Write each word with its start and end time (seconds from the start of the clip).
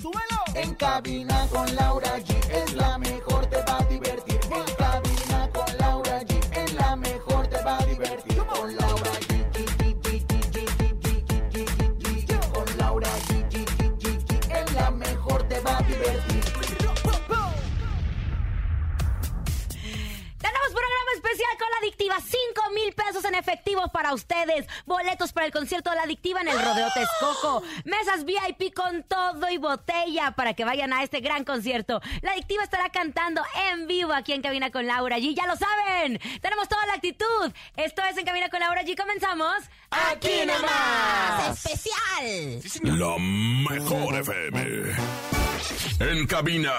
¡Súbelo! 0.00 0.40
En 0.54 0.74
cabina 0.74 1.46
con 1.52 1.74
Laura 1.76 2.18
G 2.18 2.34
es 2.50 2.72
la 2.74 2.96
mejor, 2.96 3.44
te 3.46 3.62
especial 21.36 21.58
con 21.58 21.68
la 21.70 21.78
adictiva. 21.78 22.16
5 22.20 22.70
mil 22.74 22.92
pesos 22.94 23.24
en 23.24 23.34
efectivo 23.34 23.88
para 23.88 24.14
ustedes. 24.14 24.66
Boletos 24.86 25.32
para 25.32 25.46
el 25.46 25.52
concierto 25.52 25.90
de 25.90 25.96
la 25.96 26.02
adictiva 26.02 26.40
en 26.40 26.48
el 26.48 26.58
Rodeo 26.58 26.88
Texcoco. 26.94 27.62
Mesas 27.84 28.24
VIP 28.24 28.74
con 28.74 29.02
todo 29.02 29.48
y 29.50 29.58
botella 29.58 30.32
para 30.32 30.54
que 30.54 30.64
vayan 30.64 30.92
a 30.92 31.02
este 31.02 31.20
gran 31.20 31.44
concierto. 31.44 32.00
La 32.22 32.32
adictiva 32.32 32.62
estará 32.62 32.88
cantando 32.90 33.42
en 33.70 33.86
vivo 33.86 34.12
aquí 34.12 34.32
en 34.32 34.42
Cabina 34.42 34.70
con 34.70 34.86
Laura 34.86 35.18
G. 35.18 35.34
Ya 35.34 35.46
lo 35.46 35.56
saben. 35.56 36.18
Tenemos 36.40 36.68
toda 36.68 36.86
la 36.86 36.94
actitud. 36.94 37.52
Esto 37.76 38.02
es 38.02 38.16
en 38.16 38.24
Cabina 38.24 38.48
con 38.48 38.60
Laura 38.60 38.82
G. 38.82 38.96
Comenzamos. 38.96 39.56
¡Aquí 39.90 40.46
nomás! 40.46 41.66
Especial. 41.66 42.98
La 42.98 43.16
mejor 43.18 44.14
FM. 44.14 44.96
En 46.00 46.26
cabina, 46.26 46.72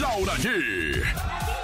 Laura 0.00 0.34
G. 0.36 1.63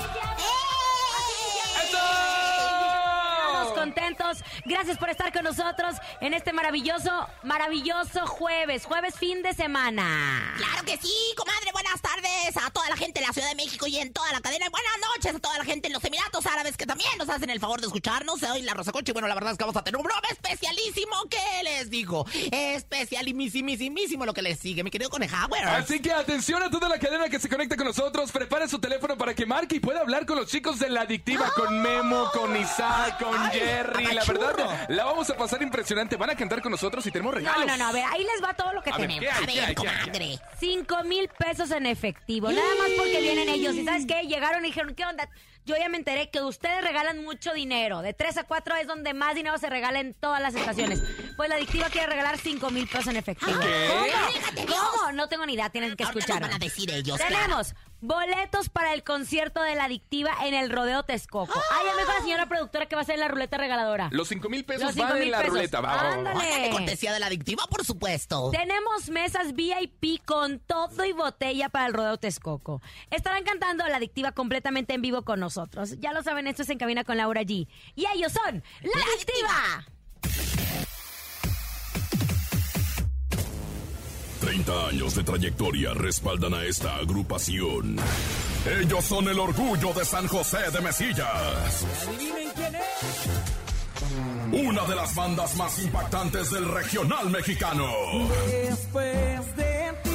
contentos. 3.80 4.38
Gracias 4.66 4.98
por 4.98 5.08
estar 5.08 5.32
con 5.32 5.44
nosotros 5.44 5.96
en 6.20 6.34
este 6.34 6.52
maravilloso, 6.52 7.10
maravilloso 7.42 8.26
jueves. 8.26 8.84
Jueves 8.84 9.14
fin 9.14 9.42
de 9.42 9.54
semana. 9.54 10.54
Claro 10.56 10.84
que 10.84 10.98
sí, 10.98 11.14
comadre. 11.36 11.72
Buenas 11.72 12.00
tardes 12.02 12.56
a 12.62 12.70
toda 12.70 12.88
la 12.90 12.96
gente 12.96 13.20
de 13.20 13.26
la 13.26 13.32
Ciudad 13.32 13.48
de 13.48 13.54
México 13.54 13.86
y 13.86 13.96
en 13.96 14.12
toda 14.12 14.30
la 14.32 14.40
cadena. 14.40 14.68
Buenas 14.68 14.92
noches 15.14 15.34
a 15.34 15.38
toda 15.38 15.56
la 15.56 15.64
gente 15.64 15.88
en 15.88 15.94
los 15.94 16.04
Emiratos 16.04 16.44
Árabes 16.46 16.76
que 16.76 16.84
también 16.84 17.10
nos 17.18 17.28
hacen 17.30 17.48
el 17.48 17.58
favor 17.58 17.80
de 17.80 17.86
escucharnos. 17.86 18.40
Soy 18.40 18.62
la 18.62 18.74
Rosa 18.74 18.92
Concha 18.92 19.12
y 19.12 19.14
bueno, 19.14 19.28
la 19.28 19.34
verdad 19.34 19.52
es 19.52 19.58
que 19.58 19.64
vamos 19.64 19.76
a 19.76 19.82
tener 19.82 19.96
un 19.96 20.04
broma 20.04 20.28
especialísimo. 20.30 21.16
¿Qué 21.30 21.62
les 21.64 21.88
digo? 21.88 22.26
Especialísimo 22.52 24.26
lo 24.26 24.34
que 24.34 24.42
les 24.42 24.58
sigue, 24.58 24.84
mi 24.84 24.90
querido 24.90 25.08
Conejauer. 25.10 25.64
Así 25.64 26.00
que 26.00 26.12
atención 26.12 26.62
a 26.62 26.70
toda 26.70 26.88
la 26.88 26.98
cadena 26.98 27.28
que 27.28 27.38
se 27.38 27.48
conecta 27.48 27.76
con 27.76 27.86
nosotros. 27.86 28.30
Prepare 28.30 28.68
su 28.68 28.78
teléfono 28.78 29.16
para 29.16 29.34
que 29.34 29.46
marque 29.46 29.76
y 29.76 29.80
pueda 29.80 30.00
hablar 30.00 30.26
con 30.26 30.36
los 30.36 30.50
chicos 30.50 30.78
de 30.78 30.90
la 30.90 31.02
adictiva, 31.02 31.50
con 31.54 31.80
Memo, 31.80 32.30
con 32.32 32.54
Isaac, 32.56 33.22
con 33.22 33.36
Ay, 33.38 33.58
La 33.70 34.24
verdad, 34.24 34.86
la 34.88 35.04
vamos 35.04 35.30
a 35.30 35.36
pasar 35.36 35.62
impresionante. 35.62 36.16
Van 36.16 36.30
a 36.30 36.34
cantar 36.36 36.60
con 36.62 36.70
nosotros 36.72 37.06
y 37.06 37.10
tenemos 37.10 37.32
No, 37.34 37.38
regalos. 37.38 37.66
no, 37.66 37.76
no. 37.76 37.86
A 37.88 37.92
ver, 37.92 38.04
ahí 38.10 38.24
les 38.24 38.42
va 38.42 38.54
todo 38.54 38.72
lo 38.72 38.82
que 38.82 38.90
A 38.90 38.96
ver, 38.98 39.08
tenemos. 39.08 39.38
¿qué 39.38 39.50
hay? 39.50 39.58
A 39.58 39.66
ver, 39.66 39.74
comadre. 39.74 40.38
Cinco 40.58 41.04
mil 41.04 41.28
pesos 41.28 41.70
en 41.70 41.86
efectivo. 41.86 42.50
Nada 42.50 42.74
más 42.78 42.90
porque 42.96 43.20
vienen 43.20 43.48
ellos. 43.48 43.74
¿Y 43.74 43.84
sabes 43.84 44.06
qué? 44.06 44.22
Llegaron 44.24 44.64
y 44.64 44.68
dijeron, 44.68 44.94
¿qué 44.94 45.04
onda? 45.04 45.28
Yo 45.66 45.76
ya 45.76 45.88
me 45.88 45.98
enteré 45.98 46.30
que 46.30 46.40
ustedes 46.40 46.82
regalan 46.82 47.22
mucho 47.22 47.52
dinero. 47.52 48.02
De 48.02 48.12
3 48.14 48.38
a 48.38 48.44
4 48.44 48.76
es 48.76 48.86
donde 48.86 49.14
más 49.14 49.34
dinero 49.34 49.56
se 49.58 49.68
regala 49.68 50.00
en 50.00 50.14
todas 50.14 50.40
las 50.40 50.54
estaciones. 50.54 51.02
Pues 51.36 51.48
la 51.48 51.56
adictiva 51.56 51.88
quiere 51.90 52.06
regalar 52.06 52.38
cinco 52.38 52.70
mil 52.70 52.88
pesos 52.88 53.08
en 53.08 53.16
efectivo. 53.16 53.52
¿Cómo? 53.60 54.04
Dios. 54.66 54.66
¿Cómo? 54.66 55.12
No 55.12 55.28
tengo 55.28 55.46
ni 55.46 55.54
idea. 55.54 55.70
Tienen 55.70 55.96
que 55.96 56.04
escuchar. 56.04 56.40
van 56.42 56.54
a 56.54 56.58
decir 56.58 56.90
ellos, 56.90 57.18
claro. 57.18 57.34
Tenemos 57.34 57.74
boletos 58.02 58.70
para 58.70 58.94
el 58.94 59.04
concierto 59.04 59.60
de 59.62 59.74
la 59.74 59.84
adictiva 59.84 60.30
en 60.46 60.54
el 60.54 60.70
Rodeo 60.70 61.02
Texcoco. 61.02 61.52
Ay, 61.70 61.86
ya 61.86 61.92
me 61.94 62.00
dijo 62.02 62.12
la 62.14 62.20
señora 62.22 62.46
productora 62.46 62.86
que 62.86 62.96
va 62.96 63.02
a 63.02 63.04
ser 63.04 63.18
la 63.18 63.28
ruleta 63.28 63.58
regaladora. 63.58 64.08
Los 64.10 64.28
cinco 64.28 64.48
mil 64.48 64.64
pesos 64.64 64.84
Los 64.84 64.94
cinco 64.94 65.08
van 65.08 65.14
mil 65.18 65.24
en 65.24 65.30
la 65.32 65.38
pesos. 65.38 65.52
ruleta. 65.54 65.80
Va. 65.82 66.12
Ándale. 66.12 66.70
Cortesía 66.70 67.12
de 67.12 67.20
la 67.20 67.26
adictiva, 67.26 67.64
por 67.68 67.84
supuesto. 67.84 68.50
Tenemos 68.52 69.10
mesas 69.10 69.52
VIP 69.54 70.24
con 70.24 70.58
todo 70.60 71.04
y 71.04 71.12
botella 71.12 71.68
para 71.68 71.86
el 71.86 71.92
Rodeo 71.92 72.16
Texcoco. 72.16 72.80
Estarán 73.10 73.44
cantando 73.44 73.86
la 73.86 73.96
adictiva 73.98 74.32
completamente 74.32 74.94
en 74.94 75.02
vivo 75.02 75.22
con 75.22 75.38
nosotros. 75.40 75.49
Ya 75.98 76.12
lo 76.12 76.22
saben, 76.22 76.46
esto 76.46 76.62
es 76.62 76.70
En 76.70 76.78
Cabina 76.78 77.04
con 77.04 77.16
Laura 77.16 77.42
G. 77.42 77.66
Y 77.94 78.06
ellos 78.14 78.32
son 78.32 78.62
La, 78.82 78.98
La 78.98 79.04
adictiva. 79.14 79.86
30 84.40 84.86
años 84.88 85.14
de 85.14 85.22
trayectoria 85.22 85.92
respaldan 85.92 86.54
a 86.54 86.64
esta 86.64 86.96
agrupación. 86.96 87.96
Ellos 88.80 89.04
son 89.04 89.28
el 89.28 89.38
orgullo 89.38 89.92
de 89.92 90.04
San 90.04 90.26
José 90.26 90.58
de 90.72 90.80
Mesillas. 90.80 91.84
Adivinen 92.08 92.50
quién 92.54 92.74
es. 92.74 94.64
Una 94.66 94.84
de 94.84 94.96
las 94.96 95.14
bandas 95.14 95.56
más 95.56 95.78
impactantes 95.82 96.50
del 96.50 96.68
regional 96.68 97.30
mexicano. 97.30 97.86
Después 98.50 99.56
de 99.56 99.94
ti. 100.02 100.10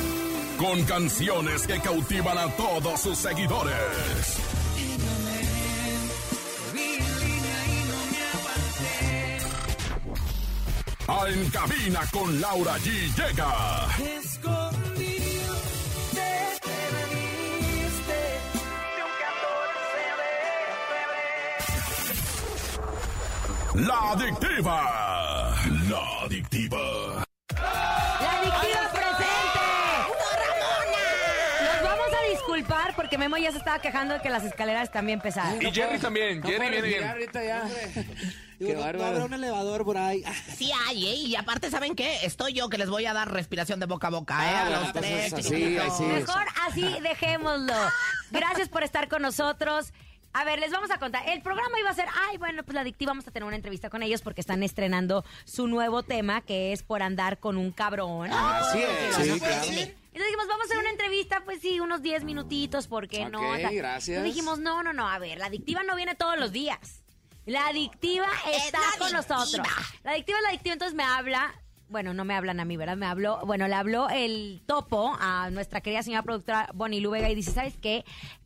Con 0.58 0.84
canciones 0.86 1.68
que 1.68 1.80
cautivan 1.80 2.38
a 2.38 2.48
todos 2.56 3.02
sus 3.02 3.18
seguidores. 3.18 4.45
A 11.08 11.30
En 11.30 11.50
Cabina 11.52 12.02
con 12.12 12.42
Laura 12.42 12.78
G 12.80 12.90
llega. 13.16 13.88
Escondido 14.00 15.56
te 16.12 16.58
perdiste 16.62 18.20
de 18.96 19.02
un 19.04 19.14
14 19.22 20.02
de 20.22 20.32
febrero. 23.72 23.88
La 23.88 24.00
adictiva. 24.14 24.78
La 25.90 26.04
adictiva. 26.26 27.25
Porque 33.16 33.30
Memo 33.30 33.38
ya 33.38 33.52
se 33.52 33.60
estaba 33.60 33.80
quejando 33.80 34.14
de 34.16 34.20
que 34.22 34.30
las 34.30 34.44
escaleras 34.44 34.90
bien 35.06 35.22
pesadas. 35.22 35.62
Y 35.62 35.72
Jerry 35.72 36.00
también. 36.00 36.42
No 36.42 36.48
Jerry 36.50 36.70
viene 36.70 36.82
bien. 36.88 37.04
ahorita 37.06 37.44
ya. 37.44 37.64
Digo, 37.64 38.06
Qué 38.60 38.74
no, 38.74 38.80
no 38.80 38.86
bárbaro. 38.86 39.06
habrá 39.08 39.26
un 39.26 39.34
elevador 39.34 39.86
por 39.86 39.98
ahí. 39.98 40.24
Sí 40.58 40.72
hay, 40.88 41.08
¿eh? 41.08 41.16
Y 41.16 41.36
aparte, 41.36 41.70
¿saben 41.70 41.96
qué? 41.96 42.26
Estoy 42.26 42.54
yo 42.54 42.70
que 42.70 42.78
les 42.78 42.90
voy 42.90 43.06
a 43.06 43.14
dar 43.14 43.32
respiración 43.32 43.80
de 43.80 43.86
boca 43.86 44.08
a 44.08 44.10
boca, 44.10 44.34
¿eh? 44.50 44.56
Ah, 44.56 44.66
a 44.68 44.70
los 44.82 44.94
tres, 44.94 45.34
así, 45.34 45.78
así. 45.78 46.04
Mejor 46.04 46.44
así 46.68 47.00
dejémoslo. 47.02 47.74
Gracias 48.32 48.68
por 48.70 48.84
estar 48.84 49.08
con 49.08 49.22
nosotros. 49.22 49.94
A 50.38 50.44
ver, 50.44 50.60
les 50.60 50.70
vamos 50.70 50.92
a 50.92 50.98
contar. 51.00 51.24
El 51.30 51.42
programa 51.42 51.80
iba 51.80 51.90
a 51.90 51.94
ser, 51.94 52.08
ay, 52.30 52.38
bueno, 52.38 52.62
pues 52.64 52.76
la 52.76 52.82
adictiva 52.82 53.12
vamos 53.12 53.26
a 53.26 53.32
tener 53.32 53.48
una 53.48 53.56
entrevista 53.56 53.90
con 53.90 54.04
ellos 54.04 54.22
porque 54.22 54.42
están 54.42 54.64
estrenando 54.64 55.24
su 55.46 55.66
nuevo 55.68 56.04
tema 56.04 56.42
que 56.42 56.74
es 56.74 56.84
por 56.84 57.02
andar 57.02 57.40
con 57.40 57.56
un 57.56 57.72
cabrón. 57.72 58.30
Así 58.34 58.80
es, 58.82 59.16
sí, 59.16 59.40
claro. 59.40 59.64
Entonces 59.64 59.96
dijimos, 60.14 60.48
vamos 60.50 60.62
a 60.62 60.66
hacer 60.66 60.78
una 60.78 60.90
entrevista, 60.90 61.42
pues 61.46 61.62
sí, 61.62 61.80
unos 61.80 62.02
10 62.02 62.26
minutitos, 62.26 62.88
¿por 62.88 63.08
qué 63.08 63.30
no? 63.30 63.40
O 63.52 63.56
sea, 63.56 63.72
gracias. 63.72 64.10
Entonces 64.10 64.36
dijimos, 64.36 64.60
no, 64.60 64.84
no, 64.84 64.92
no, 64.92 65.08
a 65.10 65.18
ver, 65.20 65.38
la 65.38 65.46
adictiva 65.46 65.84
no 65.84 65.96
viene 65.96 66.16
todos 66.16 66.38
los 66.38 66.52
días. 66.52 67.04
La 67.46 67.68
adictiva 67.68 68.28
Es 68.52 68.66
está 68.66 68.80
la 68.80 68.86
con 68.98 69.16
adictiva. 69.16 69.38
nosotros. 69.38 69.68
La 70.04 70.12
adictiva 70.12 70.38
es 70.40 70.44
la 70.44 70.50
adictiva, 70.50 70.74
entonces 70.74 70.96
me 70.96 71.04
habla. 71.04 71.54
Bueno, 71.88 72.16
no 72.16 72.26
me 72.26 72.34
hablan 72.34 72.60
a 72.60 72.66
mí, 72.66 72.78
¿verdad? 72.78 72.98
Me 72.98 73.06
habló, 73.06 73.40
bueno, 73.46 73.68
le 73.68 73.76
habló 73.76 74.10
el 74.10 74.64
topo 74.66 75.16
a 75.20 75.52
nuestra 75.52 75.82
querida 75.82 76.02
señora 76.02 76.24
productora 76.24 76.68
Bonnie 76.74 77.00
Lubega 77.00 77.30
y 77.30 77.36
dice, 77.36 77.52
¿sabes 77.52 77.76
qué? 77.80 78.04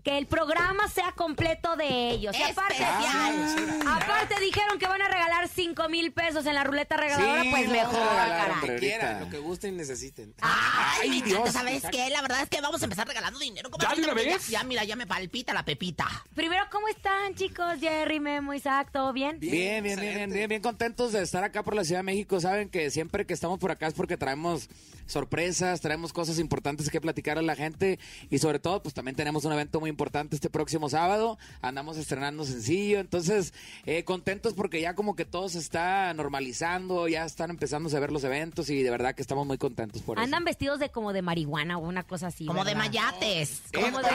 Que 0.10 0.18
el 0.18 0.26
programa 0.26 0.88
sea 0.88 1.12
completo 1.12 1.76
de 1.76 2.10
ellos. 2.10 2.36
Y 2.36 2.42
aparte, 2.42 2.82
Especial. 2.82 3.82
aparte 3.88 4.40
dijeron 4.40 4.80
que 4.80 4.88
van 4.88 5.02
a 5.04 5.08
regalar 5.08 5.48
5 5.48 5.88
mil 5.88 6.12
pesos 6.12 6.48
en 6.48 6.56
la 6.56 6.64
ruleta 6.64 6.98
regaladora, 6.98 7.44
Sí, 7.44 7.50
pues 7.52 7.66
lo 7.68 7.72
mejor, 7.74 7.94
vamos 7.94 8.08
a 8.10 8.24
regalar, 8.24 8.38
caray. 8.40 8.52
hombre. 8.54 8.68
Lo 8.70 8.74
que 8.74 8.80
quieran, 8.88 9.20
lo 9.20 9.30
que 9.30 9.38
gusten 9.38 9.74
y 9.76 9.78
necesiten. 9.78 10.34
Ay, 10.42 11.22
Dios. 11.22 11.52
¿sabes 11.52 11.84
qué? 11.92 12.10
La 12.10 12.24
verdad 12.24 12.42
es 12.42 12.50
que 12.50 12.60
vamos 12.60 12.82
a 12.82 12.86
empezar 12.86 13.08
regalando 13.08 13.38
dinero. 13.38 13.70
¿Ya 13.80 13.94
de 13.94 14.02
una 14.02 14.14
vez? 14.16 14.48
Ya, 14.48 14.64
mira, 14.64 14.84
ya 14.84 14.96
me 14.96 15.06
palpita 15.06 15.54
la 15.54 15.64
pepita. 15.64 16.08
Primero, 16.34 16.64
¿cómo 16.72 16.88
están, 16.88 17.36
chicos? 17.36 17.80
Jerry, 17.80 18.20
Memo, 18.20 18.56
Isaac, 18.56 18.90
¿todo 18.92 19.14
bien? 19.14 19.40
Bien, 19.40 19.84
bien, 19.84 20.00
bien, 20.00 20.16
bien, 20.16 20.32
bien, 20.32 20.50
bien 20.50 20.62
contentos 20.64 21.12
de 21.12 21.22
estar 21.22 21.44
acá 21.44 21.62
por 21.62 21.76
la 21.76 21.84
Ciudad 21.84 22.00
de 22.00 22.04
México. 22.06 22.40
Saben 22.40 22.70
que 22.70 22.90
siempre 22.90 23.28
que 23.28 23.36
estamos 23.36 23.60
por 23.60 23.70
acá 23.70 23.86
es 23.86 23.94
porque 23.94 24.18
traemos 24.18 24.70
sorpresas, 25.06 25.82
traemos 25.82 26.14
cosas 26.14 26.40
importantes 26.40 26.90
que 26.90 27.00
platicar 27.02 27.38
a 27.38 27.42
la 27.44 27.56
gente 27.56 28.00
y 28.32 28.40
sobre 28.40 28.58
todo, 28.60 28.82
pues 28.82 28.94
también 28.96 29.16
tenemos 29.16 29.44
un 29.46 29.52
evento 29.54 29.80
muy 29.80 29.90
importante 30.00 30.34
este 30.38 30.50
próximo 30.50 30.88
sábado. 30.90 31.38
Andamos 31.62 31.98
estrenando 31.98 32.46
sencillo. 32.46 33.00
Entonces, 33.02 33.54
eh, 33.86 34.06
contentos 34.06 34.54
porque 34.54 34.80
ya 34.80 34.94
como 34.96 35.14
que 35.18 35.26
todo 35.26 35.50
se 35.50 35.60
está 35.60 36.14
normalizando, 36.14 37.10
ya 37.10 37.26
están 37.26 37.50
empezando 37.50 37.90
a 37.96 38.00
ver 38.00 38.10
los 38.14 38.24
eventos 38.24 38.70
y 38.70 38.82
de 38.82 38.90
verdad 38.90 39.14
que 39.14 39.22
estamos 39.22 39.46
muy 39.46 39.58
contentos 39.58 40.02
por 40.02 40.18
Andan 40.18 40.46
vestidos 40.46 40.80
de 40.80 40.90
como 40.90 41.12
de 41.12 41.22
marihuana 41.22 41.78
o 41.78 41.82
una 41.82 42.04
cosa 42.04 42.28
así. 42.28 42.46
Como 42.46 42.64
de 42.64 42.76
mayates. 42.76 43.62
Como 43.74 44.00
de- 44.00 44.08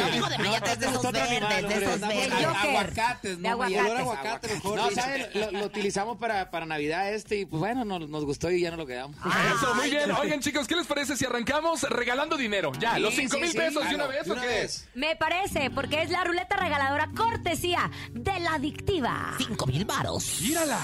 No 0.00 0.10
digo 0.10 0.28
de 0.28 0.38
mayates, 0.38 0.80
de 0.80 0.86
esos 0.86 1.02
verdes, 1.02 1.22
animal, 1.30 1.68
de 1.68 1.74
esos 1.74 2.00
verdes. 2.00 2.32
Aguacates, 2.56 3.38
¿no? 3.38 3.48
aguacate. 3.50 4.48
No. 4.64 4.90
¿sabes? 4.90 5.34
Lo, 5.34 5.50
lo 5.50 5.64
utilizamos 5.66 6.18
para, 6.18 6.50
para 6.50 6.66
Navidad 6.66 7.10
este 7.14 7.36
y 7.38 7.44
pues 7.46 7.58
bueno, 7.60 7.84
nos, 7.86 8.06
nos 8.10 8.24
gustó 8.26 8.50
y 8.50 8.60
ya 8.60 8.70
no 8.70 8.76
lo 8.76 8.86
quedamos. 8.86 9.16
Eso, 9.16 9.74
muy 9.76 9.88
bien. 9.88 10.10
Oigan, 10.12 10.40
chicos, 10.40 10.66
¿qué 10.66 10.76
les 10.76 10.86
parece 10.86 11.16
si 11.16 11.24
arrancamos 11.24 11.82
regalando 11.84 12.36
dinero? 12.36 12.72
Ya, 12.78 12.98
los 12.98 13.14
Sí, 13.14 13.22
5 13.22 13.38
mil 13.38 13.50
sí, 13.50 13.56
pesos 13.56 13.88
de 13.88 13.94
una 13.94 14.06
vez 14.08 14.28
o 14.28 14.32
una 14.32 14.42
qué? 14.42 14.48
vez. 14.48 14.88
Me 14.96 15.14
parece, 15.14 15.70
porque 15.70 16.00
es 16.00 16.10
la 16.10 16.24
ruleta 16.24 16.56
regaladora 16.56 17.10
cortesía 17.14 17.90
de 18.12 18.40
la 18.40 18.54
adictiva. 18.54 19.34
Cinco 19.36 19.66
mil 19.66 19.84
varos. 19.84 20.40
Mírala. 20.40 20.78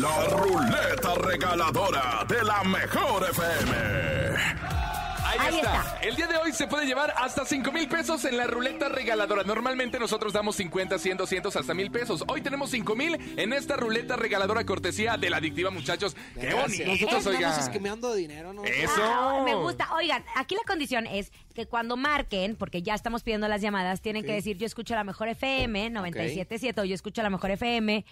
La 0.00 0.24
ruleta 0.24 1.14
regaladora 1.14 2.26
de 2.28 2.42
la 2.42 2.64
mejor 2.64 3.28
FM. 3.30 4.34
Ahí, 5.28 5.38
Ahí 5.40 5.56
está. 5.56 5.76
está. 5.76 5.98
El 6.02 6.16
día 6.16 6.26
de 6.26 6.36
hoy 6.38 6.52
se 6.52 6.66
puede 6.66 6.86
llevar 6.86 7.12
hasta 7.16 7.44
5 7.44 7.70
mil 7.72 7.86
pesos 7.88 8.24
en 8.24 8.36
la 8.36 8.46
ruleta 8.46 8.88
regaladora. 8.88 9.42
Normalmente 9.44 9.98
nosotros 9.98 10.32
damos 10.32 10.56
50, 10.56 10.98
100, 10.98 11.16
200, 11.18 11.54
hasta 11.56 11.74
mil 11.74 11.90
pesos. 11.90 12.24
Hoy 12.28 12.40
tenemos 12.40 12.70
5 12.70 12.96
mil 12.96 13.18
en 13.36 13.52
esta 13.52 13.76
ruleta 13.76 14.16
regaladora 14.16 14.64
cortesía 14.64 15.16
de 15.16 15.28
la 15.30 15.36
adictiva, 15.36 15.70
muchachos. 15.70 16.16
¡Qué 16.40 16.54
bonitos, 16.54 16.86
Nosotros 16.86 17.26
oigan! 17.26 17.42
estamos 17.42 17.64
esquemeando 17.68 18.14
dinero, 18.14 18.52
¿no? 18.52 18.64
Eso. 18.64 18.92
Ah, 19.02 19.42
me 19.44 19.54
gusta. 19.54 19.92
Oigan, 19.94 20.24
aquí 20.36 20.54
la 20.54 20.62
condición 20.66 21.06
es 21.06 21.30
que 21.54 21.66
cuando 21.66 21.96
marquen, 21.96 22.56
porque 22.56 22.82
ya 22.82 22.94
estamos 22.94 23.22
pidiendo 23.22 23.48
las 23.48 23.60
llamadas, 23.60 24.00
tienen 24.00 24.24
que 24.24 24.32
decir 24.32 24.56
yo 24.56 24.66
escucho 24.66 24.94
la 24.94 25.04
mejor 25.04 25.28
FM 25.28 25.90
977 25.90 26.80
o 26.80 26.84
yo 26.84 26.94
escucho 26.94 27.22
la 27.22 27.30
mejor 27.30 27.50
FM. 27.50 28.04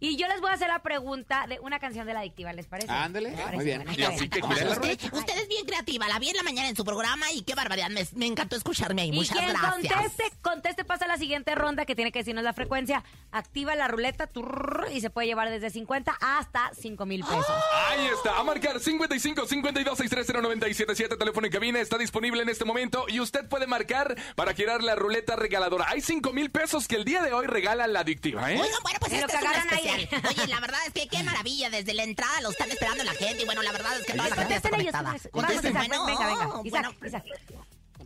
Y 0.00 0.16
yo 0.16 0.26
les 0.28 0.40
voy 0.40 0.50
a 0.50 0.54
hacer 0.54 0.68
la 0.68 0.80
pregunta 0.80 1.46
de 1.46 1.60
una 1.60 1.78
canción 1.78 2.06
de 2.06 2.14
la 2.14 2.20
adictiva, 2.20 2.52
¿les 2.54 2.66
parece? 2.66 2.90
Ándale, 2.90 3.30
¿Les 3.30 3.52
muy 3.52 3.64
bien. 3.64 3.84
Bueno, 3.84 3.98
Y 3.98 4.02
así 4.02 4.28
que 4.30 4.40
¿Cómo 4.40 4.54
gira 4.54 4.66
la 4.66 4.72
usted, 4.72 4.82
ruleta. 4.98 5.16
usted 5.16 5.38
es 5.38 5.48
bien 5.48 5.66
creativa, 5.66 6.08
la 6.08 6.18
vi 6.18 6.30
en 6.30 6.36
la 6.36 6.42
mañana 6.42 6.68
en 6.70 6.76
su 6.76 6.84
programa 6.84 7.30
y 7.32 7.42
qué 7.42 7.54
barbaridad, 7.54 7.90
me, 7.90 8.06
me 8.14 8.26
encantó 8.26 8.56
escucharme 8.56 9.02
ahí. 9.02 9.08
Y 9.10 9.12
Muchas 9.12 9.36
quien 9.36 9.50
gracias. 9.50 9.92
conteste, 9.92 10.24
conteste, 10.40 10.84
pasa 10.84 11.04
a 11.04 11.08
la 11.08 11.18
siguiente 11.18 11.54
ronda 11.54 11.84
que 11.84 11.94
tiene 11.94 12.12
que 12.12 12.20
decirnos 12.20 12.44
la 12.44 12.54
frecuencia. 12.54 13.04
Activa 13.30 13.74
la 13.76 13.88
ruleta 13.88 14.26
turr, 14.26 14.86
y 14.92 15.00
se 15.02 15.10
puede 15.10 15.26
llevar 15.28 15.50
desde 15.50 15.68
50 15.70 16.16
hasta 16.20 16.70
5 16.80 17.04
mil 17.06 17.22
pesos. 17.22 17.46
Ahí 17.90 18.06
está, 18.06 18.38
a 18.38 18.44
marcar 18.44 18.80
55 18.80 19.46
52 19.46 19.98
630 19.98 20.40
977 20.40 21.16
teléfono 21.16 21.46
en 21.46 21.52
cabina 21.52 21.78
está 21.80 21.98
disponible 21.98 22.42
en 22.42 22.48
este 22.48 22.64
momento 22.64 23.04
y 23.08 23.20
usted 23.20 23.46
puede 23.48 23.66
marcar 23.66 24.16
para 24.34 24.54
girar 24.54 24.82
la 24.82 24.94
ruleta 24.94 25.36
regaladora. 25.36 25.86
Hay 25.88 26.00
5 26.00 26.32
mil 26.32 26.50
pesos 26.50 26.88
que 26.88 26.96
el 26.96 27.04
día 27.04 27.22
de 27.22 27.32
hoy 27.34 27.46
regala 27.46 27.86
la 27.86 28.00
adictiva, 28.00 28.50
¿eh? 28.50 28.58
Oigan, 28.60 28.82
bueno, 28.82 28.98
pues 29.00 29.12
lo 29.12 29.18
este 29.18 29.38
que 29.38 29.44
es 29.44 29.89
especial. 29.98 30.22
Oye, 30.28 30.46
la 30.46 30.60
verdad 30.60 30.80
es 30.86 30.92
que 30.92 31.08
qué 31.08 31.22
maravilla, 31.22 31.70
desde 31.70 31.94
la 31.94 32.04
entrada 32.04 32.40
lo 32.42 32.50
están 32.50 32.70
esperando 32.70 33.04
la 33.04 33.14
gente 33.14 33.42
y 33.42 33.46
bueno, 33.46 33.62
la 33.62 33.72
verdad 33.72 33.98
es 33.98 34.06
que 34.06 34.12
toda 34.12 34.28
la 34.28 34.36
gente 34.36 34.54
está 34.54 34.70
conectada. 34.70 35.16
Contesten, 35.30 35.72
bueno, 35.74 36.06
venga, 36.06 36.26
venga. 36.26 36.46
bueno. 36.46 36.64
Isaac, 36.64 36.94
Isaac. 37.06 37.24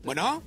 Bueno, 0.02 0.42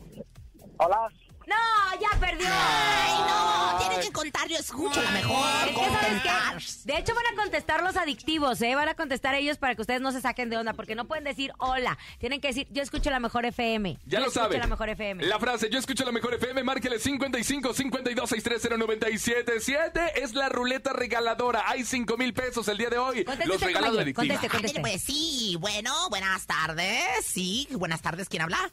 No, 1.47 1.55
ya 2.01 2.19
perdió. 2.19 2.45
Ay, 2.51 3.13
no, 3.27 3.79
tienen 3.79 4.01
que 4.01 4.11
contar, 4.11 4.47
yo 4.49 4.57
escucho 4.57 5.01
la 5.01 5.11
mejor. 5.11 5.47
Es 5.69 5.75
que, 5.75 5.85
¿sabes 5.85 6.81
qué? 6.83 6.91
De 6.93 6.99
hecho, 6.99 7.15
van 7.15 7.25
a 7.33 7.41
contestar 7.41 7.81
los 7.83 7.95
adictivos, 7.95 8.61
¿eh? 8.61 8.75
Van 8.75 8.89
a 8.89 8.95
contestar 8.95 9.33
ellos 9.33 9.57
para 9.57 9.73
que 9.73 9.81
ustedes 9.81 10.01
no 10.01 10.11
se 10.11 10.19
saquen 10.21 10.49
de 10.49 10.57
onda, 10.57 10.73
porque 10.73 10.93
no 10.95 11.05
pueden 11.07 11.23
decir 11.23 11.53
hola. 11.59 11.97
Tienen 12.19 12.41
que 12.41 12.49
decir, 12.49 12.67
yo 12.71 12.83
escucho 12.83 13.09
la 13.09 13.19
mejor 13.21 13.45
FM. 13.45 13.93
Ya 13.93 13.99
Yo 14.05 14.19
lo 14.19 14.25
escucho 14.27 14.43
sabe. 14.43 14.57
la 14.57 14.67
mejor 14.67 14.89
FM. 14.89 15.23
La 15.25 15.39
frase, 15.39 15.69
yo 15.69 15.79
escucho 15.79 16.03
la 16.05 16.11
mejor 16.11 16.33
FM, 16.33 16.63
márquele 16.63 16.99
55 16.99 17.73
52 17.73 18.29
630 18.29 18.77
977 18.77 20.21
Es 20.23 20.33
la 20.33 20.49
ruleta 20.49 20.91
regaladora. 20.93 21.63
Hay 21.67 21.85
5 21.85 22.17
mil 22.17 22.33
pesos 22.33 22.67
el 22.67 22.77
día 22.77 22.89
de 22.89 22.97
hoy. 22.97 23.23
Conteste, 23.23 23.47
Los 23.47 23.61
regalos 23.61 23.97
de 24.05 24.13
compañero, 24.13 24.39
adictiva. 24.39 24.51
conteste. 24.51 24.81
Pues 24.81 25.01
sí, 25.01 25.55
bueno, 25.59 26.09
buenas 26.09 26.45
tardes. 26.45 27.25
Sí, 27.25 27.67
buenas 27.71 28.01
tardes, 28.01 28.27
¿quién 28.27 28.41
habla? 28.43 28.69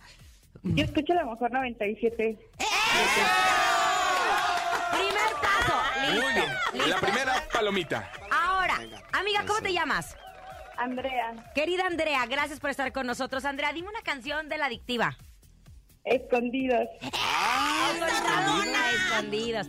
Yo 0.64 0.84
escucho 0.84 1.12
la 1.14 1.24
mejor 1.24 1.50
97. 1.52 2.38
Primer 4.92 5.32
caso. 5.40 5.74
Muy 6.00 6.12
Listo. 6.14 6.28
bien. 6.72 6.90
La 6.90 6.96
primera 6.96 7.34
palomita. 7.52 8.10
Ahora, 8.30 8.80
amiga, 9.12 9.44
¿cómo 9.46 9.60
te 9.60 9.72
llamas? 9.72 10.16
Andrea, 10.76 11.34
Querida 11.54 11.86
Andrea, 11.86 12.26
gracias 12.26 12.58
por 12.58 12.70
estar 12.70 12.92
con 12.92 13.06
nosotros. 13.06 13.44
Andrea, 13.44 13.72
dime 13.72 13.88
una 13.88 14.00
canción 14.02 14.48
de 14.48 14.58
la 14.58 14.66
adictiva. 14.66 15.16
escondidos. 16.04 16.88
Escondidas. 17.00 18.94
Escondidos. 18.94 19.66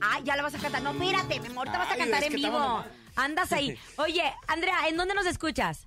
Ay, 0.00 0.22
ya 0.24 0.36
la 0.36 0.42
vas 0.42 0.54
a 0.54 0.58
cantar. 0.58 0.82
No, 0.82 0.90
espérate, 0.92 1.38
mi 1.40 1.46
amor, 1.48 1.70
te 1.70 1.78
vas 1.78 1.88
a 1.88 1.92
Ay, 1.92 1.98
cantar 2.00 2.20
es 2.20 2.26
en 2.26 2.30
que 2.32 2.36
vivo. 2.36 2.84
Andas 3.16 3.52
ahí. 3.52 3.78
Oye, 3.96 4.22
Andrea, 4.48 4.88
¿en 4.88 4.96
dónde 4.96 5.14
nos 5.14 5.26
escuchas? 5.26 5.86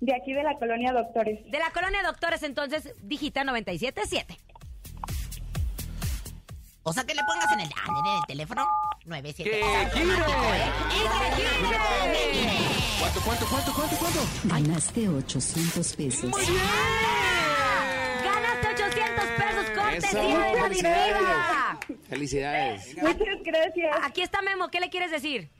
De 0.00 0.14
aquí 0.14 0.32
de 0.32 0.42
la 0.42 0.54
colonia 0.58 0.92
Doctores. 0.92 1.44
De 1.50 1.58
la 1.58 1.70
colonia 1.70 2.02
Doctores, 2.02 2.42
entonces, 2.42 2.94
digita 3.02 3.44
977. 3.44 4.36
O 6.82 6.92
sea, 6.92 7.04
que 7.04 7.14
le 7.14 7.22
pongas 7.24 7.52
en 7.52 7.60
el, 7.60 7.68
ah, 7.76 7.86
en 7.88 8.18
el 8.18 8.26
teléfono 8.26 8.66
97. 9.04 9.50
¡Que 9.50 9.56
gire! 9.56 10.14
¡Y 10.14 10.20
que 11.20 11.36
gire! 11.36 11.76
¿Cuánto, 12.98 13.20
cuánto, 13.20 13.46
cuánto, 13.46 13.72
cuánto, 13.74 13.96
cuánto? 13.96 14.20
Ganaste 14.44 15.08
800 15.08 15.96
pesos. 15.96 16.30
Ganaste 18.24 18.68
800 18.68 19.24
pesos, 19.24 19.64
Eso, 19.64 19.80
cortesía 19.80 20.38
de 20.38 21.12
la 21.20 21.78
felicidades. 22.08 22.96
Muchas 22.96 23.42
gracias. 23.44 23.96
Aquí 24.02 24.22
está 24.22 24.40
Memo, 24.40 24.68
¿qué 24.68 24.80
le 24.80 24.88
quieres 24.88 25.10
decir? 25.10 25.50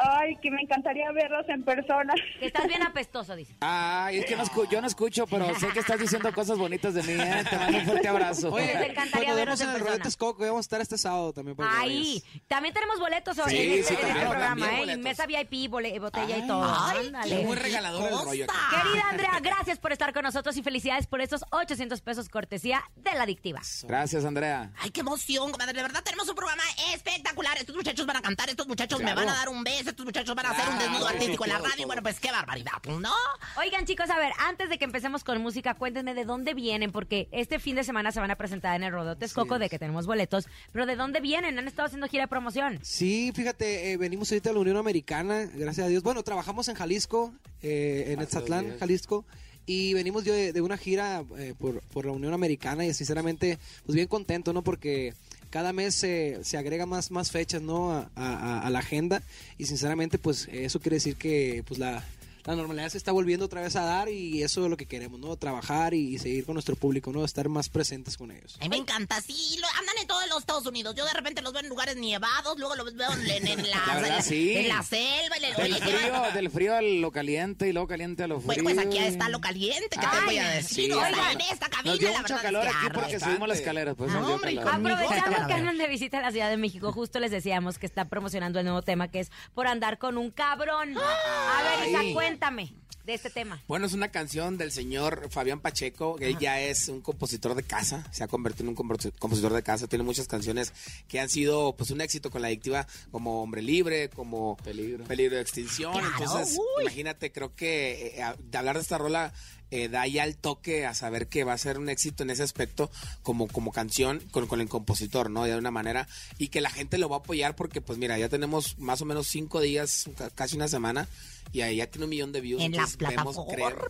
Ay, 0.00 0.36
que 0.40 0.50
me 0.50 0.62
encantaría 0.62 1.10
verlos 1.12 1.44
en 1.48 1.64
persona. 1.64 2.14
Que 2.38 2.46
estás 2.46 2.66
bien 2.68 2.82
apestoso, 2.82 3.34
dice. 3.34 3.56
Ay, 3.60 4.18
es 4.18 4.26
que 4.26 4.36
no 4.36 4.44
escu- 4.44 4.68
yo 4.70 4.80
no 4.80 4.86
escucho, 4.86 5.26
pero 5.26 5.46
sé 5.58 5.68
que 5.68 5.80
estás 5.80 5.98
diciendo 5.98 6.32
cosas 6.32 6.56
bonitas 6.56 6.94
de 6.94 7.02
mí, 7.02 7.12
¿eh? 7.20 7.44
Te 7.48 7.56
mando 7.58 7.78
un 7.78 7.84
fuerte 7.84 8.08
abrazo. 8.08 8.52
Oye, 8.52 8.66
Te 8.68 8.86
encantaría 8.92 9.34
vemos 9.34 9.60
en 9.60 9.68
en 9.70 9.74
el 9.74 9.82
persona. 9.82 10.02
Texcoco, 10.04 10.42
vamos 10.44 10.58
a 10.58 10.60
estar 10.60 10.80
este 10.80 10.96
sábado 10.98 11.32
también. 11.32 11.56
para 11.56 11.80
Ahí. 11.80 12.22
También 12.46 12.72
tenemos 12.74 12.98
boletos 13.00 13.36
hoy 13.38 13.50
Sí, 13.50 13.56
en, 13.56 13.72
este, 13.80 13.94
sí, 13.96 14.00
en 14.00 14.08
este 14.08 14.20
programa, 14.20 14.80
¿eh? 14.82 14.96
Mesa 14.98 15.26
VIP, 15.26 15.68
botella 15.70 16.36
y 16.36 16.46
todo. 16.46 16.64
ay, 16.80 17.06
Ándale. 17.06 17.36
qué 17.36 17.44
Muy 17.44 17.56
regalador 17.56 18.04
el 18.12 18.18
rollo 18.24 18.44
aquí. 18.44 18.76
Querida 18.88 19.08
Andrea, 19.10 19.40
gracias 19.42 19.78
por 19.78 19.92
estar 19.92 20.12
con 20.12 20.22
nosotros 20.22 20.56
y 20.56 20.62
felicidades 20.62 21.06
por 21.06 21.20
estos 21.20 21.44
800 21.50 22.00
pesos 22.02 22.28
cortesía 22.28 22.82
de 22.96 23.12
la 23.14 23.24
adictiva. 23.24 23.60
Gracias, 23.82 24.24
Andrea. 24.24 24.70
Ay, 24.78 24.90
qué 24.90 25.00
emoción, 25.00 25.50
comadre. 25.50 25.72
De 25.72 25.82
verdad 25.82 26.02
tenemos 26.04 26.28
un 26.28 26.34
programa 26.36 26.62
espectacular. 26.94 27.56
Estos 27.58 27.74
muchachos 27.74 28.06
van 28.06 28.16
a 28.16 28.22
cantar, 28.22 28.48
estos 28.48 28.66
muchachos 28.68 28.98
Claro. 29.00 29.16
me 29.16 29.24
van 29.26 29.34
a 29.34 29.38
dar 29.38 29.48
un 29.48 29.64
beso, 29.64 29.87
estos 29.90 30.04
muchachos 30.06 30.34
van 30.34 30.46
a 30.46 30.50
hacer 30.50 30.68
un 30.68 30.78
desnudo 30.78 31.08
artístico 31.08 31.44
en 31.44 31.50
la 31.50 31.58
radio. 31.58 31.86
Bueno, 31.86 32.02
pues 32.02 32.20
qué 32.20 32.30
barbaridad, 32.30 32.82
¿no? 33.00 33.12
Oigan, 33.58 33.84
chicos, 33.86 34.10
a 34.10 34.18
ver, 34.18 34.32
antes 34.38 34.68
de 34.68 34.78
que 34.78 34.84
empecemos 34.84 35.24
con 35.24 35.40
música, 35.40 35.74
cuéntenme 35.74 36.14
de 36.14 36.24
dónde 36.24 36.54
vienen, 36.54 36.92
porque 36.92 37.28
este 37.32 37.58
fin 37.58 37.76
de 37.76 37.84
semana 37.84 38.12
se 38.12 38.20
van 38.20 38.30
a 38.30 38.36
presentar 38.36 38.76
en 38.76 38.82
el 38.82 38.92
Rodeo 38.92 39.16
Texcoco, 39.16 39.58
de 39.58 39.68
que 39.68 39.78
tenemos 39.78 40.06
boletos, 40.06 40.46
pero 40.72 40.86
¿de 40.86 40.96
dónde 40.96 41.20
vienen? 41.20 41.58
Han 41.58 41.68
estado 41.68 41.86
haciendo 41.86 42.08
gira 42.08 42.24
de 42.24 42.28
promoción. 42.28 42.78
Sí, 42.82 43.32
fíjate, 43.34 43.92
eh, 43.92 43.96
venimos 43.96 44.30
ahorita 44.30 44.50
de 44.50 44.54
la 44.54 44.60
Unión 44.60 44.76
Americana, 44.76 45.48
gracias 45.54 45.86
a 45.86 45.88
Dios. 45.88 46.02
Bueno, 46.02 46.22
trabajamos 46.22 46.68
en 46.68 46.74
Jalisco, 46.74 47.32
eh, 47.62 48.06
en 48.08 48.20
Etzatlán, 48.20 48.78
Jalisco. 48.78 49.24
Y 49.66 49.92
venimos 49.92 50.24
de, 50.24 50.54
de 50.54 50.60
una 50.62 50.78
gira 50.78 51.22
eh, 51.36 51.52
por, 51.58 51.82
por 51.88 52.06
la 52.06 52.12
Unión 52.12 52.32
Americana 52.32 52.86
y 52.86 52.94
sinceramente, 52.94 53.58
pues 53.84 53.96
bien 53.96 54.08
contento, 54.08 54.54
¿no? 54.54 54.62
Porque 54.62 55.12
cada 55.50 55.72
mes 55.72 55.94
se, 55.94 56.38
se 56.44 56.56
agrega 56.58 56.86
más, 56.86 57.10
más 57.10 57.30
fechas, 57.30 57.62
¿no? 57.62 57.92
A, 57.92 58.10
a- 58.16 58.60
a 58.66 58.70
la 58.70 58.78
agenda 58.80 59.22
y 59.56 59.66
sinceramente, 59.66 60.18
pues 60.18 60.48
eso 60.52 60.80
quiere 60.80 60.96
decir 60.96 61.16
que 61.16 61.62
pues 61.66 61.78
la, 61.78 62.04
la 62.48 62.56
normalidad 62.56 62.88
se 62.88 62.98
está 62.98 63.12
volviendo 63.12 63.44
otra 63.44 63.60
vez 63.60 63.76
a 63.76 63.82
dar 63.84 64.08
y 64.08 64.42
eso 64.42 64.64
es 64.64 64.70
lo 64.70 64.76
que 64.76 64.86
queremos, 64.86 65.20
¿no? 65.20 65.36
Trabajar 65.36 65.92
y, 65.94 66.14
y 66.14 66.18
seguir 66.18 66.44
con 66.46 66.54
nuestro 66.54 66.76
público, 66.76 67.12
¿no? 67.12 67.24
Estar 67.24 67.48
más 67.48 67.68
presentes 67.68 68.16
con 68.16 68.30
ellos. 68.30 68.56
A 68.60 68.64
mí 68.64 68.68
me 68.70 68.76
encanta, 68.78 69.20
sí, 69.20 69.58
lo- 69.60 69.68
andan 69.78 69.96
en 70.00 70.06
todos 70.06 70.26
los 70.28 70.38
Estados 70.38 70.66
Unidos. 70.66 70.94
Yo 70.94 71.04
de 71.04 71.12
repente 71.12 71.42
los 71.42 71.52
veo 71.52 71.62
en 71.62 71.68
lugares 71.68 71.96
nevados, 71.96 72.58
luego 72.58 72.74
los 72.76 72.94
veo 72.94 73.10
en, 73.12 73.46
en 73.46 73.66
la, 73.70 73.86
La 73.86 73.94
verdad, 73.96 74.08
en 74.10 74.16
la- 74.16 74.22
sí. 74.22 74.56
en 74.56 74.68
la 74.68 74.82
selva. 74.82 75.36
en 75.36 75.44
el- 75.44 75.54
Del 75.56 75.72
oye, 75.74 75.82
frío, 75.82 76.22
del 76.34 76.50
frío 76.50 76.74
a 76.76 76.82
lo 76.82 77.10
caliente 77.12 77.68
y 77.68 77.72
luego 77.72 77.86
caliente 77.86 78.22
a 78.22 78.26
lo 78.26 78.40
frío. 78.40 78.62
Bueno, 78.62 78.64
pues 78.64 78.78
aquí 78.86 78.98
está 78.98 79.28
lo 79.28 79.40
caliente, 79.40 79.88
¿qué 79.90 80.00
te 80.00 80.06
Ay, 80.10 80.24
voy 80.24 80.38
a 80.38 80.48
decir? 80.48 80.86
sí, 80.86 80.92
O 80.92 80.98
sea, 81.00 81.08
oigan, 81.08 81.32
en 81.32 81.40
esta 81.52 81.68
cabina, 81.68 81.90
Nos 81.92 81.98
dio 82.00 82.10
la 82.12 82.18
mucho 82.22 82.34
verdad 82.34 82.42
calor 82.42 82.66
aquí 82.66 82.86
porque 82.94 83.14
arde. 83.16 83.20
subimos 83.26 83.48
las 83.48 83.58
escaleras, 83.58 83.94
pues 83.94 84.10
nos 84.10 84.26
Hombre, 84.26 84.54
conmigo. 84.56 84.70
Aprovechando 84.94 85.46
que 85.46 85.52
andan 85.52 85.76
de 85.78 85.86
visita 85.86 86.18
a 86.18 86.22
la 86.22 86.30
Ciudad 86.32 86.48
de 86.48 86.56
México, 86.56 86.92
justo 86.92 87.20
les 87.20 87.30
decíamos 87.30 87.78
que 87.78 87.84
está 87.84 88.06
promocionando 88.06 88.58
el 88.58 88.64
nuevo 88.64 88.80
tema 88.80 89.08
que 89.08 89.20
es 89.20 89.30
Por 89.54 89.66
andar 89.66 89.98
con 89.98 90.16
un 90.16 90.30
cabrón. 90.30 90.96
A 90.96 91.62
ver, 91.80 91.88
Isa, 91.90 92.00
Ay. 92.00 92.14
Cuéntame 92.38 92.72
de 93.04 93.14
este 93.14 93.30
tema. 93.30 93.60
Bueno, 93.66 93.86
es 93.86 93.94
una 93.94 94.10
canción 94.10 94.58
del 94.58 94.70
señor 94.70 95.28
Fabián 95.30 95.60
Pacheco, 95.60 96.16
que 96.16 96.28
él 96.28 96.38
ya 96.38 96.60
es 96.60 96.88
un 96.88 97.00
compositor 97.00 97.54
de 97.54 97.62
casa, 97.62 98.06
se 98.12 98.22
ha 98.22 98.28
convertido 98.28 98.64
en 98.64 98.68
un 98.70 98.74
compos- 98.76 99.12
compositor 99.18 99.54
de 99.54 99.62
casa, 99.62 99.86
tiene 99.88 100.04
muchas 100.04 100.28
canciones 100.28 100.72
que 101.08 101.18
han 101.18 101.30
sido 101.30 101.74
pues 101.74 101.90
un 101.90 102.00
éxito 102.02 102.30
con 102.30 102.42
la 102.42 102.48
adictiva, 102.48 102.86
como 103.10 103.42
Hombre 103.42 103.62
Libre, 103.62 104.10
como 104.10 104.56
Peligro. 104.58 105.04
Peligro 105.04 105.36
de 105.36 105.42
Extinción, 105.42 105.92
Claro, 105.92 106.06
entonces 106.18 106.58
uy. 106.58 106.82
imagínate, 106.82 107.32
creo 107.32 107.54
que 107.56 108.14
eh, 108.18 108.24
de 108.38 108.58
hablar 108.58 108.76
de 108.76 108.82
esta 108.82 108.98
rola 108.98 109.32
eh, 109.70 109.88
da 109.88 110.06
ya 110.06 110.24
el 110.24 110.36
toque 110.36 110.86
a 110.86 110.94
saber 110.94 111.28
que 111.28 111.44
va 111.44 111.52
a 111.52 111.58
ser 111.58 111.78
un 111.78 111.88
éxito 111.88 112.22
en 112.22 112.30
ese 112.30 112.42
aspecto 112.42 112.90
como, 113.22 113.48
como 113.48 113.72
canción 113.72 114.20
con, 114.30 114.46
con 114.46 114.60
el 114.60 114.68
compositor, 114.68 115.30
¿no? 115.30 115.44
De 115.44 115.56
una 115.56 115.70
manera, 115.70 116.08
y 116.38 116.48
que 116.48 116.60
la 116.60 116.70
gente 116.70 116.98
lo 116.98 117.08
va 117.08 117.16
a 117.16 117.18
apoyar 117.20 117.54
porque, 117.56 117.80
pues 117.80 117.98
mira, 117.98 118.18
ya 118.18 118.28
tenemos 118.28 118.78
más 118.78 119.02
o 119.02 119.04
menos 119.04 119.26
cinco 119.28 119.60
días, 119.60 120.06
ca- 120.16 120.30
casi 120.30 120.56
una 120.56 120.68
semana, 120.68 121.08
y 121.52 121.62
ahí 121.62 121.76
ya 121.76 121.86
tiene 121.86 122.04
un 122.04 122.10
millón 122.10 122.32
de 122.32 122.40
views. 122.42 122.62
En 122.62 122.72
las 122.76 122.96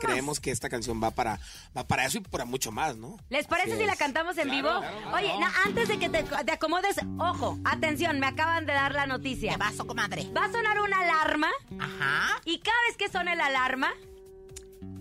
creemos 0.01 0.41
que 0.41 0.51
esta 0.51 0.69
canción 0.69 1.03
va 1.03 1.11
para, 1.11 1.41
va 1.77 1.87
para 1.87 2.07
eso 2.07 2.19
y 2.19 2.21
para 2.21 2.45
mucho 2.45 2.71
más, 2.73 2.97
¿no? 2.97 3.19
¿Les 3.31 3.47
parece 3.47 3.73
Así 3.73 3.81
si 3.81 3.87
la 3.87 3.97
cantamos 3.97 4.37
en 4.39 4.49
Claro, 4.49 4.57
vivo? 4.57 4.81
claro, 4.81 4.97
claro. 5.11 5.17
Oye, 5.17 5.41
no, 5.41 5.47
antes 5.67 5.89
de 5.89 5.99
que 5.99 6.09
te, 6.09 6.23
te 6.23 6.53
acomodes, 6.53 6.97
ojo, 7.19 7.59
atención, 7.65 8.21
me 8.21 8.27
acaban 8.27 8.67
de 8.67 8.73
dar 8.75 8.95
la 8.95 9.07
noticia. 9.07 9.53
¿Qué 9.53 9.59
pasó, 9.59 9.87
comadre? 9.87 10.25
Va 10.37 10.45
a 10.45 10.53
sonar 10.53 10.81
una 10.81 11.01
alarma 11.01 11.49
Ajá. 11.79 12.41
y 12.45 12.59
cada 12.61 12.77
vez 12.89 12.97
que 12.97 13.09
suene 13.09 13.35
la 13.37 13.47
alarma 13.47 13.93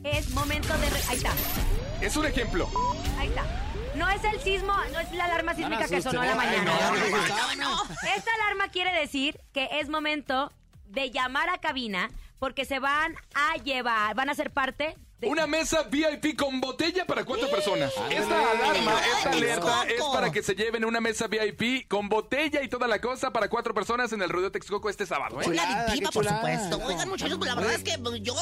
es 0.04 0.30
momento 0.32 0.78
de... 0.78 0.90
re- 0.90 1.02
Ahí 1.10 1.18
está, 1.18 1.32
Es 2.02 2.16
un 2.18 2.26
ejemplo. 2.26 2.70
ahí 3.20 3.28
está. 3.30 3.44
No 3.96 4.08
es 4.10 4.24
el 4.24 4.40
sismo, 4.42 4.74
no 4.94 5.00
es 5.00 5.12
la 5.14 5.26
alarma 5.26 5.56
sísmica 5.56 5.88
que 5.88 6.02
sonó 6.02 6.22
en 6.24 6.30
la 6.30 6.36
mañana. 6.36 6.72
no, 6.92 7.56
No, 7.56 7.56
no. 7.56 7.84
Esta 8.16 8.32
alarma 8.44 8.70
quiere 8.70 8.92
decir 9.00 9.40
que 9.54 9.68
es 9.80 9.90
momento 9.90 10.52
de 10.86 11.10
llamar 11.10 11.50
a 11.50 11.58
cabina 11.58 12.10
porque 12.40 12.66
se 12.66 12.78
van 12.80 13.16
a 13.34 13.56
llevar, 13.64 14.14
van 14.16 14.30
a 14.30 14.36
ser 14.36 14.52
parte. 14.52 14.96
Una 15.24 15.48
mesa 15.48 15.82
VIP 15.90 16.38
con 16.38 16.62
botella 16.62 17.04
para 17.08 17.26
cuatro 17.26 17.50
personas. 17.50 17.92
Esta 18.12 18.52
alarma, 18.52 18.94
esta 19.18 19.30
alerta 19.32 19.84
es 19.88 20.04
para 20.14 20.32
que 20.32 20.44
se 20.44 20.54
lleven 20.54 20.86
una 20.86 21.02
mesa 21.02 21.26
VIP 21.26 21.88
con 21.88 22.08
botella 22.08 22.62
y 22.62 22.68
toda 22.70 22.88
la 22.88 23.02
cosa 23.02 23.32
para 23.32 23.50
cuatro 23.50 23.74
personas 23.74 24.14
en 24.14 24.22
el 24.22 24.30
Rodeo 24.30 24.52
Texcoco 24.52 24.92
este 24.92 25.08
sábado. 25.08 25.42
¿eh? 25.42 25.46
Una 25.48 25.56
Chulada, 25.64 25.82
adictiva, 25.88 26.12
por 26.12 26.28
supuesto. 26.28 26.80
Oigan, 26.86 27.10
muchachos, 27.10 27.38
pues 27.40 27.50
la 27.50 27.56
verdad 27.56 27.74
es 27.74 27.84
que 27.84 27.98
pues, 27.98 28.22
yo, 28.22 28.36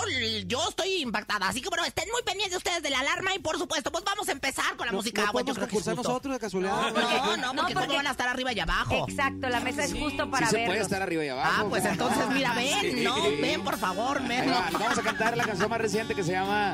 yo 0.48 0.68
estoy 0.68 0.96
impactada. 1.02 1.48
Así 1.48 1.62
que 1.62 1.70
bueno, 1.70 1.86
estén 1.86 2.10
muy 2.12 2.22
pendientes 2.24 2.58
ustedes 2.58 2.84
de 2.84 2.90
la 2.90 3.00
alarma 3.00 3.34
y 3.34 3.40
por 3.40 3.58
supuesto, 3.58 3.90
pues 3.90 4.04
vamos 4.04 4.28
a 4.28 4.34
empezar 4.34 4.76
con 4.76 4.86
la 4.88 4.92
No, 4.92 4.98
música. 4.98 5.24
no 5.28 5.32
Bueno, 5.32 5.48
yo 5.48 5.54
podemos 5.54 5.70
creo 5.70 5.82
que 5.86 5.90
es 5.92 5.96
nosotros 5.98 6.34
de 6.34 6.40
casualidad. 6.42 6.74
No, 6.74 6.82
no, 6.82 6.92
No, 6.92 7.62
porque, 7.62 7.74
porque- 7.74 7.74
¿cómo 7.88 7.96
van 7.96 8.08
a 8.08 8.12
estar 8.12 8.28
arriba 8.28 8.52
y 8.52 8.60
abajo? 8.60 9.06
Exacto, 9.08 9.48
la 9.48 9.62
mesa 9.62 9.86
es 9.86 9.94
justo 9.94 10.30
para 10.30 10.48
sí 10.48 10.52
se 10.52 10.58
verlos. 10.58 10.74
puede 10.76 10.82
estar 10.84 11.02
arriba 11.02 11.24
y 11.24 11.30
abajo. 11.30 11.54
Ah, 11.58 11.66
pues 11.70 11.86
entonces, 11.86 12.28
mira, 12.34 12.54
ven, 12.54 12.82
Sí. 12.82 13.02
no, 13.02 13.16
ven, 13.40 13.64
por 13.64 13.78
favor, 13.78 14.22
ven. 14.28 14.52
va, 14.52 14.68
Vamos 14.74 14.98
a 14.98 15.02
cantar 15.02 15.38
la 15.38 15.46
canción 15.46 15.70
más 15.70 15.80
reciente 15.80 16.14
que 16.14 16.22
se 16.24 16.34
llama 16.34 16.65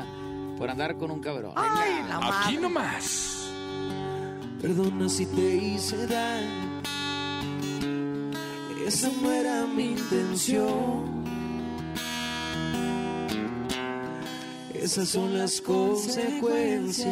Por 0.58 0.70
andar 0.70 0.96
con 0.96 1.10
un 1.10 1.20
cabrón. 1.20 1.52
Ay, 1.56 2.02
la 2.08 2.16
Aquí 2.16 2.28
madre. 2.54 2.60
nomás. 2.60 3.48
Perdona 4.60 5.08
si 5.08 5.26
te 5.26 5.56
hice 5.56 6.06
daño. 6.06 6.82
Esa 8.86 9.08
no 9.22 9.30
era 9.30 9.64
mi 9.66 9.92
intención. 9.92 11.22
Esas 14.74 15.08
son 15.08 15.38
las 15.38 15.60
consecuencias 15.60 17.06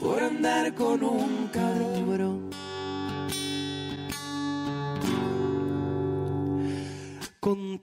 por 0.00 0.22
andar 0.22 0.72
con 0.74 1.02
un 1.02 1.48
cabrón. 1.52 2.50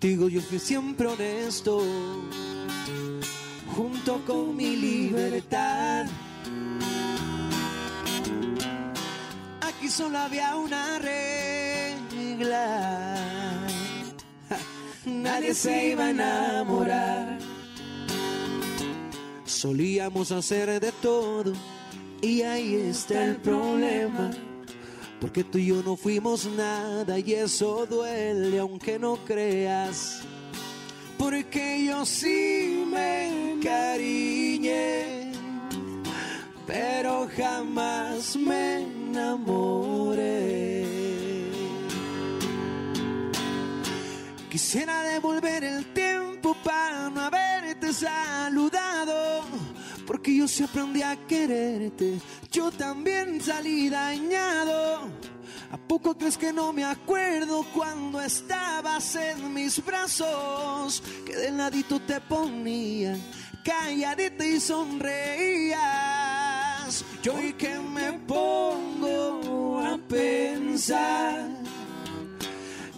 Contigo 0.01 0.29
yo 0.29 0.41
fui 0.41 0.58
siempre 0.58 1.05
honesto, 1.05 1.84
junto 3.75 4.20
con 4.25 4.55
mi 4.55 4.75
libertad. 4.75 6.08
Aquí 9.62 9.88
solo 9.89 10.17
había 10.17 10.55
una 10.55 10.98
regla. 10.98 12.48
Nadie 15.05 15.53
se 15.53 15.89
iba 15.89 16.05
a 16.05 16.10
enamorar. 16.10 17.38
Solíamos 19.46 20.31
hacer 20.31 20.79
de 20.79 20.91
todo 20.93 21.53
y 22.24 22.41
ahí 22.41 22.74
está 22.74 23.24
el 23.24 23.36
problema. 23.36 24.31
Porque 25.21 25.43
tú 25.43 25.59
y 25.59 25.67
yo 25.67 25.83
no 25.83 25.95
fuimos 25.95 26.47
nada 26.47 27.19
y 27.19 27.33
eso 27.33 27.85
duele 27.85 28.57
aunque 28.57 28.97
no 28.97 29.17
creas. 29.17 30.23
Porque 31.15 31.85
yo 31.85 32.03
sí 32.07 32.83
me 32.91 33.53
encariñé, 33.53 35.31
pero 36.65 37.29
jamás 37.37 38.35
me 38.35 38.81
enamoré. 38.81 40.41
Quisiera 44.49 45.03
devolver 45.03 45.63
el 45.63 45.85
tiempo 45.93 46.57
para 46.63 47.11
no 47.11 47.21
haberte 47.21 47.93
saludado, 47.93 49.43
porque 50.12 50.36
yo 50.36 50.46
sí 50.46 50.62
aprendí 50.62 51.01
a 51.01 51.15
quererte, 51.25 52.20
yo 52.51 52.70
también 52.70 53.39
salí 53.39 53.89
dañado. 53.89 55.03
¿A 55.72 55.77
poco 55.77 56.18
crees 56.18 56.38
que 56.38 56.51
no 56.51 56.74
me 56.74 56.84
acuerdo 56.84 57.65
cuando 57.74 58.20
estabas 58.20 59.15
en 59.15 59.53
mis 59.53 59.82
brazos? 59.86 61.01
Que 61.25 61.38
de 61.38 61.51
ladito 61.51 62.01
te 62.01 62.20
ponía, 62.20 63.18
calladita 63.63 64.46
y 64.46 64.60
sonreías. 64.60 65.80
Yo 67.24 67.34
hoy 67.34 67.53
que 67.53 67.80
me 67.80 68.12
pongo 68.27 69.80
a 69.80 69.98
pensar. 70.10 71.48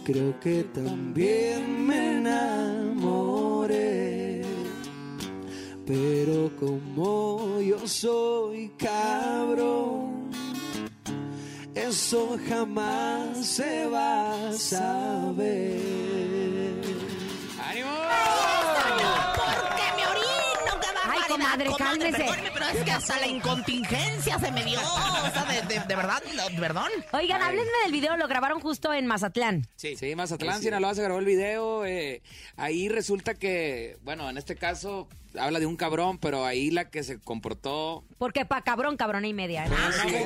Creo 0.03 0.39
que 0.39 0.63
también 0.63 1.85
me 1.85 2.17
enamoré. 2.17 2.82
Pero 5.93 6.49
como 6.59 7.61
yo 7.61 7.87
soy 7.87 8.71
cabrón, 8.79 10.31
eso 11.75 12.35
jamás 12.49 13.45
se 13.45 13.85
va 13.85 14.49
a 14.49 14.53
saber. 14.53 16.12
Barbaridad, 21.37 21.71
comadre, 21.71 21.77
cálmese. 21.77 22.17
Perdóneme, 22.23 22.51
pero 22.53 22.65
es 22.67 22.83
que 22.83 22.91
hasta 22.91 23.19
la 23.19 23.27
incontingencia 23.27 24.39
se 24.39 24.51
me 24.51 24.63
dio. 24.65 24.79
O 25.23 25.31
sea, 25.33 25.45
de, 25.45 25.61
de- 25.73 25.85
de 25.85 25.95
verdad, 25.95 26.21
no, 26.35 26.59
perdón. 26.59 26.89
Oigan, 27.13 27.41
háblenme 27.41 27.71
del 27.83 27.91
video, 27.91 28.17
lo 28.17 28.27
grabaron 28.27 28.59
justo 28.59 28.93
en 28.93 29.07
Mazatlán. 29.07 29.67
Sí, 29.75 29.95
Mazatlán, 30.15 30.61
Sinaloa 30.61 30.93
se 30.95 31.01
grabó 31.01 31.19
el 31.19 31.25
video. 31.25 31.85
eh, 31.85 32.21
ahí 32.57 32.89
resulta 32.89 33.33
que, 33.33 33.97
bueno, 34.03 34.29
en 34.29 34.37
este 34.37 34.55
caso 34.55 35.07
habla 35.39 35.59
de 35.59 35.65
un 35.65 35.75
cabrón, 35.77 36.19
pero 36.19 36.45
ahí 36.45 36.69
la 36.71 36.89
que 36.89 37.03
se 37.03 37.19
comportó. 37.19 38.03
Porque 38.19 38.45
pa' 38.45 38.61
cabrón, 38.61 38.97
cabrón 38.97 39.25
y 39.25 39.33
media. 39.33 39.65
¿no? 39.65 39.75
La 39.75 39.85
en 40.05 40.15
el 40.15 40.25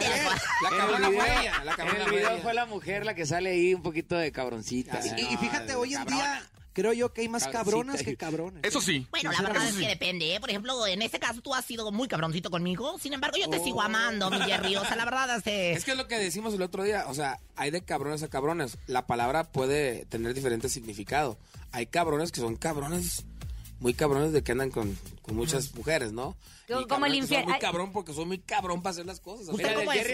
cabrona 0.78 1.10
video, 1.10 1.22
fue 1.24 1.42
ella, 1.42 1.64
la 1.64 1.72
en 1.72 1.78
cabrona 1.78 2.00
el 2.04 2.10
fue 2.10 2.18
video 2.18 2.38
fue 2.40 2.54
la 2.54 2.66
mujer 2.66 3.06
la 3.06 3.14
que 3.14 3.26
sale 3.26 3.52
ahí 3.52 3.74
un 3.74 3.84
poquito 3.84 4.18
de 4.18 4.32
cabroncita. 4.32 5.00
Ah, 5.02 5.08
Y, 5.18 5.34
y 5.34 5.38
fíjate, 5.38 5.76
hoy 5.76 5.94
en 5.94 6.00
cabrona. 6.04 6.18
día 6.24 6.44
creo 6.78 6.94
yo 6.94 7.12
que 7.12 7.22
hay 7.22 7.28
más 7.28 7.48
cabronas 7.48 8.04
que 8.04 8.16
cabrones. 8.16 8.64
Eso 8.64 8.80
sí. 8.82 9.08
Bueno, 9.10 9.32
la 9.32 9.42
verdad 9.42 9.68
es 9.68 9.74
que 9.74 9.88
depende, 9.88 10.36
¿eh? 10.36 10.40
Por 10.40 10.52
ejemplo, 10.52 10.86
en 10.86 11.02
este 11.02 11.18
caso 11.18 11.42
tú 11.42 11.56
has 11.56 11.66
sido 11.66 11.92
muy 11.92 12.08
cabroncito 12.08 12.52
conmigo. 12.52 13.00
Sin 13.00 13.14
embargo, 13.14 13.36
yo 13.36 13.50
te 13.50 13.60
sigo 13.64 13.82
amando, 13.82 14.30
mi 14.30 14.38
Jerry. 14.42 14.76
O 14.76 14.86
sea, 14.86 14.96
la 14.96 15.06
verdad, 15.06 15.38
este... 15.38 15.72
Es 15.72 15.84
que 15.84 15.92
es 15.92 15.98
lo 15.98 16.08
que 16.08 16.20
decimos 16.20 16.54
el 16.54 16.62
otro 16.62 16.84
día, 16.84 17.06
o 17.08 17.16
sea, 17.16 17.40
hay 17.56 17.72
de 17.72 17.82
cabrones 17.82 18.22
a 18.22 18.28
cabrones. 18.28 18.78
La 18.86 19.08
palabra 19.08 19.46
puede 19.46 20.06
tener 20.06 20.36
diferente 20.36 20.70
significado. 20.70 21.40
Hay 21.72 21.88
cabrones 21.88 22.32
que 22.32 22.42
son 22.42 22.56
cabrones, 22.58 23.26
muy 23.80 23.94
cabrones 23.94 24.32
de 24.34 24.44
que 24.44 24.52
andan 24.52 24.72
con, 24.72 24.98
con 25.22 25.36
muchas 25.36 25.74
mujeres, 25.76 26.12
¿no? 26.14 26.36
Como- 26.68 26.82
Y 26.82 26.88
como 26.88 27.06
el 27.06 27.14
infiel- 27.14 27.46
Muy 27.46 27.60
cabrón 27.60 27.92
porque 27.94 28.14
soy 28.14 28.26
muy 28.26 28.40
cabrón 28.40 28.82
para 28.82 28.92
hacer 28.92 29.06
las 29.06 29.20
cosas. 29.22 29.48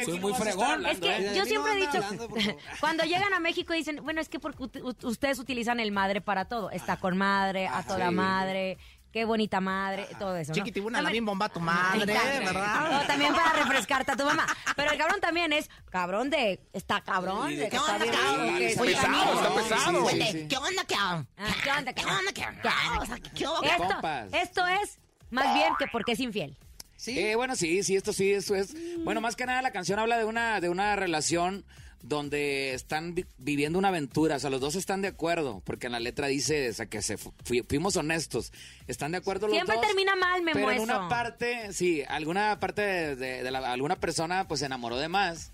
Soy 0.05 0.19
muy 0.19 0.33
fregón. 0.33 0.85
Es 0.85 0.99
que 0.99 1.17
¿eh? 1.17 1.33
Yo 1.35 1.45
siempre 1.45 1.71
he 1.73 1.75
dicho, 1.77 1.97
hablando, 1.97 2.27
cuando 2.79 3.03
llegan 3.05 3.33
a 3.33 3.39
México 3.39 3.73
dicen, 3.73 4.01
bueno, 4.03 4.21
es 4.21 4.29
que 4.29 4.39
porque 4.39 4.63
ustedes 5.03 5.39
utilizan 5.39 5.79
el 5.79 5.91
madre 5.91 6.21
para 6.21 6.45
todo. 6.45 6.69
Está 6.69 6.97
con 6.97 7.17
madre, 7.17 7.67
a 7.67 7.83
toda 7.83 8.11
madre, 8.11 8.77
qué 9.13 9.23
bonita 9.25 9.61
madre, 9.61 10.07
todo 10.19 10.35
eso. 10.35 10.51
¿no? 10.51 10.55
Chiquitibuna, 10.55 10.97
la 10.97 11.03
También- 11.05 11.23
bien 11.23 11.25
bomba 11.25 11.47
tu 11.47 11.59
madre. 11.61 12.05
¿verdad? 12.05 13.01
O 13.01 13.07
también 13.07 13.33
para 13.33 13.53
refrescarte 13.53 14.11
a 14.11 14.15
tu 14.17 14.25
mamá. 14.25 14.45
Pero 14.75 14.91
el 14.91 14.97
cabrón 14.97 15.21
también 15.21 15.53
es 15.53 15.69
cabrón 15.89 16.29
de, 16.29 16.59
está 16.73 16.99
cabrón, 17.01 17.55
de 17.55 17.69
¿Qué 17.69 17.77
está 17.77 17.93
onda, 17.93 18.05
cabrón? 18.11 18.57
que 18.57 18.67
es 18.67 18.77
Oye, 18.79 18.95
pesado, 18.95 19.33
está 19.33 19.55
pesado. 19.55 20.07
¿Qué 20.07 20.57
onda, 20.57 20.83
qué 20.85 20.95
onda? 20.95 21.25
Ah, 21.37 21.55
¿Qué 21.63 21.71
onda? 21.71 21.93
¿Qué 21.93 22.05
onda, 22.05 22.33
qué 22.33 22.41
onda? 22.45 23.19
¿qué 23.35 23.47
onda? 23.47 24.27
Esto, 24.41 24.65
es 24.67 24.99
más 25.29 25.53
bien 25.53 25.73
que 25.79 25.85
porque 25.91 26.13
es 26.13 26.19
infiel. 26.19 26.57
Sí. 26.95 27.19
Eh, 27.19 27.35
bueno, 27.35 27.55
sí, 27.55 27.83
sí, 27.83 27.95
esto 27.95 28.13
sí, 28.13 28.31
esto 28.31 28.55
es. 28.55 28.73
Bueno, 29.03 29.21
más 29.21 29.35
que 29.35 29.45
nada 29.45 29.61
la 29.61 29.71
canción 29.71 29.99
habla 29.99 30.17
de 30.17 30.25
una, 30.25 30.59
de 30.61 30.69
una 30.69 30.95
relación 30.95 31.65
donde 32.03 32.73
están 32.73 33.15
vi- 33.15 33.25
viviendo 33.37 33.79
una 33.79 33.87
aventura, 33.87 34.35
o 34.35 34.39
sea, 34.39 34.49
los 34.49 34.59
dos 34.61 34.75
están 34.75 35.01
de 35.01 35.07
acuerdo, 35.07 35.61
porque 35.65 35.85
en 35.87 35.93
la 35.93 35.99
letra 35.99 36.27
dice, 36.27 36.69
o 36.69 36.73
sea, 36.73 36.85
que 36.85 37.01
se 37.01 37.17
fu- 37.17 37.33
fui- 37.45 37.63
fuimos 37.67 37.95
honestos, 37.95 38.51
están 38.87 39.13
de 39.13 39.17
acuerdo 39.19 39.47
los 39.47 39.55
Siempre 39.55 39.77
dos. 39.77 39.85
termina 39.87 40.15
mal, 40.15 40.41
me 40.43 40.51
Pero 40.53 40.69
en 40.69 40.81
una 40.81 41.07
parte, 41.07 41.71
sí, 41.73 42.03
alguna 42.07 42.59
parte 42.59 42.81
de, 42.81 43.15
de- 43.15 43.43
de 43.43 43.51
la- 43.51 43.71
alguna 43.71 43.95
persona 43.95 44.47
pues 44.47 44.59
se 44.59 44.65
enamoró 44.67 44.97
de 44.97 45.07
más 45.07 45.51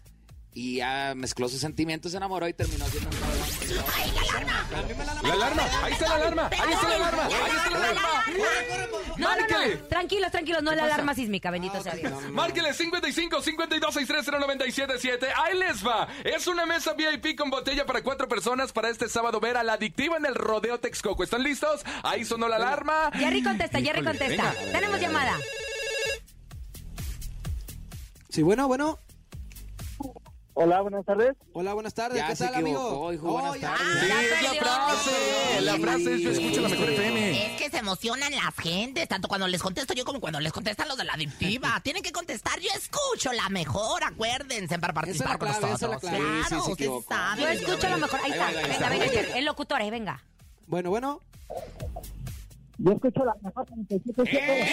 y 0.54 0.78
ya 0.78 1.14
mezcló 1.16 1.48
sus 1.48 1.60
sentimientos, 1.62 2.12
se 2.12 2.18
enamoró 2.18 2.48
y 2.48 2.54
terminó 2.54 2.86
siendo 2.88 3.10
un. 3.10 3.16
¡Ay, 3.96 4.12
la 4.14 4.22
alarma! 4.22 4.66
La 5.24 5.34
alarma, 5.34 5.64
ahí 5.84 5.94
está 5.94 6.08
la 6.10 6.16
alarma, 6.16 6.50
ahí 6.52 6.74
está 6.74 6.90
la 6.90 6.96
alarma, 6.96 7.26
ahí 7.26 7.52
está 7.56 7.70
la 7.70 7.78
alarma. 7.78 8.02
No, 9.18 9.18
no, 9.18 9.28
Márquele. 9.38 9.76
no. 9.76 9.88
Tranquilos, 9.88 10.32
tranquilos. 10.32 10.64
No 10.64 10.72
es 10.72 10.78
la 10.78 10.84
alarma 10.86 11.14
sísmica, 11.14 11.52
bendito 11.52 11.82
sea 11.84 11.94
Dios. 11.96 12.14
Márquele 12.32 12.74
55 12.74 13.42
52 13.42 13.94
630 13.94 14.40
977. 14.40 15.28
Ahí 15.36 15.58
les 15.58 15.86
va. 15.86 16.08
Es 16.24 16.48
una 16.48 16.66
mesa 16.66 16.94
VIP 16.94 17.38
con 17.38 17.50
botella 17.50 17.86
para 17.86 18.02
cuatro 18.02 18.28
personas 18.28 18.72
para 18.72 18.90
este 18.90 19.08
sábado 19.10 19.40
ver 19.40 19.58
a 19.58 19.64
la 19.64 19.74
adictiva 19.74 20.18
en 20.18 20.26
el 20.26 20.36
rodeo 20.36 20.80
Texcoco. 20.80 21.24
¿Están 21.24 21.44
listos? 21.44 21.82
Ahí 22.04 22.26
sonó 22.26 22.48
la 22.48 22.56
alarma. 22.56 23.12
Jerry 23.14 23.44
contesta, 23.44 23.80
Jerry 23.82 24.04
contesta. 24.04 24.52
venga. 24.58 24.72
Tenemos 24.72 25.00
llamada. 25.00 25.38
Sí, 28.30 28.42
bueno, 28.42 28.68
bueno. 28.68 29.00
Hola, 30.62 30.82
buenas 30.82 31.06
tardes. 31.06 31.38
Hola, 31.54 31.74
buenas 31.74 31.94
tardes. 31.94 32.18
Ya 32.18 32.28
¿Qué 32.28 32.36
se 32.36 32.44
tal, 32.44 32.56
amigo? 32.56 33.14
hijo, 33.14 33.32
buenas 33.32 33.56
Oh, 33.56 33.60
tardes. 33.62 33.80
Sí, 34.02 34.08
Ya 34.10 34.22
es 34.22 34.42
la 34.44 34.54
frase. 34.60 35.62
La 35.62 35.78
frase 35.78 36.16
es 36.16 36.22
yo 36.22 36.32
escucho 36.32 36.60
la 36.62 36.68
mejor 36.68 36.90
FM. 36.90 37.46
Es 37.56 37.62
que 37.62 37.70
se 37.70 37.78
emocionan 37.78 38.32
las 38.36 38.54
gentes, 38.62 39.08
tanto 39.08 39.30
cuando 39.30 39.48
les 39.48 39.62
contesto 39.62 39.94
yo 39.94 40.04
como 40.04 40.20
cuando 40.20 40.42
les 40.42 40.52
contestan 40.52 40.90
los 40.90 40.98
de 40.98 41.06
la 41.06 41.14
adictiva. 41.14 41.80
Tienen 41.84 42.04
que 42.04 42.12
contestar, 42.12 42.60
yo 42.60 42.68
escucho 42.76 43.32
la 43.32 43.48
mejor, 43.48 44.04
acuérdense 44.04 44.78
para 44.80 44.92
participar 44.94 45.32
la 45.32 45.38
clave, 45.38 45.54
con 45.62 45.62
la 45.64 45.72
nosotros. 45.72 46.02
clave. 46.02 46.18
Claro, 46.18 46.76
Sí, 46.76 47.04
saben. 47.08 47.40
Yo 47.46 47.50
escucho 47.52 47.90
lo 47.90 47.98
mejor. 48.00 48.20
Ahí 48.22 48.32
está. 48.32 48.48
Ahí 48.48 48.54
va, 48.56 48.60
ahí 48.60 48.70
Venga, 48.70 48.74
está. 48.74 48.90
venga. 48.90 49.38
El 49.38 49.46
locutor, 49.46 49.82
ahí, 49.82 49.90
venga. 49.90 50.22
Bueno, 50.68 50.90
bueno. 50.90 51.22
Yo 52.80 52.92
escucho 52.92 53.24
la 53.24 53.34
mejor 53.42 53.66
97.7. 53.70 54.28
Eh, 54.34 54.70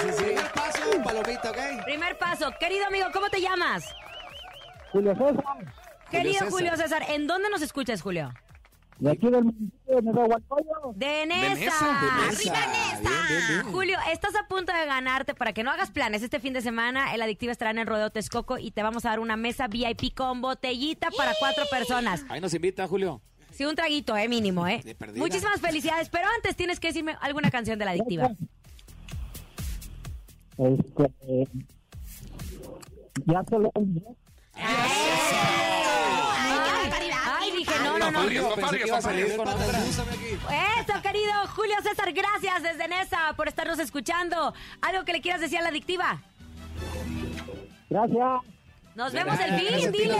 sí, 0.00 0.08
sí. 0.16 0.24
Primer 0.24 0.52
paso, 0.52 1.02
palomita, 1.04 1.50
¿ok? 1.50 1.84
Primer 1.84 2.18
paso. 2.18 2.52
Querido 2.58 2.86
amigo, 2.86 3.06
¿cómo 3.12 3.28
te 3.28 3.40
llamas? 3.40 3.84
Julio 4.92 5.14
César, 5.14 5.74
Querido 6.10 6.32
César. 6.34 6.50
Julio 6.50 6.76
César, 6.76 7.02
¿en 7.08 7.26
dónde 7.26 7.50
nos 7.50 7.62
escuchas, 7.62 8.02
Julio? 8.02 8.32
de 8.98 9.10
aquí 9.10 9.30
del 9.30 9.44
municipio 9.44 9.96
de. 9.96 10.02
De 10.94 11.26
Nesa. 11.26 11.54
Nesa, 11.54 11.86
de 11.86 12.26
¡Arriba, 12.26 12.66
Nesa! 12.66 13.64
Julio, 13.70 13.98
estás 14.10 14.34
a 14.34 14.46
punto 14.48 14.72
de 14.72 14.86
ganarte 14.86 15.34
para 15.34 15.52
que 15.52 15.62
no 15.62 15.70
hagas 15.70 15.90
planes. 15.90 16.22
Este 16.22 16.40
fin 16.40 16.52
de 16.52 16.60
semana 16.60 17.14
el 17.14 17.22
Adictiva 17.22 17.52
estará 17.52 17.70
en 17.70 17.78
el 17.78 17.86
Rodeo 17.86 18.10
Texcoco 18.10 18.58
y 18.58 18.70
te 18.70 18.82
vamos 18.82 19.04
a 19.04 19.10
dar 19.10 19.20
una 19.20 19.36
mesa 19.36 19.68
VIP 19.68 20.14
con 20.14 20.40
botellita 20.40 21.10
para 21.16 21.32
cuatro 21.38 21.64
personas. 21.70 22.24
Ahí 22.28 22.40
nos 22.40 22.54
invita, 22.54 22.86
Julio. 22.88 23.20
Sí, 23.50 23.64
un 23.64 23.74
traguito, 23.74 24.16
eh, 24.16 24.28
mínimo, 24.28 24.66
eh. 24.66 24.82
De. 24.84 24.96
Muchísimas 25.14 25.60
felicidades, 25.60 26.08
pero 26.10 26.28
antes 26.36 26.54
tienes 26.56 26.78
que 26.80 26.88
decirme 26.88 27.16
alguna 27.20 27.50
canción 27.50 27.78
de 27.78 27.84
la 27.84 27.92
Adictiva. 27.92 28.30
Este, 30.58 31.12
eh, 31.22 31.46
ya 33.26 33.44
solo 33.48 33.70
dije, 37.58 37.74
no, 37.84 37.98
no, 37.98 38.10
no. 38.10 38.22
Eso, 38.28 38.42
querido 41.02 41.32
Julio 41.54 41.76
César, 41.82 42.12
gracias 42.12 42.62
desde 42.62 42.88
Nesa 42.88 43.34
por 43.36 43.48
estarnos 43.48 43.78
escuchando. 43.78 44.54
¿Algo 44.80 45.04
que 45.04 45.12
le 45.12 45.20
quieras 45.20 45.40
decir 45.40 45.58
a 45.58 45.62
la 45.62 45.68
Adictiva? 45.68 46.20
Gracias. 47.90 48.40
Nos 48.94 49.12
vemos 49.12 49.38
el 49.40 49.60
fin, 49.60 49.92
dile. 49.92 50.16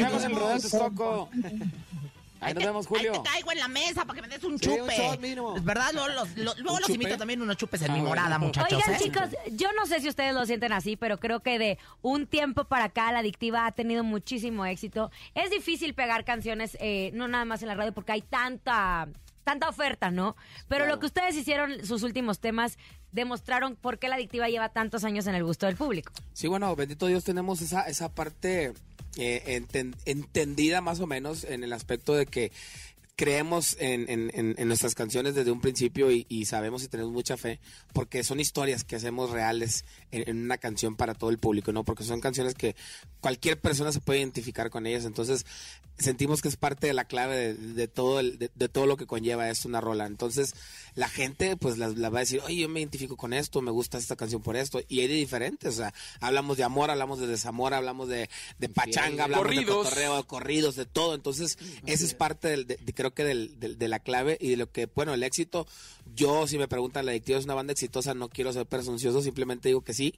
nos 0.00 0.22
vemos 0.22 0.74
en. 0.74 1.72
Ahí 2.42 2.48
Ahí 2.48 2.54
nos 2.54 2.64
vemos, 2.64 2.86
Ahí 2.86 2.88
Julio. 2.96 3.12
te 3.12 3.22
caigo 3.30 3.52
en 3.52 3.58
la 3.58 3.68
mesa 3.68 4.04
para 4.04 4.14
que 4.20 4.22
me 4.26 4.34
des 4.34 4.42
un 4.44 4.58
Sí, 4.58 4.68
un 4.68 4.78
chupe. 4.80 4.96
shot 4.96 5.20
mínimo. 5.20 5.56
Es 5.56 5.64
verdad, 5.64 5.90
luego 5.94 6.08
los, 6.08 6.36
luego 6.58 6.78
invito 6.88 7.16
también 7.16 7.40
unos 7.40 7.56
chupes 7.56 7.80
en 7.82 7.90
Ah, 7.90 7.94
mi 7.94 8.00
bueno. 8.00 8.08
morada, 8.16 8.38
muchachos. 8.38 8.78
Oigan, 8.84 8.94
¿eh? 8.94 8.98
chicos, 9.02 9.28
yo 9.52 9.68
no 9.72 9.86
sé 9.86 10.00
si 10.00 10.08
ustedes 10.08 10.34
lo 10.34 10.44
sienten 10.44 10.72
así, 10.72 10.96
pero 10.96 11.18
creo 11.18 11.40
que 11.40 11.58
de 11.58 11.78
un 12.02 12.26
tiempo 12.26 12.64
para 12.64 12.86
acá 12.86 13.10
la 13.12 13.20
adictiva 13.20 13.66
ha 13.66 13.72
tenido 13.72 14.02
muchísimo 14.04 14.66
éxito. 14.66 15.10
Es 15.34 15.50
difícil 15.50 15.94
pegar 15.94 16.24
canciones, 16.24 16.76
eh, 16.80 17.10
no 17.14 17.28
nada 17.28 17.44
más 17.44 17.62
en 17.62 17.68
la 17.68 17.74
radio, 17.74 17.92
porque 17.92 18.12
hay 18.12 18.22
tanta, 18.22 19.08
tanta 19.44 19.68
oferta, 19.68 20.10
¿no? 20.10 20.36
Pero 20.68 20.86
lo 20.86 20.98
que 20.98 21.06
ustedes 21.06 21.36
hicieron, 21.36 21.86
sus 21.86 22.02
últimos 22.02 22.40
temas, 22.40 22.76
demostraron 23.12 23.76
por 23.76 23.98
qué 23.98 24.08
la 24.08 24.16
adictiva 24.16 24.48
lleva 24.48 24.70
tantos 24.70 25.04
años 25.04 25.26
en 25.26 25.34
el 25.34 25.44
gusto 25.44 25.66
del 25.66 25.76
público. 25.76 26.12
Sí, 26.32 26.48
bueno, 26.48 26.74
bendito 26.74 27.06
Dios, 27.06 27.24
tenemos 27.24 27.60
esa, 27.60 27.82
esa 27.82 28.08
parte 28.14 28.72
eh, 29.16 29.42
enten- 29.60 29.94
entendida 30.04 30.80
más 30.80 31.00
o 31.00 31.06
menos 31.06 31.44
en 31.44 31.64
el 31.64 31.72
aspecto 31.72 32.14
de 32.14 32.26
que 32.26 32.52
creemos 33.16 33.76
en, 33.78 34.06
en- 34.08 34.68
nuestras 34.68 34.94
canciones 34.94 35.34
desde 35.34 35.50
un 35.50 35.60
principio 35.60 36.10
y, 36.10 36.24
y 36.28 36.46
sabemos 36.46 36.82
y 36.82 36.88
tenemos 36.88 37.12
mucha 37.12 37.36
fe 37.36 37.60
porque 37.92 38.24
son 38.24 38.40
historias 38.40 38.84
que 38.84 38.96
hacemos 38.96 39.30
reales 39.30 39.84
en, 40.10 40.28
en 40.28 40.42
una 40.42 40.58
canción 40.58 40.96
para 40.96 41.14
todo 41.14 41.30
el 41.30 41.38
público, 41.38 41.72
¿no? 41.72 41.84
Porque 41.84 42.04
son 42.04 42.20
canciones 42.20 42.54
que 42.54 42.74
cualquier 43.20 43.60
persona 43.60 43.92
se 43.92 44.00
puede 44.00 44.20
identificar 44.20 44.70
con 44.70 44.86
ellas, 44.86 45.04
entonces 45.04 45.44
sentimos 45.98 46.40
que 46.40 46.48
es 46.48 46.56
parte 46.56 46.86
de 46.86 46.94
la 46.94 47.04
clave 47.04 47.36
de, 47.36 47.54
de 47.54 47.86
todo 47.86 48.18
el- 48.18 48.38
de, 48.38 48.50
de 48.54 48.68
todo 48.68 48.86
lo 48.86 48.96
que 48.96 49.06
conlleva 49.06 49.50
esto 49.50 49.68
una 49.68 49.80
rola. 49.82 50.06
Entonces 50.06 50.54
la 50.94 51.08
gente 51.08 51.56
pues 51.56 51.76
la, 51.78 51.88
la 51.88 52.08
va 52.08 52.18
a 52.18 52.20
decir, 52.20 52.40
oye, 52.44 52.56
yo 52.62 52.68
me 52.68 52.80
identifico 52.80 53.16
con 53.16 53.34
esto, 53.34 53.60
me 53.60 53.70
gusta 53.70 53.98
esta 53.98 54.16
canción 54.16 54.42
por 54.42 54.56
esto 54.56 54.80
y 54.88 55.00
hay 55.00 55.08
de 55.08 55.14
diferentes, 55.14 55.74
o 55.74 55.76
sea, 55.76 55.94
hablamos 56.20 56.56
de 56.56 56.64
amor, 56.64 56.90
hablamos 56.90 57.20
de 57.20 57.26
desamor, 57.26 57.74
hablamos 57.74 58.08
de, 58.08 58.30
de 58.58 58.68
pachanga, 58.70 59.24
hablamos 59.24 59.44
Corridos. 59.46 59.66
de 59.66 59.72
cotorreo, 59.90 60.16
de 60.16 60.24
corridos, 60.24 60.76
de 60.76 60.86
todo. 60.86 61.14
Entonces, 61.14 61.58
esa 61.86 62.04
es 62.04 62.14
parte 62.14 62.48
de, 62.48 62.64
de- 62.64 62.76
creo 63.02 63.14
que 63.14 63.24
del- 63.24 63.78
de 63.78 63.88
la 63.88 63.98
clave 63.98 64.38
y 64.40 64.50
de 64.50 64.56
lo 64.56 64.70
que, 64.70 64.86
bueno, 64.86 65.12
el 65.12 65.22
éxito, 65.24 65.66
yo 66.14 66.46
si 66.46 66.56
me 66.58 66.68
preguntan, 66.68 67.04
la 67.04 67.10
adictiva 67.12 67.38
es 67.38 67.44
una 67.44 67.54
banda 67.54 67.72
exitosa, 67.72 68.14
no 68.14 68.28
quiero 68.28 68.52
ser 68.52 68.66
presuncioso, 68.66 69.22
simplemente 69.22 69.68
digo 69.68 69.80
que 69.82 69.92
sí. 69.94 70.14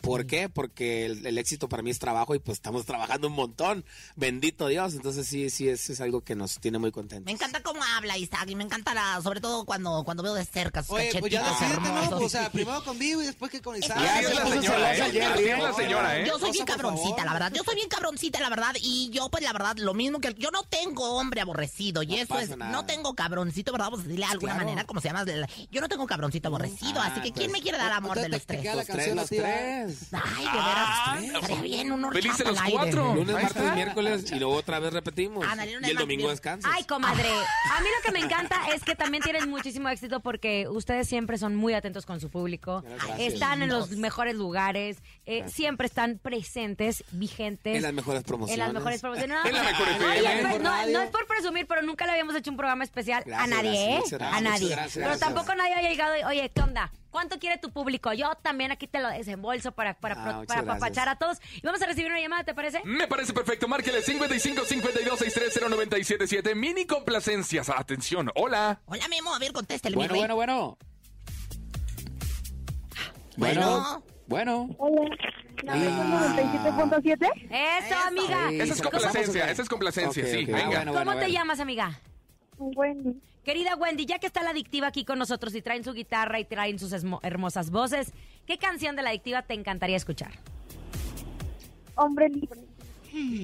¿Por 0.00 0.26
qué? 0.26 0.48
Porque 0.48 1.06
el, 1.06 1.26
el 1.26 1.38
éxito 1.38 1.68
para 1.68 1.82
mí 1.82 1.90
es 1.90 1.98
trabajo 1.98 2.34
y 2.34 2.38
pues 2.38 2.58
estamos 2.58 2.84
trabajando 2.84 3.26
un 3.28 3.32
montón. 3.32 3.84
Bendito 4.14 4.68
Dios. 4.68 4.94
Entonces 4.94 5.26
sí, 5.26 5.50
sí, 5.50 5.68
es, 5.68 5.90
es 5.90 6.00
algo 6.00 6.20
que 6.20 6.34
nos 6.36 6.58
tiene 6.60 6.78
muy 6.78 6.92
contentos. 6.92 7.24
Me 7.26 7.32
encanta 7.32 7.62
cómo 7.62 7.80
habla 7.96 8.16
Isaac 8.16 8.46
y 8.48 8.54
me 8.54 8.62
encanta 8.62 8.94
la, 8.94 9.20
sobre 9.22 9.40
todo 9.40 9.64
cuando, 9.64 10.04
cuando 10.04 10.22
veo 10.22 10.34
de 10.34 10.44
cerca 10.44 10.82
sus 10.82 10.92
Oye, 10.92 11.10
pues 11.18 11.32
ya 11.32 11.42
decídete, 11.42 12.10
¿no? 12.10 12.18
O 12.18 12.28
sea, 12.28 12.50
primero 12.50 12.84
con 12.84 12.98
Vivo 12.98 13.22
y 13.22 13.26
después 13.26 13.50
que 13.50 13.60
con 13.60 13.76
Isaac. 13.76 13.98
Es 14.20 14.34
la 14.34 14.46
se 14.46 14.52
señora, 14.52 14.94
¿eh? 14.94 15.08
Es 15.08 15.14
¿eh? 15.40 15.56
la 15.60 15.72
señora, 15.72 16.20
¿eh? 16.20 16.26
Yo 16.26 16.38
soy 16.38 16.52
bien 16.52 16.66
cabroncita, 16.66 17.24
la 17.24 17.32
verdad. 17.32 17.52
Yo 17.54 17.64
soy 17.64 17.74
bien 17.74 17.88
cabroncita, 17.88 18.40
la 18.40 18.50
verdad. 18.50 18.74
Y 18.80 19.10
yo, 19.10 19.28
pues, 19.30 19.42
la 19.42 19.52
verdad, 19.52 19.76
lo 19.78 19.94
mismo 19.94 20.20
que... 20.20 20.34
Yo 20.34 20.50
no 20.50 20.62
tengo 20.64 21.16
hombre 21.16 21.40
aborrecido. 21.40 22.02
Y 22.02 22.08
No 22.08 22.14
eso 22.16 22.38
es... 22.38 22.56
nada. 22.56 22.70
No 22.70 22.86
tengo 22.86 23.14
cabroncito, 23.14 23.72
¿verdad? 23.72 23.86
Vamos 23.86 24.00
a 24.00 24.02
decirle 24.04 24.26
de 24.26 24.32
alguna 24.32 24.52
claro. 24.52 24.66
manera, 24.66 24.86
como 24.86 25.00
se 25.00 25.08
llama. 25.08 25.24
Yo 25.70 25.80
no 25.80 25.88
tengo 25.88 26.06
cabroncito 26.06 26.48
aborrecido. 26.48 27.00
Ah, 27.00 27.06
así 27.06 27.20
que, 27.22 27.32
¿quién 27.32 27.50
pues, 27.50 27.52
me 27.52 27.62
quiere 27.62 27.78
dar 27.78 27.92
amor 27.92 28.16
de 28.18 28.26
entonces 28.26 28.40
los 28.40 28.46
tres? 28.46 28.60
queda 28.62 28.74
la 28.74 28.82
Los 28.82 28.86
tres, 28.86 28.96
canción 28.96 29.16
los 29.16 29.30
¿va? 29.30 29.85
Tres. 29.86 30.08
Ay, 30.12 30.44
de 30.44 30.52
veras. 30.52 31.22
Estaría 31.42 31.62
bien 31.62 31.92
un 31.92 32.04
horchata 32.04 32.22
Felices 32.22 32.46
los 32.46 32.72
cuatro. 32.72 33.14
Lunes, 33.14 33.42
martes, 33.42 33.74
miércoles 33.74 34.32
y 34.32 34.38
luego 34.38 34.54
otra 34.54 34.78
vez 34.78 34.92
repetimos. 34.92 35.46
Y 35.82 35.90
el 35.90 35.96
domingo 35.96 36.30
descansas. 36.30 36.70
Ay, 36.74 36.84
comadre. 36.84 37.28
A 37.28 37.80
mí 37.80 37.86
lo 37.96 38.02
que 38.04 38.12
me 38.12 38.24
encanta 38.24 38.68
es 38.74 38.82
que 38.82 38.94
también 38.94 39.22
tienen 39.22 39.48
muchísimo 39.48 39.88
éxito 39.88 40.20
porque 40.20 40.66
ustedes 40.68 41.08
siempre 41.08 41.38
son 41.38 41.56
muy 41.56 41.74
atentos 41.74 42.06
con 42.06 42.20
su 42.20 42.30
público. 42.30 42.82
Gracias. 42.82 43.34
Están 43.34 43.62
en 43.62 43.68
los 43.68 43.90
mejores 43.92 44.34
lugares. 44.34 44.98
eh, 45.26 45.44
siempre 45.48 45.86
están 45.86 46.18
presentes, 46.18 47.04
vigentes. 47.10 47.76
En 47.76 47.82
las 47.82 47.92
mejores 47.92 48.22
promociones. 48.22 48.58
En 48.58 48.64
las 48.64 48.74
mejores 48.74 49.00
promociones. 49.00 49.36
No, 49.36 49.46
En 49.46 49.54
la 49.54 49.62
mejor 49.62 50.60
no, 50.60 51.02
es 51.02 51.10
por 51.10 51.26
presumir, 51.26 51.66
pero 51.66 51.82
nunca 51.82 52.06
le 52.06 52.12
habíamos 52.12 52.34
hecho 52.36 52.50
un 52.50 52.56
programa 52.56 52.84
especial 52.84 53.24
a 53.34 53.46
nadie, 53.46 53.96
gracias, 53.96 54.20
¿eh? 54.20 54.24
a 54.24 54.40
nadie. 54.40 54.76
pero 54.94 55.18
tampoco 55.18 55.54
nadie 55.54 55.74
había 55.74 55.90
llegado 55.90 56.16
y, 56.16 56.22
oye, 56.24 56.50
¿qué 56.54 56.60
onda? 56.60 56.90
¿Cuánto 57.10 57.38
quiere 57.38 57.56
tu 57.58 57.70
público? 57.70 58.12
Yo 58.12 58.34
también 58.42 58.72
aquí 58.72 58.86
te 58.86 59.00
lo 59.00 59.08
desembolso 59.08 59.72
para, 59.72 59.94
para, 59.94 60.14
Ah, 60.14 60.24
para 60.24 60.38
gracias. 60.42 60.58
apapachar 60.62 61.08
a 61.08 61.16
todos. 61.16 61.38
Y 61.54 61.60
vamos 61.62 61.80
a 61.80 61.86
recibir 61.86 62.10
una 62.10 62.20
llamada, 62.20 62.44
¿te 62.44 62.54
parece? 62.54 62.82
Me 62.84 63.06
parece 63.08 63.32
perfecto. 63.32 63.66
Márquele 63.68 64.02
55 64.02 64.64
52 64.64 65.18
630 65.18 65.68
977. 65.70 66.54
Mini 66.54 66.84
complacencias. 66.86 67.70
Atención. 67.70 68.30
Hola. 68.34 68.80
Hola, 68.86 69.08
Memo. 69.08 69.34
A 69.34 69.38
ver, 69.38 69.52
contéstele, 69.52 69.96
Bueno, 69.96 70.12
mi 70.14 70.20
rey. 70.20 70.26
bueno, 70.26 70.34
bueno. 70.36 70.78
Bueno, 73.36 74.02
bueno. 74.26 74.68
Hola. 74.78 75.10
¿La 75.62 75.74
mejor 75.74 76.06
97.7? 77.02 77.28
Eso, 77.50 77.94
amiga. 78.06 78.48
Sí, 78.50 78.60
Esa 78.60 78.72
es 78.72 78.78
¿se 78.78 78.84
lo 78.84 78.90
pasamos 78.90 78.90
o 78.90 78.90
complacencia. 78.90 79.50
Esa 79.50 79.62
es 79.62 79.68
complacencia, 79.68 80.26
sí. 80.26 80.44
Venga. 80.44 80.58
Ah, 80.58 80.66
bueno, 80.66 80.92
¿Cómo 80.92 81.04
bueno, 81.04 81.12
te 81.12 81.16
bueno. 81.18 81.32
llamas, 81.34 81.60
amiga? 81.60 82.00
Wendy. 82.58 83.20
Querida 83.46 83.76
Wendy, 83.76 84.06
ya 84.06 84.18
que 84.18 84.26
está 84.26 84.42
la 84.42 84.50
adictiva 84.50 84.88
aquí 84.88 85.04
con 85.04 85.20
nosotros 85.20 85.54
y 85.54 85.62
traen 85.62 85.84
su 85.84 85.92
guitarra 85.92 86.40
y 86.40 86.44
traen 86.44 86.80
sus 86.80 86.92
hermosas 87.22 87.70
voces, 87.70 88.12
¿qué 88.44 88.58
canción 88.58 88.96
de 88.96 89.02
la 89.04 89.10
adictiva 89.10 89.42
te 89.42 89.54
encantaría 89.54 89.96
escuchar? 89.96 90.32
Hombre 91.94 92.28
libre. 92.28 92.60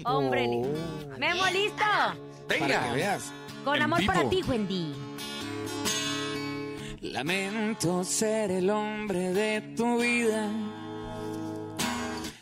Hombre, 0.04 0.48
Oh. 0.48 1.18
Memo, 1.18 1.46
listo. 1.52 1.76
Para 1.78 2.16
que 2.48 2.58
Venga. 2.64 2.92
veas. 2.94 3.32
Con 3.64 3.76
En 3.76 3.82
amor 3.82 4.00
vivo. 4.00 4.12
para 4.12 4.28
ti, 4.28 4.42
Wendy. 4.42 4.92
Lamento 7.02 8.02
ser 8.02 8.50
el 8.50 8.70
hombre 8.70 9.32
de 9.32 9.60
tu 9.76 10.00
vida 10.00 10.50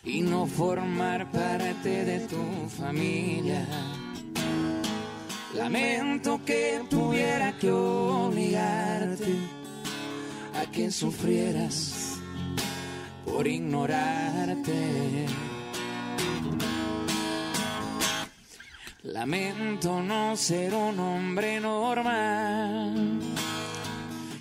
y 0.02 0.22
no 0.22 0.46
formar 0.46 1.30
parte 1.30 2.04
de 2.06 2.20
tu 2.20 2.42
familia. 2.70 3.66
Lamento 5.54 6.40
que 6.44 6.80
tuviera 6.88 7.52
que 7.58 7.72
obligarte 7.72 9.34
a 10.54 10.70
que 10.70 10.92
sufrieras 10.92 12.20
por 13.24 13.48
ignorarte. 13.48 15.26
Lamento 19.02 20.00
no 20.02 20.36
ser 20.36 20.72
un 20.72 21.00
hombre 21.00 21.58
normal, 21.58 23.18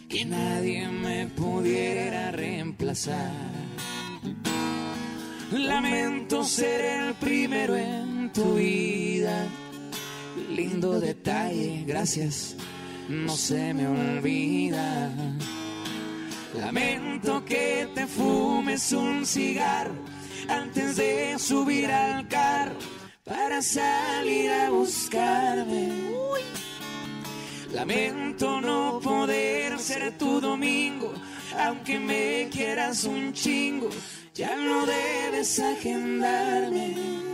que 0.07 0.25
nadie 0.25 0.87
me 0.89 1.25
pudiera 1.27 2.29
reemplazar. 2.31 3.31
Lamento 5.51 6.43
ser 6.43 6.85
el 6.85 7.13
primero 7.15 7.75
en 7.75 8.31
tu 8.31 8.53
vida. 8.53 9.47
Lindo 10.49 10.99
detalle, 10.99 11.83
gracias, 11.85 12.55
no 13.07 13.35
se 13.35 13.73
me 13.73 13.87
olvida. 13.87 15.11
Lamento 16.55 17.45
que 17.45 17.87
te 17.93 18.07
fumes 18.07 18.91
un 18.91 19.25
cigarro 19.25 19.93
antes 20.47 20.95
de 20.95 21.37
subir 21.37 21.91
al 21.91 22.27
carro 22.27 22.75
para 23.23 23.61
salir 23.61 24.49
a 24.49 24.69
buscarme. 24.69 26.09
Lamento 27.73 28.59
no 28.61 28.99
poder 28.99 29.77
ser 29.77 30.17
tu 30.17 30.41
domingo, 30.41 31.13
aunque 31.59 31.99
me 31.99 32.49
quieras 32.49 33.03
un 33.03 33.31
chingo, 33.31 33.89
ya 34.33 34.55
no 34.55 34.87
debes 34.87 35.59
agendarme. 35.59 37.28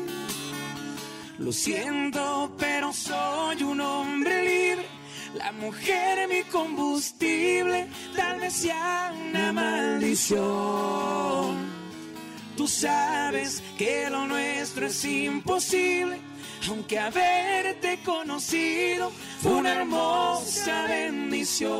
Lo 1.37 1.51
siento, 1.51 2.55
pero 2.57 2.93
soy 2.93 3.61
un 3.63 3.81
hombre 3.81 4.43
libre. 4.43 4.85
La 5.33 5.51
mujer 5.51 6.29
mi 6.29 6.43
combustible, 6.43 7.87
tal 8.15 8.39
vez 8.39 8.53
sea 8.53 9.13
una 9.29 9.51
maldición. 9.51 10.45
Tú 12.55 12.67
sabes 12.69 13.61
que 13.77 14.09
lo 14.09 14.25
nuestro 14.27 14.87
es 14.87 15.03
imposible, 15.03 16.21
aunque 16.69 16.97
haberte 16.97 17.99
conocido 18.05 19.11
fue 19.41 19.51
una 19.55 19.73
hermosa 19.73 20.85
bendición. 20.87 21.75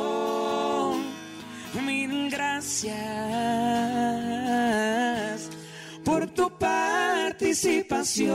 Mil 1.82 2.30
gracias 2.30 2.90
por 6.04 6.26
tu 6.28 6.50
participación. 7.36 8.32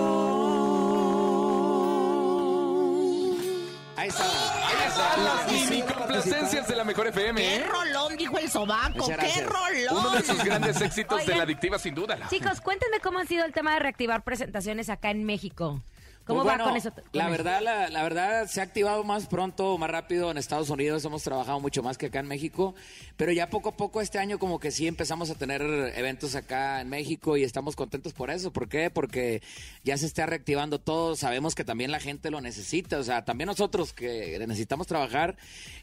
Ahí 3.97 4.09
está. 4.09 4.23
Ahí 4.67 4.87
están 4.87 5.23
las 5.23 5.51
mini 5.51 5.81
complacencias 5.81 6.67
de 6.67 6.75
la 6.75 6.83
mejor 6.83 7.07
FM. 7.07 7.41
¡Qué 7.41 7.55
¿eh? 7.55 7.63
rolón! 7.67 8.15
Dijo 8.17 8.37
el 8.37 8.49
sobaco. 8.49 8.97
Muchas 8.97 9.17
¡Qué 9.17 9.41
gracias. 9.41 9.49
rolón! 9.49 10.05
Uno 10.05 10.09
de 10.11 10.23
sus 10.23 10.43
grandes 10.43 10.81
éxitos 10.81 11.17
de 11.17 11.23
Oigan. 11.23 11.37
la 11.37 11.43
adictiva, 11.43 11.79
sin 11.79 11.95
duda. 11.95 12.17
Chicos, 12.29 12.61
cuéntenme 12.61 12.99
cómo 12.99 13.19
ha 13.19 13.25
sido 13.25 13.45
el 13.45 13.53
tema 13.53 13.73
de 13.73 13.79
reactivar 13.79 14.23
presentaciones 14.23 14.89
acá 14.89 15.09
en 15.11 15.23
México. 15.23 15.81
¿Cómo 16.25 16.41
Pues 16.43 16.49
va 16.51 16.57
bueno, 16.57 16.63
con 16.65 16.77
eso? 16.77 16.93
con 16.93 17.03
La 17.13 17.23
eso? 17.23 17.31
verdad, 17.31 17.61
la, 17.61 17.89
la 17.89 18.03
verdad 18.03 18.47
se 18.47 18.61
ha 18.61 18.63
activado 18.63 19.03
más 19.03 19.25
pronto, 19.25 19.77
más 19.77 19.89
rápido 19.89 20.29
en 20.29 20.37
Estados 20.37 20.69
Unidos. 20.69 21.03
Hemos 21.03 21.23
trabajado 21.23 21.59
mucho 21.59 21.81
más 21.81 21.97
que 21.97 22.05
acá 22.05 22.19
en 22.19 22.27
México, 22.27 22.75
pero 23.17 23.31
ya 23.31 23.49
poco 23.49 23.69
a 23.69 23.75
poco 23.77 24.01
este 24.01 24.19
año 24.19 24.37
como 24.37 24.59
que 24.59 24.69
sí 24.71 24.87
empezamos 24.87 25.29
a 25.31 25.35
tener 25.35 25.61
eventos 25.95 26.35
acá 26.35 26.79
en 26.79 26.89
México 26.89 27.37
y 27.37 27.43
estamos 27.43 27.75
contentos 27.75 28.13
por 28.13 28.29
eso. 28.29 28.53
¿Por 28.53 28.69
qué? 28.69 28.89
Porque 28.91 29.41
ya 29.83 29.97
se 29.97 30.05
está 30.05 30.25
reactivando 30.27 30.79
todo. 30.79 31.15
Sabemos 31.15 31.55
que 31.55 31.63
también 31.65 31.91
la 31.91 31.99
gente 31.99 32.29
lo 32.29 32.39
necesita. 32.39 32.99
O 32.99 33.03
sea, 33.03 33.25
también 33.25 33.47
nosotros 33.47 33.91
que 33.91 34.37
necesitamos 34.47 34.85
trabajar, 34.87 35.37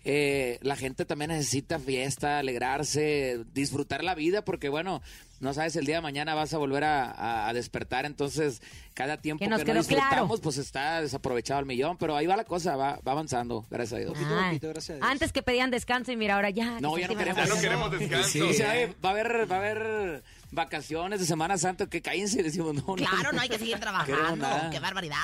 eh, 0.05 0.59
la 0.62 0.77
gente 0.77 1.05
también 1.05 1.33
necesita 1.33 1.79
fiesta, 1.81 2.38
alegrarse, 2.38 3.44
disfrutar 3.53 4.05
la 4.05 4.14
vida, 4.14 4.44
porque 4.44 4.68
bueno. 4.68 5.03
No 5.40 5.55
sabes, 5.55 5.77
el 5.77 5.87
día 5.87 5.96
de 5.96 6.01
mañana 6.01 6.35
vas 6.35 6.53
a 6.53 6.59
volver 6.59 6.83
a, 6.85 7.11
a- 7.11 7.48
a 7.48 7.53
despertar, 7.53 8.05
entonces 8.07 8.61
cada 8.94 9.16
tiempo 9.18 9.38
Que 9.38 9.44
que, 9.46 9.51
nos 9.51 9.61
no 9.61 9.64
quedó 9.64 9.74
disfrutamos, 9.79 10.29
claro. 10.29 10.42
pues 10.42 10.59
está 10.59 11.01
desaprovechado 11.01 11.61
al 11.61 11.66
millón, 11.66 11.96
pero 11.96 12.16
ahí 12.16 12.27
va 12.27 12.37
la 12.37 12.44
cosa, 12.44 12.74
va, 12.77 12.98
va 13.07 13.12
avanzando, 13.12 13.64
gracias 13.70 13.98
a 14.01 14.05
Dios. 14.05 14.12
Ay, 14.16 14.48
poquito, 14.48 14.68
gracias 14.70 14.90
a 14.90 14.94
Dios. 14.96 15.07
antes 15.09 15.33
que 15.33 15.42
pedían 15.42 15.70
descanso 15.70 16.11
y 16.11 16.16
mira, 16.16 16.35
ahora 16.35 16.51
ya. 16.51 16.81
No, 16.81 16.94
que 16.94 17.03
ya 17.03 17.09
no 17.09 17.16
queremos. 17.16 17.46
Ya 17.48 17.55
no 17.55 17.61
queremos 17.61 17.90
descanso. 17.92 18.44
Dice, 18.46 18.66
"Oye, 18.68 18.94
va 19.05 19.09
a 19.11 19.12
haber, 19.12 19.51
va 19.51 19.57
a 19.57 19.59
haber 19.61 20.22
vacaciones 20.50 21.20
de 21.20 21.26
Semana 21.26 21.58
Santa, 21.58 21.87
que 21.87 22.00
cállense, 22.02 22.42
decimos, 22.42 22.74
no. 22.74 22.94
Claro, 22.94 23.32
no 23.32 23.40
hay 23.40 23.48
que 23.48 23.58
seguir 23.58 23.78
trabajando. 23.80 24.46
Qué 24.70 24.78
barbaridad. 24.80 25.16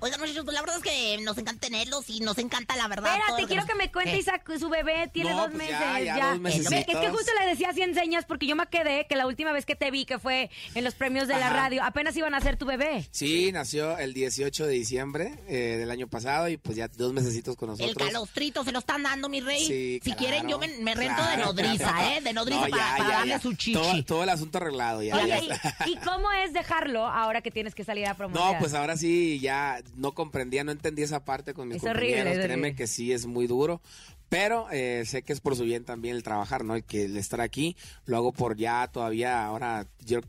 Oigan, 0.00 0.20
muchachos, 0.20 0.44
pues 0.44 0.54
la 0.54 0.60
verdad 0.60 0.76
es 0.76 0.82
que 0.82 1.18
nos 1.22 1.36
encanta 1.38 1.66
tenerlos 1.66 2.08
y 2.08 2.20
nos 2.20 2.38
encanta 2.38 2.76
la 2.76 2.88
verdad. 2.88 3.04
todo 3.14 3.38
Espérate, 3.38 3.46
quiero 3.46 3.62
nos- 3.62 3.70
que 3.70 3.76
me 3.76 3.92
cuente 3.92 4.12
¿Qué? 4.12 4.18
Isaac, 4.18 4.50
su 4.58 4.68
bebé 4.68 5.10
tiene 5.12 5.30
No, 5.30 5.36
dos 5.38 5.46
pues 5.48 5.58
meses. 5.58 5.76
ya, 5.80 6.00
ya, 6.00 6.30
dos 6.34 6.42
Ve, 6.42 6.78
Es 6.80 6.86
que 6.86 7.08
justo 7.10 7.32
le 7.40 7.46
decía 7.50 7.72
100 7.72 7.94
señas 7.94 8.24
porque 8.26 8.46
yo 8.46 8.56
me 8.56 8.66
quedé 8.66 9.06
que 9.08 9.16
la 9.16 9.26
última 9.26 9.52
vez 9.52 9.66
que 9.66 9.76
te 9.76 9.90
vi, 9.90 10.04
que 10.04 10.18
fue 10.18 10.50
en 10.74 10.84
los 10.84 10.94
premios 10.94 11.28
de 11.28 11.34
la 11.38 11.50
radio, 11.50 11.82
apenas 11.84 12.16
iban 12.16 12.34
a 12.34 12.40
ser 12.40 12.56
tu 12.56 12.66
bebé. 12.66 13.06
Sí, 13.10 13.50
nació 13.52 13.98
el 13.98 14.14
18 14.14 14.66
de 14.66 14.72
diciembre 14.72 15.34
eh, 15.48 15.76
del 15.78 15.90
año 15.90 16.08
pasado 16.08 16.48
y 16.48 16.56
pues 16.56 16.76
ya 16.76 16.88
dos 16.88 17.12
mesecitos 17.12 17.56
con 17.56 17.70
El 17.70 17.78
nosotros. 17.78 18.06
calostrito 18.08 18.64
se 18.64 18.72
lo 18.72 18.78
están 18.78 19.02
dando, 19.02 19.28
mi 19.28 19.40
rey. 19.40 19.64
Sí, 19.66 20.00
si 20.02 20.10
claro, 20.12 20.18
quieren, 20.18 20.48
yo 20.48 20.58
me, 20.58 20.68
me 20.78 20.94
rento 20.94 21.22
de 21.26 21.36
nodriza, 21.38 21.92
claro. 21.92 22.08
¿eh? 22.10 22.20
De 22.22 22.32
nodriza 22.32 22.60
No, 22.64 22.70
para, 22.70 22.82
ya, 22.90 22.96
para 22.96 23.10
ya, 23.10 23.16
darle 23.18 23.30
ya. 23.30 23.40
su 23.40 23.52
chichi. 23.54 23.72
Todo, 23.72 24.04
todo 24.04 24.22
el 24.22 24.28
asunto 24.30 24.58
arreglado 24.68 25.02
ya. 25.02 25.16
Oye, 25.16 25.28
ya 25.48 25.86
¿y, 25.86 25.96
cómo 25.96 26.30
es 26.32 26.52
dejarlo 26.52 27.06
ahora 27.06 27.40
que 27.40 27.50
tienes 27.50 27.74
que 27.74 27.84
salir 27.84 28.06
a 28.06 28.14
promover? 28.14 28.40
No, 28.52 28.58
pues 28.58 28.74
ahora 28.74 28.96
sí 28.96 29.40
ya 29.40 29.80
no 29.96 30.12
comprendía, 30.12 30.64
no 30.64 30.72
entendí 30.72 31.02
esa 31.02 31.24
parte 31.24 31.54
con 31.54 31.68
mis 31.68 31.78
Es 31.78 31.84
horrible, 31.84 32.16
compañeros. 32.16 32.38
es 32.38 32.44
Créeme 32.44 32.62
horrible. 32.68 32.76
que 32.76 32.86
sí 32.86 33.12
es 33.12 33.26
muy 33.26 33.46
duro. 33.46 33.80
Pero 34.28 34.66
eh, 34.70 35.04
sé 35.06 35.22
que 35.22 35.32
es 35.32 35.40
por 35.40 35.56
su 35.56 35.62
bien 35.64 35.84
también 35.84 36.14
el 36.14 36.22
trabajar, 36.22 36.62
¿no? 36.64 36.74
El 36.74 36.84
que 36.84 37.06
el 37.06 37.16
estar 37.16 37.40
aquí 37.40 37.76
lo 38.04 38.18
hago 38.18 38.32
por 38.32 38.56
ya 38.58 38.86
todavía 38.88 39.44
ahora 39.46 39.86
yo 40.04 40.20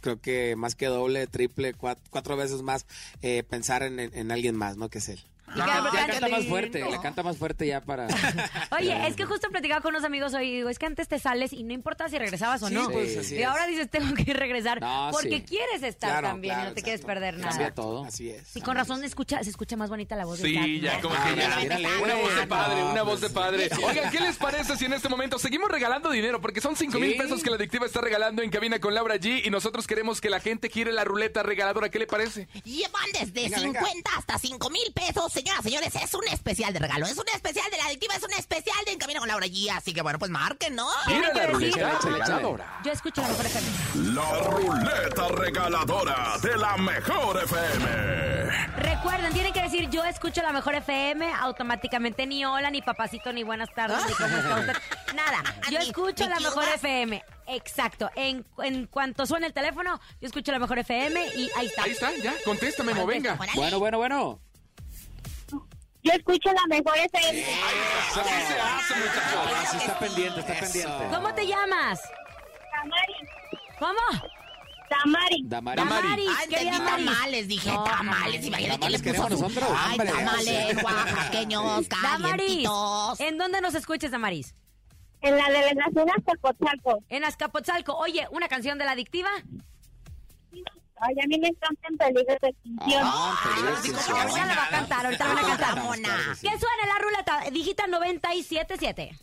creo 0.00 0.18
que 0.20 0.56
más 0.56 0.74
que 0.74 0.86
doble, 0.86 1.26
triple, 1.26 1.74
cuat- 1.74 1.98
cuatro, 2.10 2.36
veces 2.38 2.62
más 2.62 2.86
eh, 3.22 3.42
pensar 3.42 3.82
en, 3.82 4.00
en- 4.00 4.16
en 4.16 4.30
alguien 4.32 4.56
más, 4.56 4.76
¿no? 4.78 4.88
Que 4.88 4.98
es 4.98 5.08
él. 5.10 5.20
Y 5.54 5.58
Ya, 5.58 5.66
ya 5.92 6.06
qué 6.06 6.12
canta 6.12 6.28
más 6.28 6.46
fuerte, 6.46 6.90
le 6.90 7.00
canta 7.00 7.22
más 7.22 7.36
fuerte 7.36 7.66
ya 7.66 7.80
para... 7.80 8.06
Oye, 8.78 9.06
es 9.06 9.14
que 9.16 9.24
justo 9.24 9.48
platicaba 9.50 9.80
con 9.80 9.90
unos 9.94 10.04
amigos 10.04 10.34
hoy 10.34 10.48
y 10.48 10.54
digo, 10.56 10.68
es 10.68 10.78
que 10.78 10.86
antes 10.86 11.08
te 11.08 11.18
sales 11.18 11.52
y 11.52 11.62
no 11.62 11.72
importa 11.72 12.08
si 12.08 12.18
regresabas 12.18 12.62
o 12.62 12.68
Sí, 12.68 12.74
no. 12.74 12.88
pues, 12.90 13.16
así 13.16 13.36
y 13.36 13.38
es. 13.42 13.46
ahora 13.46 13.66
dices, 13.66 13.88
tengo 13.90 14.14
que 14.14 14.32
regresar 14.34 14.80
No, 14.80 15.08
porque 15.12 15.38
sí. 15.38 15.42
quieres 15.42 15.82
estar 15.82 16.10
Claro, 16.10 16.28
también 16.28 16.58
y 16.60 16.64
no 16.64 16.72
te 16.72 16.82
quieres 16.82 17.02
perder 17.02 17.34
nada. 17.36 17.50
Cambia 17.50 17.74
todo. 17.74 18.04
Así 18.04 18.30
es. 18.30 18.56
Y 18.56 18.60
con 18.60 18.76
razón 18.76 19.02
escucha, 19.04 19.42
se 19.42 19.50
escucha 19.50 19.76
más 19.76 19.88
bonita 19.90 20.16
la 20.16 20.24
voz 20.24 20.40
de 20.40 20.48
Sí, 20.48 20.80
ya, 20.80 21.00
como 21.00 21.14
Ah, 21.16 21.24
que 21.28 21.40
ya. 21.40 21.56
mírale. 21.56 22.02
Una 22.02 22.14
voz 22.16 22.34
de 22.36 22.46
padre, 22.46 22.80
No, 22.80 22.90
una 22.92 23.02
voz 23.02 23.20
de 23.20 23.30
padre. 23.30 23.70
Oigan, 23.86 24.10
¿qué 24.10 24.20
les 24.20 24.36
parece 24.36 24.76
si 24.76 24.84
en 24.86 24.92
este 24.94 25.08
momento 25.08 25.38
seguimos 25.38 25.70
regalando 25.70 26.10
dinero? 26.10 26.40
Porque 26.40 26.60
son 26.60 26.76
5 26.76 26.98
mil 26.98 27.12
Sí. 27.12 27.18
pesos 27.18 27.42
que 27.42 27.50
la 27.50 27.56
adictiva 27.56 27.86
está 27.86 28.00
regalando 28.00 28.42
en 28.42 28.50
cabina 28.50 28.78
con 28.80 28.94
Laura 28.94 29.16
G 29.16 29.42
y 29.44 29.50
nosotros 29.50 29.86
queremos 29.86 30.20
que 30.20 30.30
la 30.30 30.40
gente 30.40 30.68
gire 30.68 30.92
la 30.92 31.04
ruleta 31.04 31.42
regaladora. 31.42 31.88
¿Qué 31.90 31.98
le 31.98 32.06
parece? 32.06 32.48
Llevan 32.64 33.10
desde 33.12 33.32
Venga, 33.44 33.58
50 33.58 33.80
venga. 33.92 34.10
hasta 34.18 34.38
5 34.38 34.70
mil 34.70 34.92
pesos. 34.94 35.32
Señoras, 35.44 35.62
señores, 35.62 35.94
es 35.96 36.14
un 36.14 36.26
especial 36.28 36.72
de 36.72 36.78
regalo. 36.78 37.04
Es 37.04 37.18
un 37.18 37.28
especial 37.28 37.70
de 37.70 37.76
la 37.76 37.84
adictiva, 37.84 38.14
es 38.14 38.22
un 38.22 38.32
especial 38.32 38.78
de 38.86 38.92
En 38.92 38.98
Camino 38.98 39.20
con 39.20 39.28
Laura 39.28 39.46
G. 39.46 39.68
Así 39.70 39.92
que 39.92 40.00
bueno, 40.00 40.18
pues 40.18 40.30
marquen, 40.30 40.74
¿no? 40.74 40.88
Que 41.06 41.20
la 41.20 41.46
ruleta 41.48 41.98
regaladora. 42.02 42.80
Yo 42.82 42.92
escucho 42.92 43.20
la 43.20 43.28
mejor 43.28 43.44
FM. 43.44 44.14
La 44.14 44.38
ruleta 44.38 45.28
regaladora 45.28 46.38
de 46.40 46.56
la 46.56 46.76
mejor 46.78 47.44
FM. 47.44 47.86
Recuerden, 48.78 49.34
tienen 49.34 49.52
que 49.52 49.60
decir 49.60 49.90
yo 49.90 50.02
escucho 50.04 50.40
la 50.40 50.50
mejor 50.52 50.76
FM, 50.76 51.30
automáticamente 51.34 52.26
ni 52.26 52.46
hola, 52.46 52.70
ni 52.70 52.80
papacito, 52.80 53.30
ni 53.30 53.42
buenas 53.42 53.68
tardes, 53.74 53.98
ni 54.06 54.14
cómo 54.14 54.36
está 54.38 54.60
usted. 54.60 54.72
Nada, 55.14 55.42
yo 55.70 55.78
escucho 55.78 56.26
la 56.26 56.40
mejor. 56.40 56.64
FM. 56.64 57.22
Exacto. 57.48 58.10
En, 58.14 58.46
en 58.62 58.86
cuanto 58.86 59.26
suene 59.26 59.46
el 59.46 59.52
teléfono, 59.52 60.00
yo 60.22 60.26
escucho 60.26 60.52
la 60.52 60.58
mejor 60.58 60.78
FM 60.78 61.20
y 61.36 61.50
ahí 61.58 61.66
está. 61.66 61.82
Ahí 61.82 61.90
está, 61.90 62.16
ya. 62.16 62.32
Contéstame, 62.46 62.94
venga. 63.04 63.34
Bueno, 63.54 63.78
bueno, 63.78 63.98
bueno. 63.98 64.40
Yo 66.04 66.12
escucho 66.12 66.50
la 66.52 66.66
mejor 66.76 66.96
FM. 66.98 67.44
Así 67.44 68.14
se 68.14 68.60
hace, 68.60 68.94
muchachos. 68.94 69.40
Ah, 69.56 69.66
sí 69.70 69.76
está 69.78 69.98
pendiente, 69.98 70.40
está 70.40 70.54
pendiente. 70.60 71.04
¿Cómo 71.14 71.34
te 71.34 71.46
llamas? 71.46 72.00
Tamari. 72.70 73.14
¿Cómo? 73.78 74.30
Tamari. 74.90 75.42
Damari. 75.46 75.76
Damaris, 75.82 76.28
Ay, 76.38 76.48
querida 76.48 76.60
entendí 76.76 76.84
Damaris. 76.84 77.06
tamales, 77.06 77.48
dije 77.48 77.70
No, 77.72 77.84
tamales. 77.84 78.44
Imagínate 78.46 78.80
que 78.80 78.90
le 78.90 78.98
Tamales 78.98 79.00
puso 79.00 79.04
queremos 79.28 79.38
su- 79.38 79.44
nosotros. 79.60 79.78
Ay, 79.78 79.90
Hombre, 79.98 80.12
tamales 80.12 80.84
oaxaqueños, 80.84 81.88
Damaris, 82.02 82.36
calientitos. 82.38 83.20
¿en 83.20 83.38
dónde 83.38 83.60
nos 83.62 83.74
escuchas, 83.74 84.10
Damaris? 84.10 84.54
En 85.22 85.38
la 85.38 85.48
delegación 85.48 86.10
Azcapotzalco. 86.10 87.02
En 87.08 87.24
Azcapotzalco. 87.24 87.96
Oye, 87.96 88.28
una 88.30 88.48
canción 88.48 88.76
de 88.76 88.84
la 88.84 88.92
adictiva. 88.92 89.30
Ay, 91.00 91.14
a 91.22 91.26
mí 91.26 91.38
me 91.38 91.48
encanta 91.48 91.88
en 91.88 91.96
peligro 91.98 92.36
de 92.40 92.48
extinción. 92.48 93.02
Ah, 93.04 93.40
peligro 93.44 93.70
de 93.76 93.82
sí, 93.82 93.88
extinción. 93.90 94.16
¿cómo 94.16 94.36
Ahorita 94.36 94.46
la 94.46 94.54
va 94.56 94.64
a 94.64 94.70
cantar, 94.70 95.04
ahorita 95.06 95.28
la 95.28 95.34
van 95.34 95.44
a 95.44 95.48
cantar. 95.48 95.82
Mona. 95.84 96.36
¿Qué 96.40 96.48
suena 96.48 96.86
la 96.86 96.98
ruleta? 97.02 97.50
Digita 97.50 97.86
977. 97.86 99.18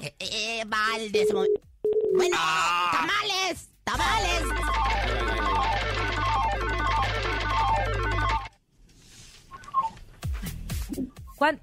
Eh, 0.00 0.14
eh, 0.20 0.64
Valdés. 0.66 1.32
mo- 1.34 1.44
Bueno, 2.14 2.36
tamales, 2.92 3.68
tamales. 3.84 4.42
¿Cuán- 11.36 11.60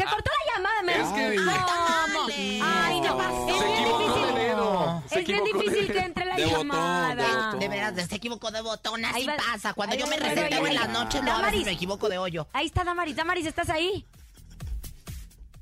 Se 0.00 0.06
cortó 0.08 0.30
la 0.30 0.54
llamada, 0.54 0.82
me 0.82 0.92
Es 0.92 1.08
que- 1.08 1.36
¿Cómo? 1.36 2.26
Ay, 2.26 2.60
Ay, 2.62 3.00
no. 3.00 3.06
tamales. 3.06 3.38
Es 3.38 3.58
Se 3.60 3.64
bien 3.66 3.78
equivocó 3.80 3.98
difícil. 3.98 4.34
de 4.34 4.40
dedo. 4.42 5.02
Se 5.08 5.18
es 5.20 5.26
bien 5.26 5.44
difícil 5.44 5.86
de- 5.86 5.92
que 5.92 5.98
entre 6.00 6.24
la 6.24 6.36
de 6.36 6.46
llamada. 6.46 7.14
de 7.14 7.22
botón. 7.22 7.58
De 7.60 7.68
veras, 7.68 8.08
se 8.08 8.14
equivocó 8.14 8.50
de 8.50 8.60
botón, 8.62 9.04
así 9.04 9.26
va- 9.26 9.36
pasa. 9.36 9.74
Cuando 9.74 9.94
ahí 9.94 10.00
yo 10.00 10.06
me 10.06 10.16
reseteo 10.16 10.66
en 10.66 10.74
las 10.74 10.88
noches, 10.88 11.22
no, 11.22 11.30
Damaris. 11.32 11.64
me 11.66 11.72
equivoco 11.72 12.08
de 12.08 12.18
hoyo. 12.18 12.46
Ahí 12.52 12.66
está 12.66 12.84
Damaris. 12.84 13.16
Damaris, 13.16 13.46
¿estás 13.46 13.68
ahí? 13.70 14.04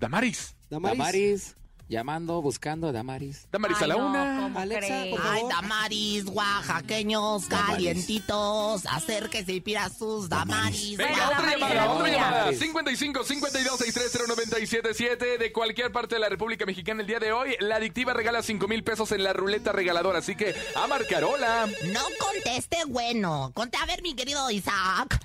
Damaris. 0.01 0.55
Damaris. 0.71 0.99
Damaris, 0.99 1.57
llamando, 1.89 2.43
buscando 2.43 2.89
a 2.89 2.93
Damaris. 2.93 3.47
Damaris 3.51 3.79
a 3.79 3.85
Ay, 3.85 3.89
la 3.89 3.95
no, 3.97 4.07
una. 4.09 4.41
¿cómo 4.43 4.59
Alexa, 4.59 4.89
por 5.11 5.21
Ay, 5.23 5.39
favor. 5.41 5.51
Damaris, 5.53 6.25
oaxaqueños, 6.27 7.45
calientitos, 7.47 8.85
acérquese 8.87 9.53
y 9.55 9.61
pida 9.61 9.89
sus 9.89 10.29
Damaris. 10.29 10.97
Venga, 10.99 11.11
Bueno, 11.11 11.25
otra 11.27 11.37
Damaris, 11.37 11.55
llamada, 11.61 11.75
la 11.75 11.91
otra 11.93 12.09
llamada. 12.11 12.39
Damaris. 12.39 12.59
55 12.61 13.25
52 13.25 13.79
630 13.79 14.27
977 14.35 15.39
de 15.39 15.53
cualquier 15.53 15.91
parte 15.93 16.17
de 16.17 16.21
la 16.21 16.29
República 16.29 16.67
Mexicana 16.67 17.01
el 17.01 17.07
día 17.07 17.19
de 17.21 17.33
hoy. 17.33 17.57
La 17.61 17.77
adictiva 17.77 18.13
regala 18.13 18.43
5 18.43 18.69
mil 18.69 18.85
pesos 18.85 19.11
en 19.13 19.23
la 19.25 19.33
ruleta 19.33 19.73
regaladora. 19.73 20.19
Así 20.19 20.37
que 20.37 20.55
a 20.77 20.87
marcar, 20.87 21.25
hola. 21.25 21.67
No 21.93 22.01
conteste 22.21 22.85
bueno. 22.87 23.51
Conte 23.55 23.79
a 23.79 23.87
ver, 23.87 24.03
mi 24.03 24.15
querido 24.15 24.51
Isaac. 24.51 25.19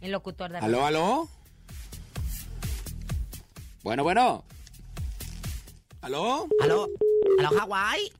El 0.00 0.10
locutor 0.10 0.50
de 0.50 0.58
¿Aló, 0.58 0.84
aló? 0.84 1.28
Bueno, 3.84 4.02
bueno. 4.02 4.44
¿Aló? 6.02 6.48
¿Aló? 6.60 6.88
¿Aló, 7.38 7.58
Hawái? 7.60 8.12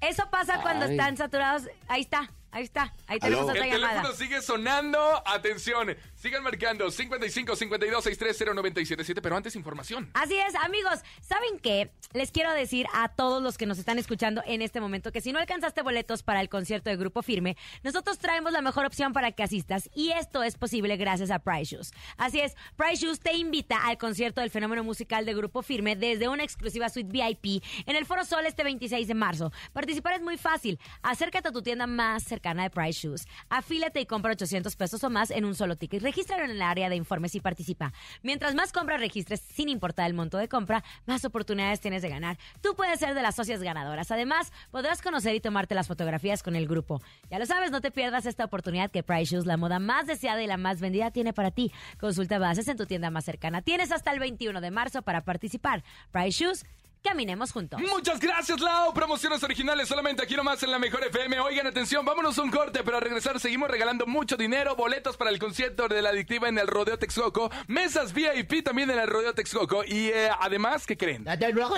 Eso 0.00 0.28
pasa 0.30 0.60
cuando 0.60 0.84
Ay. 0.84 0.90
están 0.92 1.16
saturados. 1.16 1.62
Ahí 1.88 2.02
está, 2.02 2.30
ahí 2.50 2.64
está. 2.64 2.92
Ahí 3.06 3.18
tenemos 3.18 3.44
Aló. 3.48 3.52
otra 3.52 3.64
El 3.64 3.72
llamada. 3.72 3.94
teléfono 4.02 4.14
sigue 4.18 4.42
sonando. 4.42 5.22
Atención, 5.26 5.96
sigan 6.24 6.42
marcando 6.42 6.90
55 6.90 7.54
52 7.54 8.02
630 8.02 8.54
977. 8.54 9.20
Pero 9.20 9.36
antes, 9.36 9.54
información. 9.56 10.08
Así 10.14 10.34
es, 10.34 10.54
amigos. 10.54 11.00
¿Saben 11.20 11.58
qué? 11.58 11.90
Les 12.14 12.30
quiero 12.30 12.50
decir 12.52 12.86
a 12.94 13.10
todos 13.10 13.42
los 13.42 13.58
que 13.58 13.66
nos 13.66 13.78
están 13.78 13.98
escuchando 13.98 14.42
en 14.46 14.62
este 14.62 14.80
momento 14.80 15.12
que 15.12 15.20
si 15.20 15.32
no 15.32 15.38
alcanzaste 15.38 15.82
boletos 15.82 16.22
para 16.22 16.40
el 16.40 16.48
concierto 16.48 16.88
de 16.88 16.96
Grupo 16.96 17.20
Firme, 17.20 17.58
nosotros 17.82 18.18
traemos 18.18 18.52
la 18.52 18.62
mejor 18.62 18.86
opción 18.86 19.12
para 19.12 19.32
que 19.32 19.42
asistas 19.42 19.90
y 19.94 20.12
esto 20.12 20.42
es 20.42 20.56
posible 20.56 20.96
gracias 20.96 21.30
a 21.30 21.40
Price 21.40 21.76
Shoes. 21.76 21.92
Así 22.16 22.40
es, 22.40 22.56
Price 22.76 23.04
Shoes 23.04 23.20
te 23.20 23.34
invita 23.34 23.84
al 23.84 23.98
concierto 23.98 24.40
del 24.40 24.48
fenómeno 24.48 24.82
musical 24.82 25.26
de 25.26 25.34
Grupo 25.34 25.60
Firme 25.60 25.94
desde 25.94 26.28
una 26.28 26.42
exclusiva 26.42 26.88
suite 26.88 27.10
VIP 27.12 27.62
en 27.84 27.96
el 27.96 28.06
Foro 28.06 28.24
Sol 28.24 28.46
este 28.46 28.64
26 28.64 29.08
de 29.08 29.14
marzo. 29.14 29.52
Participar 29.74 30.14
es 30.14 30.22
muy 30.22 30.38
fácil. 30.38 30.78
Acércate 31.02 31.48
a 31.48 31.52
tu 31.52 31.60
tienda 31.60 31.86
más 31.86 32.22
cercana 32.22 32.62
de 32.62 32.70
Price 32.70 33.00
Shoes. 33.00 33.26
Afílate 33.50 34.00
y 34.00 34.06
compra 34.06 34.32
800 34.32 34.74
pesos 34.76 35.04
o 35.04 35.10
más 35.10 35.30
en 35.30 35.44
un 35.44 35.54
solo 35.54 35.76
ticket. 35.76 36.02
Regístralo 36.14 36.44
en 36.44 36.52
el 36.52 36.62
área 36.62 36.88
de 36.88 36.94
informes 36.94 37.34
y 37.34 37.40
participa. 37.40 37.92
Mientras 38.22 38.54
más 38.54 38.70
compras 38.70 39.00
registres 39.00 39.40
sin 39.40 39.68
importar 39.68 40.06
el 40.06 40.14
monto 40.14 40.38
de 40.38 40.46
compra, 40.46 40.84
más 41.06 41.24
oportunidades 41.24 41.80
tienes 41.80 42.02
de 42.02 42.08
ganar. 42.08 42.38
Tú 42.60 42.76
puedes 42.76 43.00
ser 43.00 43.14
de 43.14 43.22
las 43.22 43.34
socias 43.34 43.60
ganadoras. 43.60 44.12
Además, 44.12 44.52
podrás 44.70 45.02
conocer 45.02 45.34
y 45.34 45.40
tomarte 45.40 45.74
las 45.74 45.88
fotografías 45.88 46.44
con 46.44 46.54
el 46.54 46.68
grupo. 46.68 47.02
Ya 47.32 47.40
lo 47.40 47.46
sabes, 47.46 47.72
no 47.72 47.80
te 47.80 47.90
pierdas 47.90 48.26
esta 48.26 48.44
oportunidad 48.44 48.92
que 48.92 49.02
Price 49.02 49.34
Shoes, 49.34 49.44
la 49.44 49.56
moda 49.56 49.80
más 49.80 50.06
deseada 50.06 50.40
y 50.40 50.46
la 50.46 50.56
más 50.56 50.80
vendida, 50.80 51.10
tiene 51.10 51.32
para 51.32 51.50
ti. 51.50 51.72
Consulta 51.98 52.38
bases 52.38 52.68
en 52.68 52.76
tu 52.76 52.86
tienda 52.86 53.10
más 53.10 53.24
cercana. 53.24 53.60
Tienes 53.62 53.90
hasta 53.90 54.12
el 54.12 54.20
21 54.20 54.60
de 54.60 54.70
marzo 54.70 55.02
para 55.02 55.22
participar. 55.22 55.82
Price 56.12 56.44
Shoes, 56.44 56.64
caminemos 57.04 57.52
juntos. 57.52 57.80
Muchas 57.80 58.18
gracias, 58.18 58.60
Lau. 58.60 58.92
Promociones 58.94 59.42
originales 59.44 59.86
solamente 59.86 60.22
aquí 60.22 60.34
nomás 60.34 60.62
en 60.62 60.70
la 60.70 60.78
Mejor 60.78 61.04
FM. 61.04 61.38
Oigan, 61.40 61.66
atención, 61.66 62.04
vámonos 62.04 62.38
a 62.38 62.42
un 62.42 62.50
corte, 62.50 62.82
pero 62.82 62.96
al 62.96 63.02
regresar 63.02 63.38
seguimos 63.38 63.70
regalando 63.70 64.06
mucho 64.06 64.36
dinero, 64.36 64.74
boletos 64.74 65.16
para 65.16 65.30
el 65.30 65.38
concierto 65.38 65.86
de 65.86 66.00
la 66.00 66.08
adictiva 66.08 66.48
en 66.48 66.58
el 66.58 66.66
Rodeo 66.66 66.98
Texcoco, 66.98 67.50
mesas 67.68 68.14
VIP 68.14 68.64
también 68.64 68.90
en 68.90 68.98
el 68.98 69.06
Rodeo 69.06 69.34
Texcoco 69.34 69.84
y 69.84 70.08
eh, 70.08 70.30
además, 70.40 70.86
¿qué 70.86 70.96
creen? 70.96 71.24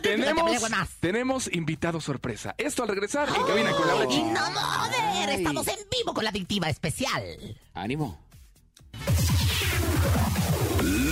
Tenemos, 0.03 0.63
tenemos 1.01 1.53
invitado 1.53 2.01
sorpresa. 2.01 2.55
Esto 2.57 2.85
al 2.85 2.89
regresar 2.89 3.29
en 3.29 3.47
cabina 3.47 3.73
con 3.73 3.87
Laura 3.87 4.05
G. 4.07 4.33
no, 4.33 4.41
joder, 4.41 5.31
estamos 5.31 5.67
en 5.67 5.79
vivo 5.91 6.15
con 6.15 6.23
la 6.23 6.31
adictiva 6.31 6.69
especial. 6.69 7.25
Ánimo. 7.75 8.25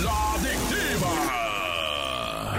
La 0.03 0.33
adictiva. 0.33 1.44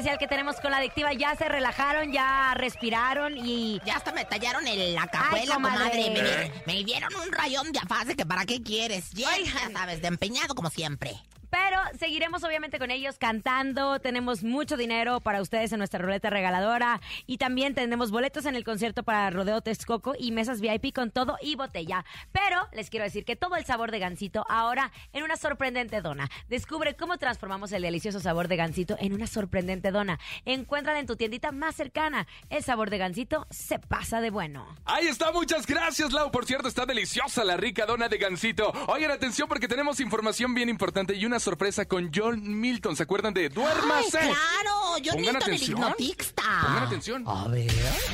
especial 0.00 0.18
que 0.18 0.26
tenemos 0.26 0.56
con 0.60 0.70
la 0.70 0.78
adictiva. 0.78 1.12
Ya 1.12 1.34
se 1.36 1.48
relajaron, 1.48 2.12
ya 2.12 2.54
respiraron 2.54 3.36
y... 3.36 3.80
Ya 3.84 3.96
hasta 3.96 4.12
me 4.12 4.24
tallaron 4.24 4.66
en 4.66 4.94
la 4.94 5.06
cajuela, 5.06 5.54
Ay, 5.56 5.62
comadre. 5.62 5.78
comadre. 5.78 6.10
Me, 6.10 6.22
di- 6.22 6.62
me 6.78 6.84
dieron 6.84 7.10
un 7.16 7.30
rayón 7.32 7.70
de 7.72 7.78
afase 7.78 8.16
que 8.16 8.24
para 8.26 8.44
qué 8.46 8.62
quieres. 8.62 9.10
Ya, 9.12 9.28
ya 9.38 9.70
sabes, 9.72 10.00
de 10.02 10.08
empeñado 10.08 10.54
como 10.54 10.70
siempre. 10.70 11.12
Pero 11.50 11.78
seguiremos 11.98 12.44
obviamente 12.44 12.78
con 12.78 12.90
ellos 12.90 13.18
cantando. 13.18 13.98
Tenemos 14.00 14.44
mucho 14.44 14.76
dinero 14.76 15.20
para 15.20 15.42
ustedes 15.42 15.72
en 15.72 15.78
nuestra 15.78 16.00
ruleta 16.00 16.30
regaladora. 16.30 17.00
Y 17.26 17.38
también 17.38 17.74
tenemos 17.74 18.10
boletos 18.10 18.46
en 18.46 18.54
el 18.54 18.64
concierto 18.64 19.02
para 19.02 19.30
Rodeo 19.30 19.60
Texcoco 19.60 20.14
y 20.18 20.30
mesas 20.30 20.60
VIP 20.60 20.94
con 20.94 21.10
todo 21.10 21.36
y 21.42 21.56
botella. 21.56 22.04
Pero 22.32 22.68
les 22.72 22.88
quiero 22.90 23.04
decir 23.04 23.24
que 23.24 23.36
todo 23.36 23.56
el 23.56 23.64
sabor 23.64 23.90
de 23.90 23.98
gansito 23.98 24.44
ahora 24.48 24.92
en 25.12 25.24
una 25.24 25.36
sorprendente 25.36 26.00
dona. 26.00 26.30
Descubre 26.48 26.94
cómo 26.94 27.18
transformamos 27.18 27.72
el 27.72 27.82
delicioso 27.82 28.20
sabor 28.20 28.48
de 28.48 28.56
gansito 28.56 28.96
en 29.00 29.12
una 29.12 29.26
sorprendente 29.26 29.90
dona. 29.90 30.20
Encuéntrala 30.44 31.00
en 31.00 31.06
tu 31.06 31.16
tiendita 31.16 31.50
más 31.50 31.74
cercana. 31.74 32.26
El 32.48 32.62
sabor 32.62 32.90
de 32.90 32.98
gansito 32.98 33.46
se 33.50 33.78
pasa 33.78 34.20
de 34.20 34.30
bueno. 34.30 34.66
Ahí 34.84 35.08
está, 35.08 35.32
muchas 35.32 35.66
gracias, 35.66 36.12
Lau. 36.12 36.30
Por 36.30 36.46
cierto, 36.46 36.68
está 36.68 36.86
deliciosa 36.86 37.44
la 37.44 37.56
rica 37.56 37.86
dona 37.86 38.08
de 38.08 38.18
gansito. 38.18 38.72
Oigan, 38.86 39.10
atención 39.10 39.48
porque 39.48 39.66
tenemos 39.66 39.98
información 40.00 40.54
bien 40.54 40.68
importante 40.68 41.14
y 41.14 41.26
una 41.26 41.39
sorpresa 41.40 41.86
con 41.86 42.10
John 42.14 42.60
Milton. 42.60 42.96
¿Se 42.96 43.02
acuerdan 43.02 43.34
de 43.34 43.48
Duérmase? 43.48 44.18
¡Ay, 44.18 44.28
claro! 44.28 44.76
John 45.04 45.16
Pongan 45.16 45.18
Milton, 45.20 45.36
el 45.36 45.36
atención. 45.42 45.78
hipnotista. 45.78 46.42
Pongan 46.62 46.82
atención. 46.84 47.24
A 47.26 47.48
ver. 47.48 47.72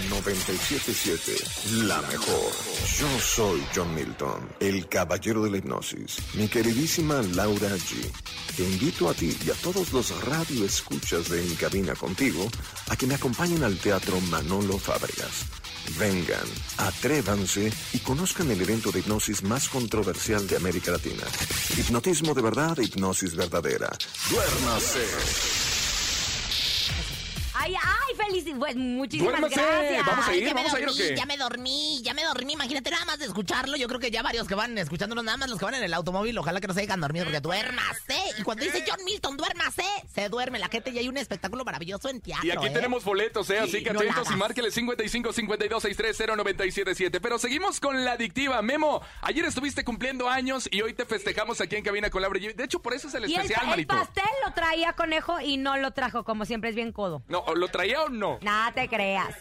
977, 0.08 1.84
la 1.86 2.00
mejor. 2.02 2.52
Yo 2.98 3.18
soy 3.20 3.62
John 3.74 3.94
Milton, 3.94 4.48
el 4.60 4.88
caballero 4.88 5.42
de 5.42 5.50
la 5.50 5.56
hipnosis. 5.58 6.18
Mi 6.34 6.48
queridísima 6.48 7.20
Laura 7.22 7.68
G. 7.70 8.10
Te 8.56 8.62
invito 8.62 9.08
a 9.08 9.14
ti 9.14 9.36
y 9.44 9.50
a 9.50 9.54
todos 9.54 9.92
los 9.92 10.24
radioescuchas 10.24 11.28
de 11.28 11.42
En 11.46 11.54
Cabina 11.56 11.94
Contigo 11.94 12.48
a 12.88 12.96
que 12.96 13.06
me 13.06 13.14
acompañen 13.14 13.62
al 13.64 13.76
Teatro 13.78 14.20
Manolo 14.22 14.78
Fábregas. 14.78 15.44
Vengan, 15.99 16.46
atrévanse 16.79 17.72
y 17.92 17.99
conozcan 18.01 18.51
el 18.51 18.61
evento 18.61 18.90
de 18.92 19.01
hipnosis 19.01 19.42
más 19.42 19.68
controversial 19.68 20.46
de 20.46 20.57
América 20.57 20.90
Latina. 20.90 21.25
Hipnotismo 21.77 22.35
de 22.35 22.42
verdad, 22.42 22.77
hipnosis 22.79 23.35
verdadera. 23.35 23.90
Duérmase. 24.31 25.07
¡Ay, 27.55 27.75
ay! 27.75 28.06
¡Feliz! 28.26 28.44
Pues, 28.58 28.76
muchísimas 28.76 29.32
Duérmase. 29.40 29.54
gracias. 29.60 30.06
Vamos 30.06 30.26
a 30.26 30.30
Ay, 30.30 30.38
ir, 30.38 30.44
ya 30.46 30.54
me 30.54 30.62
vamos 30.62 30.74
a 30.74 30.80
ir, 30.80 30.84
¿o 30.84 30.90
dormí, 30.92 31.08
qué? 31.08 31.16
Ya 31.16 31.26
me 31.26 31.36
dormí, 31.36 32.00
ya 32.02 32.14
me 32.14 32.24
dormí. 32.24 32.52
Imagínate 32.54 32.90
nada 32.90 33.04
más 33.04 33.18
de 33.18 33.26
escucharlo. 33.26 33.76
Yo 33.76 33.88
creo 33.88 34.00
que 34.00 34.10
ya 34.10 34.22
varios 34.22 34.46
que 34.48 34.54
van 34.54 34.76
escuchándonos, 34.78 35.24
nada 35.24 35.36
más 35.36 35.48
los 35.50 35.58
que 35.58 35.64
van 35.64 35.74
en 35.74 35.84
el 35.84 35.94
automóvil, 35.94 36.36
ojalá 36.38 36.60
que 36.60 36.66
no 36.68 36.74
se 36.74 36.80
hayan 36.82 37.00
dormido 37.00 37.24
porque 37.24 37.40
duérmase. 37.40 38.18
Y 38.38 38.42
cuando 38.42 38.64
dice 38.64 38.84
John 38.86 39.04
Milton, 39.04 39.36
duérmase, 39.36 39.84
se 40.14 40.28
duerme 40.28 40.58
la 40.58 40.68
gente 40.68 40.90
y 40.90 40.98
hay 40.98 41.08
un 41.08 41.16
espectáculo 41.16 41.64
maravilloso 41.64 42.08
en 42.08 42.20
teatro. 42.20 42.46
Y 42.46 42.50
aquí 42.50 42.66
¿eh? 42.66 42.70
tenemos 42.70 43.04
boletos, 43.04 43.48
¿eh? 43.50 43.58
Así 43.58 43.78
Sí, 43.78 43.84
que 43.84 43.92
no 43.92 44.00
atentos 44.00 44.24
y 44.24 44.28
hagas. 44.28 44.38
márquele 44.38 44.70
55 44.70 45.32
52 45.32 45.82
630 45.82 46.36
977. 46.36 47.20
Pero 47.20 47.38
seguimos 47.38 47.80
con 47.80 48.04
la 48.04 48.12
adictiva. 48.12 48.62
Memo, 48.62 49.02
ayer 49.22 49.44
estuviste 49.44 49.84
cumpliendo 49.84 50.28
años 50.30 50.68
y 50.70 50.80
hoy 50.82 50.94
te 50.94 51.04
festejamos 51.04 51.60
aquí 51.60 51.76
en 51.76 51.84
Cabina 51.84 52.08
con 52.10 52.22
Laura. 52.22 52.40
De 52.40 52.64
hecho, 52.64 52.80
por 52.80 52.94
eso 52.94 53.08
es 53.08 53.14
el 53.14 53.28
Y 53.28 53.34
el, 53.34 53.40
especial, 53.40 53.62
el 53.64 53.68
manito. 53.70 53.94
pastel 53.96 54.24
lo 54.46 54.52
traía 54.54 54.92
conejo 54.94 55.40
y 55.40 55.56
no 55.58 55.76
lo 55.76 55.90
trajo, 55.92 56.24
como 56.24 56.44
siempre 56.44 56.70
es 56.70 56.76
bien 56.76 56.92
codo. 56.92 57.22
No, 57.28 57.44
¿lo 57.54 57.68
traía 57.68 58.02
o 58.02 58.08
no? 58.08 58.15
Nada 58.42 58.72
te 58.72 58.88
creas. 58.88 59.35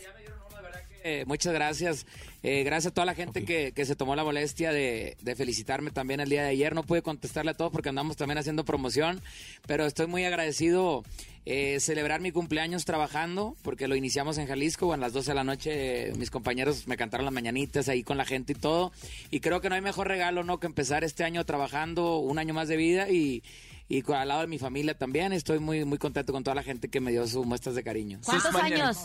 Eh, 1.04 1.24
muchas 1.28 1.54
gracias. 1.54 2.06
Eh, 2.48 2.64
gracias 2.64 2.92
a 2.92 2.94
toda 2.94 3.06
la 3.06 3.16
gente 3.16 3.44
que, 3.44 3.72
que 3.72 3.86
se 3.86 3.96
tomó 3.96 4.16
la 4.16 4.24
molestia 4.24 4.72
de, 4.72 5.18
de 5.20 5.36
felicitarme 5.36 5.90
también 5.90 6.20
el 6.20 6.30
día 6.30 6.44
de 6.44 6.50
ayer. 6.50 6.76
No 6.76 6.84
pude 6.84 7.02
contestarle 7.02 7.50
a 7.50 7.54
todos 7.56 7.72
porque 7.72 7.90
andamos 7.90 8.18
también 8.18 8.38
haciendo 8.38 8.64
promoción, 8.66 9.20
pero 9.66 9.88
estoy 9.88 10.06
muy 10.06 10.26
agradecido 10.26 11.04
eh, 11.48 11.80
celebrar 11.80 12.22
mi 12.22 12.32
cumpleaños 12.32 12.86
trabajando 12.86 13.56
porque 13.64 13.88
lo 13.88 13.96
iniciamos 13.96 14.38
en 14.38 14.46
Jalisco. 14.46 14.94
A 14.94 14.98
las 14.98 15.12
12 15.12 15.32
de 15.32 15.36
la 15.36 15.44
noche 15.44 16.10
eh, 16.10 16.14
mis 16.18 16.30
compañeros 16.30 16.88
me 16.88 16.98
cantaron 16.98 17.26
las 17.26 17.34
mañanitas 17.34 17.90
ahí 17.90 18.04
con 18.04 18.16
la 18.18 18.26
gente 18.26 18.52
y 18.54 18.56
todo. 18.56 18.92
Y 19.32 19.40
creo 19.40 19.60
que 19.60 19.70
no 19.70 19.74
hay 19.76 19.82
mejor 19.82 20.08
regalo 20.08 20.44
no 20.44 20.60
que 20.60 20.68
empezar 20.68 21.04
este 21.04 21.24
año 21.24 21.44
trabajando 21.46 22.18
un 22.20 22.38
año 22.38 22.54
más 22.54 22.68
de 22.68 22.78
vida 22.78 23.10
y, 23.10 23.42
y 23.90 24.04
con- 24.04 24.18
al 24.18 24.28
lado 24.28 24.42
de 24.42 24.48
mi 24.48 24.60
familia 24.60 24.96
también. 24.96 25.34
Estoy 25.34 25.58
muy, 25.58 25.84
muy 25.84 25.98
contento 25.98 26.32
con 26.32 26.44
toda 26.44 26.54
la 26.54 26.62
gente 26.64 26.90
que 26.90 27.00
me 27.02 27.10
dio 27.12 27.26
sus 27.26 27.44
muestras 27.44 27.74
de 27.74 27.82
cariño. 27.84 28.20
¿Cuántos 28.24 28.52
años? 28.84 28.98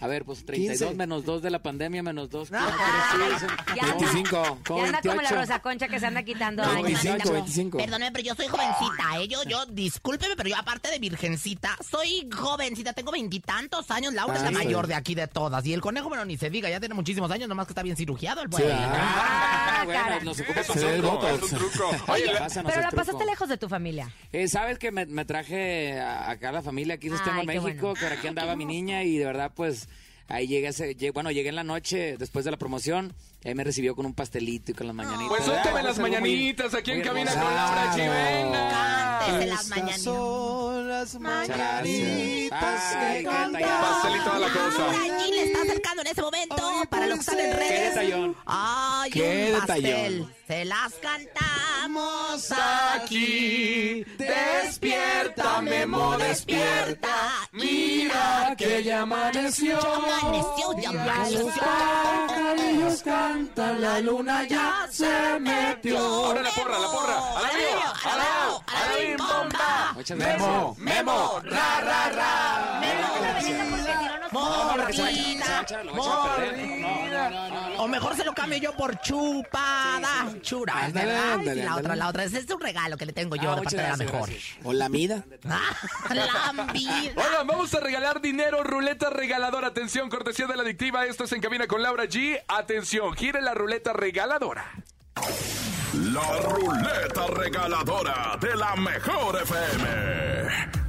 A 0.00 0.06
ver, 0.06 0.24
pues 0.24 0.44
32 0.44 0.78
15. 0.78 0.94
menos 0.96 1.24
2 1.24 1.42
de 1.42 1.50
la 1.50 1.62
pandemia 1.62 2.02
menos 2.02 2.30
2. 2.30 2.50
Ya 2.50 2.58
anda- 2.58 3.94
25. 3.94 4.58
Ya 4.76 4.84
anda 4.84 5.00
como 5.00 5.22
la 5.22 5.30
28. 5.30 5.34
Rosa 5.36 5.58
Concha 5.60 5.88
que 5.88 6.00
se 6.00 6.06
anda 6.06 6.22
quitando 6.22 6.62
No, 6.64 6.70
años. 6.70 6.84
25, 7.02 7.32
25. 7.32 7.78
Perdóneme, 7.78 8.12
pero 8.12 8.24
yo 8.24 8.34
soy 8.34 8.46
jovencita, 8.48 9.20
¿eh? 9.20 9.28
Yo, 9.28 9.42
yo, 9.44 9.66
discúlpeme, 9.66 10.36
pero 10.36 10.48
yo 10.48 10.56
aparte 10.56 10.90
de 10.90 10.98
virgencita, 10.98 11.76
soy 11.88 12.28
jovencita, 12.34 12.92
tengo 12.92 13.12
veintitantos 13.12 13.90
años. 13.90 14.12
Laura 14.14 14.36
es 14.36 14.42
la 14.42 14.48
Ah, 14.48 14.50
sí. 14.52 14.56
mayor 14.56 14.86
de 14.86 14.94
aquí 14.94 15.14
de 15.14 15.26
todas. 15.28 15.64
Y 15.66 15.72
el 15.72 15.80
conejo, 15.80 16.08
bueno, 16.08 16.24
ni 16.24 16.36
se 16.36 16.50
diga, 16.50 16.68
ya 16.68 16.80
tiene 16.80 16.94
muchísimos 16.94 17.30
años, 17.30 17.48
nomás 17.48 17.66
que 17.66 17.72
está 17.72 17.82
bien 17.82 17.96
cirugiado 17.96 18.42
el 18.42 18.48
Sí, 18.52 18.62
güey. 18.62 18.72
ah. 18.74 19.78
Ah, 19.80 19.84
bueno, 19.84 20.00
cara. 20.02 20.20
nos 20.20 20.40
ocupa 20.40 20.60
botox. 20.60 21.42
es 21.42 21.52
un 21.52 21.58
truco. 21.58 21.90
Oye, 22.12 22.26
la- 22.32 22.38
Pásanos 22.40 22.72
Pero 22.72 22.82
la 22.84 22.90
pasaste 22.90 23.24
lejos 23.24 23.48
de 23.48 23.56
tu 23.56 23.68
familia. 23.68 24.10
Eh, 24.32 24.48
Sabes 24.48 24.78
que 24.78 24.90
me, 24.90 25.06
me 25.06 25.24
traje 25.24 25.98
a- 26.00 26.30
acá 26.30 26.48
a 26.50 26.52
la 26.52 26.62
familia, 26.62 26.94
aquí 26.94 27.06
en 27.08 27.12
México, 27.46 27.62
bueno. 27.62 27.94
que 27.94 28.00
por 28.04 28.12
aquí 28.12 28.26
andaba 28.26 28.56
mi 28.56 28.64
niña 28.64 29.02
y 29.04 29.16
de 29.16 29.24
verdad 29.24 29.52
pues 29.54 29.61
ahí 30.28 30.46
llegué, 30.46 31.10
bueno, 31.10 31.30
llegué 31.30 31.48
en 31.48 31.56
la 31.56 31.64
noche 31.64 32.16
después 32.18 32.44
de 32.44 32.50
la 32.50 32.56
promoción, 32.56 33.14
y 33.44 33.48
ahí 33.48 33.54
me 33.54 33.64
recibió 33.64 33.94
con 33.96 34.06
un 34.06 34.14
pastelito 34.14 34.70
y 34.70 34.74
con 34.74 34.86
las 34.86 34.94
mañanitas. 34.96 35.28
Pues 35.28 35.44
suéltame 35.44 35.82
las 35.82 35.98
mañanitas 35.98 36.74
aquí 36.74 36.90
en 36.92 37.02
cabina 37.02 37.32
con 37.32 37.42
Laura 37.54 37.92
G. 37.94 37.96
Venga. 37.98 39.18
Cántese 39.22 39.46
las 39.46 39.60
Estas 39.62 39.68
mañanitas. 39.68 40.02
son 40.02 40.88
las 40.88 41.14
mañanitas 41.20 42.82
que 42.94 43.22
qué. 43.22 43.24
Pastelito 43.24 44.32
a 44.32 44.38
la 44.38 44.48
cosa. 44.48 44.78
Laura 44.78 45.18
G 45.18 45.30
le 45.30 45.44
está 45.44 45.62
acercando 45.62 46.02
en 46.02 46.08
ese 46.08 46.22
momento 46.22 46.56
para 46.90 47.06
los 47.06 47.14
que 47.16 47.20
están 47.20 47.40
en. 47.40 47.50
Qué 47.50 47.56
redes. 47.56 47.94
detallón. 47.94 48.36
Ay, 48.46 49.10
Qué 49.10 49.52
un 49.54 49.66
pastel. 49.66 50.26
Se 50.46 50.64
las 50.64 50.92
cantamos 50.94 52.52
Aquí, 52.94 54.04
despierta, 54.18 55.60
Memo, 55.62 56.16
despierta. 56.18 57.48
Mira 57.52 58.54
que 58.56 58.82
ya 58.82 59.02
amaneció. 59.02 59.78
Ya 59.80 59.94
amaneció, 59.94 60.78
ya 60.80 60.88
amaneció. 60.90 61.52
La 63.80 64.00
luna 64.00 64.44
ya 64.46 64.86
se 64.90 65.38
metió. 65.40 65.98
Ahora 65.98 66.42
la 66.42 66.50
porra, 66.50 66.78
la 66.78 66.88
porra. 66.88 67.16
A 67.36 67.42
la 67.42 67.48
mío, 67.48 67.80
a 68.04 68.16
la, 68.16 68.56
a 68.66 68.80
la 68.86 69.16
bomba. 69.16 69.92
Muchas 69.94 70.18
Memo, 70.18 70.76
no. 74.76 74.82
O 77.82 77.88
mejor 77.88 78.16
se 78.16 78.24
lo 78.24 78.32
cambio 78.34 78.58
yo 78.58 78.72
por 78.76 78.98
chupada. 79.00 80.28
Chura, 80.42 80.84
Ándale, 80.84 81.06
¿verdad? 81.12 81.32
ándale, 81.34 81.60
Y 81.60 81.64
la 81.64 81.76
otra, 81.76 81.96
la 81.96 82.08
otra. 82.08 82.24
Ese 82.24 82.38
es 82.38 82.50
un 82.50 82.60
regalo 82.60 82.96
que 82.96 83.06
le 83.06 83.12
tengo 83.12 83.36
yo 83.36 83.52
Ah, 83.52 83.56
de 83.56 83.62
parte 83.62 83.76
de 83.76 83.82
la 83.82 83.96
mejor. 83.96 84.28
gracias. 84.28 84.56
O 84.64 84.72
la 84.72 84.88
mida. 84.88 85.24
Ah, 85.48 85.60
la 86.14 86.52
vida. 86.72 87.12
Oigan, 87.16 87.46
vamos 87.46 87.74
a 87.74 87.80
regalar 87.80 88.20
dinero, 88.20 88.62
ruleta 88.62 89.10
regaladora. 89.10 89.68
Atención, 89.68 90.08
cortesía 90.10 90.46
de 90.46 90.56
la 90.56 90.62
adictiva. 90.62 91.06
Esto 91.06 91.24
es 91.24 91.32
en 91.32 91.40
cabina 91.40 91.66
con 91.66 91.82
Laura 91.82 92.04
G. 92.04 92.40
Atención, 92.48 93.14
gire 93.14 93.40
la 93.42 93.54
ruleta 93.54 93.92
regaladora. 93.92 94.64
La 95.94 96.36
ruleta 96.40 97.26
regaladora 97.28 98.36
de 98.40 98.56
la 98.56 98.74
mejor 98.76 99.40
FM. 99.42 100.81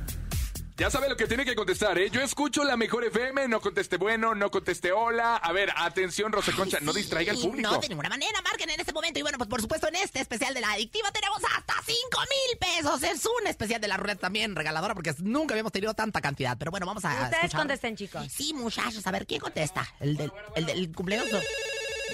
Ya 0.76 0.90
sabe 0.90 1.08
lo 1.08 1.16
que 1.16 1.28
tiene 1.28 1.46
que 1.46 1.54
contestar, 1.56 2.00
¿eh? 2.00 2.10
Yo 2.10 2.22
escucho 2.22 2.64
la 2.64 2.76
mejor 2.76 3.04
FM, 3.06 3.48
no 3.48 3.62
conteste 3.62 3.96
bueno, 3.98 4.34
no 4.34 4.50
conteste 4.50 4.92
hola. 4.92 5.36
A 5.38 5.52
ver, 5.52 5.70
atención, 5.78 6.32
Rosa 6.32 6.52
Concha, 6.54 6.80
no 6.82 6.92
Sí, 6.94 7.02
distraiga 7.02 7.32
al 7.32 7.38
público. 7.38 7.72
No, 7.72 7.78
de 7.80 7.90
ninguna 7.90 8.10
manera, 8.10 8.42
marquen 8.42 8.72
en 8.72 8.80
este 8.80 8.92
momento. 8.92 9.20
Y 9.20 9.22
bueno, 9.22 9.38
pues 9.38 9.48
por 9.48 9.62
supuesto, 9.62 9.88
en 9.88 9.96
este 9.98 10.20
especial 10.20 10.52
de 10.56 10.62
la 10.62 10.72
adictiva 10.72 11.12
tenemos 11.12 11.38
hasta 11.56 11.74
5 11.86 11.96
mil 12.22 12.58
pesos. 12.58 13.04
Es 13.04 13.24
un 13.26 13.46
especial 13.48 13.80
de 13.82 13.88
la 13.88 13.98
ruleta 13.98 14.22
también 14.22 14.56
regaladora 14.56 14.96
porque 14.96 15.14
nunca 15.20 15.54
habíamos 15.54 15.72
tenido 15.72 15.94
tanta 15.94 16.22
cantidad. 16.22 16.58
Pero 16.58 16.72
bueno, 16.72 16.88
vamos 16.88 17.06
a. 17.06 17.14
Ustedes 17.14 17.34
escuchar. 17.36 17.60
contesten, 17.60 17.96
chicos. 17.96 18.28
Sí, 18.32 18.54
muchachos, 18.56 19.06
a 19.06 19.12
ver, 19.12 19.28
¿quién 19.28 19.42
contesta? 19.42 19.88
¿El 20.00 20.18
del, 20.18 20.32
el 20.56 20.66
del 20.66 20.92
cumpleaños? 20.96 21.30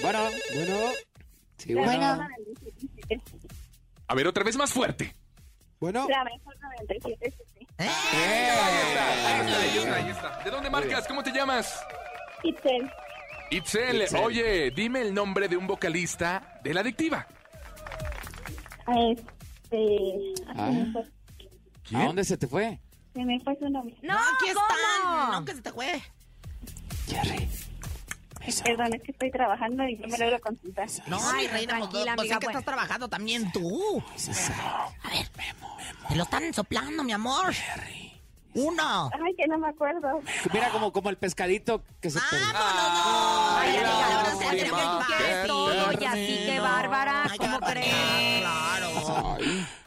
Bueno, 0.02 0.28
Bueno, 0.54 0.92
sí, 1.56 1.74
bueno. 1.74 2.28
A 4.06 4.14
ver, 4.14 4.26
otra 4.26 4.44
vez 4.44 4.56
más 4.56 4.70
fuerte. 4.70 5.16
bueno, 5.78 6.06
La 6.10 6.24
mejor 6.24 6.54
97, 6.60 7.30
sí. 7.30 7.42
¿Eh? 7.80 7.88
Ahí 7.88 8.76
está, 8.88 9.08
ahí 9.08 9.40
está, 9.40 9.58
ahí 9.58 9.78
está, 9.78 9.94
ahí 9.96 10.10
está. 10.10 10.44
¿De 10.44 10.50
dónde 10.50 10.70
marcas? 10.70 11.06
¿Cómo 11.08 11.22
te 11.22 11.32
llamas? 11.32 11.82
Itzel, 12.42 12.90
Itzel. 13.50 14.02
Itzel. 14.02 14.20
Oye, 14.20 14.70
dime 14.70 15.00
el 15.00 15.14
nombre 15.14 15.48
de 15.48 15.56
un 15.56 15.66
vocalista 15.66 16.60
de 16.62 16.74
la 16.74 16.80
adictiva. 16.80 17.26
este... 18.86 20.34
Ah. 20.48 20.66
Se, 20.66 20.72
me 20.72 20.92
fue, 20.92 21.04
¿A 21.94 22.04
dónde 22.04 22.24
se 22.24 22.36
te 22.36 22.46
fue? 22.46 22.78
se 23.14 23.24
me 23.24 23.40
fue 23.40 23.56
su 23.58 23.68
nombre. 23.68 23.96
No, 24.02 24.14
aquí 24.14 24.52
¿cómo? 24.54 24.66
están. 24.68 25.32
No, 25.32 25.44
que 25.44 25.54
se 25.54 25.62
te 25.62 25.72
fue. 25.72 26.02
Jerry. 27.08 27.48
Perdón, 28.64 28.94
es 28.94 29.02
que 29.02 29.12
estoy 29.12 29.30
trabajando 29.30 29.84
y 29.86 29.96
no 29.96 30.08
me 30.08 30.18
logro 30.18 30.40
concentrar. 30.40 30.88
No, 31.06 31.18
Ay, 31.32 31.46
reina, 31.48 31.78
pues, 31.78 31.90
tranquila, 31.90 32.14
pues, 32.16 32.18
amiga, 32.20 32.34
es 32.34 32.40
que 32.40 32.46
bueno. 32.46 32.58
estás 32.58 32.64
trabajando 32.64 33.08
también 33.08 33.52
tú. 33.52 34.02
A 35.04 35.08
ver, 35.10 35.28
te 36.10 36.16
lo 36.16 36.24
están 36.24 36.52
soplando, 36.52 37.04
mi 37.04 37.12
amor. 37.12 37.54
Uno. 38.54 39.10
Ay, 39.24 39.34
que 39.36 39.46
no 39.46 39.58
me 39.58 39.68
acuerdo. 39.68 40.20
Mira 40.52 40.70
como, 40.70 40.92
como 40.92 41.08
el 41.08 41.16
pescadito 41.16 41.84
que 42.00 42.10
se 42.10 42.18
perdió. 42.18 42.48
¡Vámonos! 42.52 43.60
Ay, 43.60 43.76
amiga, 43.76 44.16
ahora 44.16 45.46
no. 45.46 45.92
Y 46.00 46.04
así, 46.04 46.42
qué 46.46 46.58
bárbara, 46.60 47.26
Ay, 47.30 47.38
¿cómo 47.38 47.60
crees? 47.60 48.40
Claro. 48.40 49.38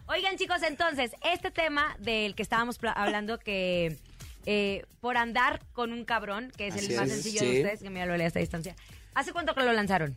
Oigan, 0.05 0.38
chicos, 0.38 0.63
entonces, 0.63 1.12
este 1.23 1.51
tema 1.51 1.95
del 1.99 2.36
que 2.36 2.43
estábamos 2.43 2.79
hablando 2.95 3.38
que 3.39 3.97
eh, 4.45 4.86
por 5.01 5.17
andar 5.17 5.62
con 5.73 5.91
un 5.91 6.05
cabrón, 6.05 6.53
que 6.55 6.67
es 6.67 6.75
el 6.77 6.95
más 6.95 7.07
es, 7.07 7.15
sencillo 7.15 7.39
sí. 7.41 7.45
de 7.47 7.57
ustedes, 7.57 7.81
que 7.81 7.89
me 7.89 8.05
lo 8.05 8.15
leí 8.15 8.23
a 8.23 8.27
esta 8.27 8.39
distancia. 8.39 8.75
¿Hace 9.13 9.33
cuánto 9.33 9.53
que 9.53 9.63
lo 9.63 9.73
lanzaron? 9.73 10.15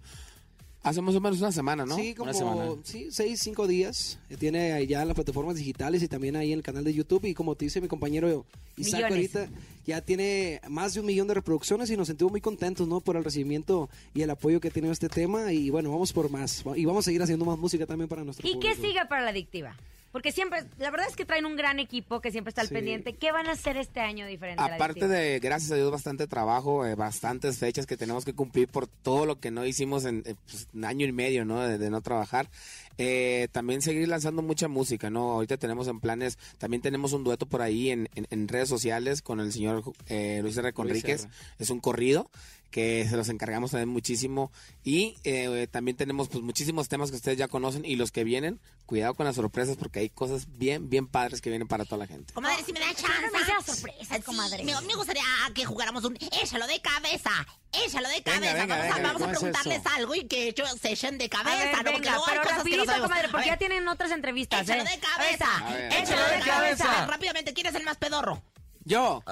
Hace 0.86 1.02
más 1.02 1.16
o 1.16 1.20
menos 1.20 1.40
una 1.40 1.50
semana, 1.50 1.84
¿no? 1.84 1.96
sí, 1.96 2.14
Una 2.16 2.32
semana. 2.32 2.66
como 2.66 2.78
sí, 2.84 3.08
seis, 3.10 3.40
cinco 3.42 3.66
días. 3.66 4.20
Eh, 4.30 4.36
Tiene 4.36 4.72
ahí 4.72 4.86
ya 4.86 5.02
en 5.02 5.08
las 5.08 5.16
plataformas 5.16 5.56
digitales 5.56 6.00
y 6.02 6.06
también 6.06 6.36
ahí 6.36 6.52
en 6.52 6.58
el 6.60 6.62
canal 6.62 6.84
de 6.84 6.94
YouTube. 6.94 7.24
Y 7.24 7.34
como 7.34 7.56
te 7.56 7.64
dice 7.64 7.80
mi 7.80 7.88
compañero 7.88 8.46
Isaac 8.76 9.10
Millones. 9.10 9.34
ahorita, 9.34 9.60
ya 9.84 10.00
tiene 10.00 10.60
más 10.68 10.94
de 10.94 11.00
un 11.00 11.06
millón 11.06 11.26
de 11.26 11.34
reproducciones 11.34 11.90
y 11.90 11.96
nos 11.96 12.06
sentimos 12.06 12.30
muy 12.30 12.40
contentos, 12.40 12.86
¿no? 12.86 13.00
Por 13.00 13.16
el 13.16 13.24
recibimiento 13.24 13.88
y 14.14 14.22
el 14.22 14.30
apoyo 14.30 14.60
que 14.60 14.68
ha 14.68 14.70
tenido 14.70 14.92
este 14.92 15.08
tema. 15.08 15.52
Y 15.52 15.70
bueno, 15.70 15.90
vamos 15.90 16.12
por 16.12 16.30
más. 16.30 16.62
Y 16.76 16.84
vamos 16.84 17.04
a 17.04 17.06
seguir 17.06 17.20
haciendo 17.20 17.44
más 17.44 17.58
música 17.58 17.84
también 17.84 18.08
para 18.08 18.22
nuestro 18.22 18.46
¿Y 18.48 18.52
qué 18.60 18.68
público. 18.70 18.82
sigue 18.86 19.06
para 19.08 19.22
la 19.22 19.30
adictiva? 19.30 19.76
Porque 20.16 20.32
siempre, 20.32 20.60
la 20.78 20.90
verdad 20.90 21.08
es 21.10 21.14
que 21.14 21.26
traen 21.26 21.44
un 21.44 21.56
gran 21.56 21.78
equipo 21.78 22.22
que 22.22 22.30
siempre 22.30 22.48
está 22.48 22.62
al 22.62 22.68
Sí. 22.68 22.72
pendiente. 22.74 23.12
¿Qué 23.16 23.32
van 23.32 23.48
a 23.48 23.52
hacer 23.52 23.76
este 23.76 24.00
año 24.00 24.26
diferente? 24.26 24.62
a 24.62 24.66
la 24.70 24.76
Aparte 24.76 25.08
de, 25.08 25.40
gracias 25.40 25.72
a 25.72 25.74
Dios, 25.74 25.90
bastante 25.90 26.26
trabajo, 26.26 26.86
eh, 26.86 26.94
bastantes 26.94 27.58
fechas 27.58 27.84
que 27.84 27.98
tenemos 27.98 28.24
que 28.24 28.32
cumplir 28.32 28.66
por 28.66 28.86
todo 28.86 29.26
lo 29.26 29.38
que 29.40 29.50
no 29.50 29.66
hicimos 29.66 30.06
en 30.06 30.22
eh, 30.24 30.34
pues, 30.50 30.68
un 30.72 30.86
año 30.86 31.04
y 31.06 31.12
medio, 31.12 31.44
¿no? 31.44 31.60
De, 31.60 31.76
de 31.76 31.90
no 31.90 32.00
trabajar. 32.00 32.48
Eh, 32.96 33.48
también 33.52 33.82
seguir 33.82 34.08
lanzando 34.08 34.40
mucha 34.40 34.68
música, 34.68 35.10
¿no? 35.10 35.32
Ahorita 35.32 35.58
tenemos 35.58 35.86
en 35.86 36.00
planes, 36.00 36.38
también 36.56 36.80
tenemos 36.80 37.12
un 37.12 37.22
dueto 37.22 37.44
por 37.44 37.60
ahí 37.60 37.90
en, 37.90 38.08
en- 38.14 38.26
en 38.30 38.48
redes 38.48 38.70
sociales 38.70 39.20
con 39.20 39.38
el 39.40 39.52
señor 39.52 39.82
eh, 40.08 40.38
Luis 40.40 40.56
R. 40.56 40.72
Conríquez. 40.72 41.24
R. 41.24 41.30
Es 41.58 41.68
un 41.68 41.80
corrido 41.80 42.30
que 42.76 43.08
se 43.08 43.16
los 43.16 43.30
encargamos 43.30 43.70
también 43.70 43.88
muchísimo. 43.88 44.52
Y 44.84 45.16
eh, 45.24 45.66
también 45.70 45.96
tenemos 45.96 46.28
pues 46.28 46.44
muchísimos 46.44 46.90
temas 46.90 47.08
que 47.08 47.16
ustedes 47.16 47.38
ya 47.38 47.48
conocen 47.48 47.86
y 47.86 47.96
los 47.96 48.12
que 48.12 48.22
vienen, 48.22 48.60
cuidado 48.84 49.14
con 49.14 49.24
las 49.24 49.36
sorpresas 49.36 49.78
porque 49.78 50.00
hay 50.00 50.10
cosas 50.10 50.58
bien, 50.58 50.90
bien 50.90 51.06
padres 51.06 51.40
que 51.40 51.48
vienen 51.48 51.68
para 51.68 51.86
toda 51.86 51.96
la 51.96 52.06
gente. 52.06 52.34
Comadre, 52.34 52.62
si 52.66 52.74
me 52.74 52.80
da 52.80 52.92
chance. 52.92 53.30
me 53.32 53.64
sorpresa, 53.64 54.16
Sí, 54.16 54.20
comadre. 54.20 54.62
Me, 54.62 54.78
me 54.82 54.94
gustaría 54.94 55.24
que 55.54 55.64
jugáramos 55.64 56.04
un 56.04 56.18
échalo 56.42 56.66
de 56.66 56.78
cabeza. 56.82 57.30
Échalo 57.72 58.10
de 58.10 58.22
cabeza. 58.22 58.40
venga, 58.58 58.76
vamos 58.76 58.92
a, 58.92 58.94
venga, 58.96 59.08
vamos 59.08 59.08
a 59.08 59.24
¿cómo 59.24 59.32
es 59.32 59.38
preguntarles 59.38 59.86
algo 59.96 60.14
y 60.14 60.26
que 60.26 60.48
ellos 60.48 60.68
se 60.78 60.92
echen 60.92 61.16
de 61.16 61.30
cabeza. 61.30 61.56
ver, 61.56 61.72
¿no? 61.72 61.78
Porque 61.78 61.92
venga, 61.92 62.10
luego 62.10 62.26
hay 62.26 62.32
pero 62.32 62.42
cosas 62.42 62.62
que 62.62 62.76
no 62.76 62.84
rapidito, 62.84 63.02
comadre, 63.08 63.28
porque 63.30 63.46
ya 63.46 63.56
tienen 63.56 63.88
otras 63.88 64.10
entrevistas, 64.10 64.68
Échalo 64.68 64.82
¿eh? 64.82 64.90
de 64.90 64.98
cabeza. 64.98 65.64
Ver. 65.70 65.92
Échalo 65.94 66.22
de 66.24 66.40
cabeza. 66.40 66.84
cabeza. 66.84 67.06
Rápidamente, 67.06 67.54
¿quién 67.54 67.68
es 67.68 67.74
el 67.74 67.84
más 67.84 67.96
pedorro? 67.96 68.42
Yo. 68.86 69.22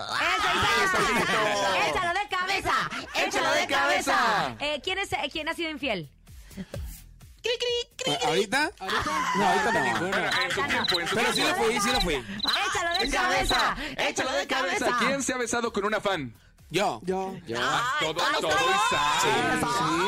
¡Échalo 1.88 2.12
de 2.12 2.28
cabeza! 2.28 2.74
¡Échalo 3.14 3.50
de 3.52 3.66
cabeza! 3.66 4.56
Eh, 4.60 4.80
¿quién, 4.82 4.98
es, 4.98 5.12
eh, 5.12 5.28
¿Quién 5.32 5.48
ha 5.48 5.54
sido 5.54 5.70
infiel? 5.70 6.10
Cri, 6.54 7.52
cri, 7.58 8.04
cri. 8.16 8.26
¿Ahorita? 8.26 8.70
No, 8.80 9.46
ahorita 9.46 9.72
no. 9.72 10.06
En 10.42 10.50
su 10.50 10.62
tiempo, 10.62 11.00
en 11.00 11.08
su 11.08 11.14
Pero 11.14 11.32
sí 11.32 11.42
lo 11.42 11.55
fui, 11.55 11.80
sí 11.80 11.90
lo 11.92 12.00
fui. 12.00 12.14
¡Échalo 12.14 12.98
de 12.98 13.05
de 13.07 13.11
cabeza! 13.16 13.57
cabeza. 13.76 14.09
Échalo 14.09 14.32
de 14.32 14.46
cabeza. 14.46 14.96
¿Quién 14.98 15.22
se 15.22 15.32
ha 15.34 15.36
besado 15.38 15.72
con 15.72 15.84
una 15.84 16.00
fan? 16.00 16.34
Yo. 16.70 17.00
Yo. 17.05 17.34
Yo. 17.46 17.57
Ah, 17.61 17.94
todo, 18.00 18.14
todo 18.14 18.48
Isaac. 18.50 19.20
Sí, 19.22 19.28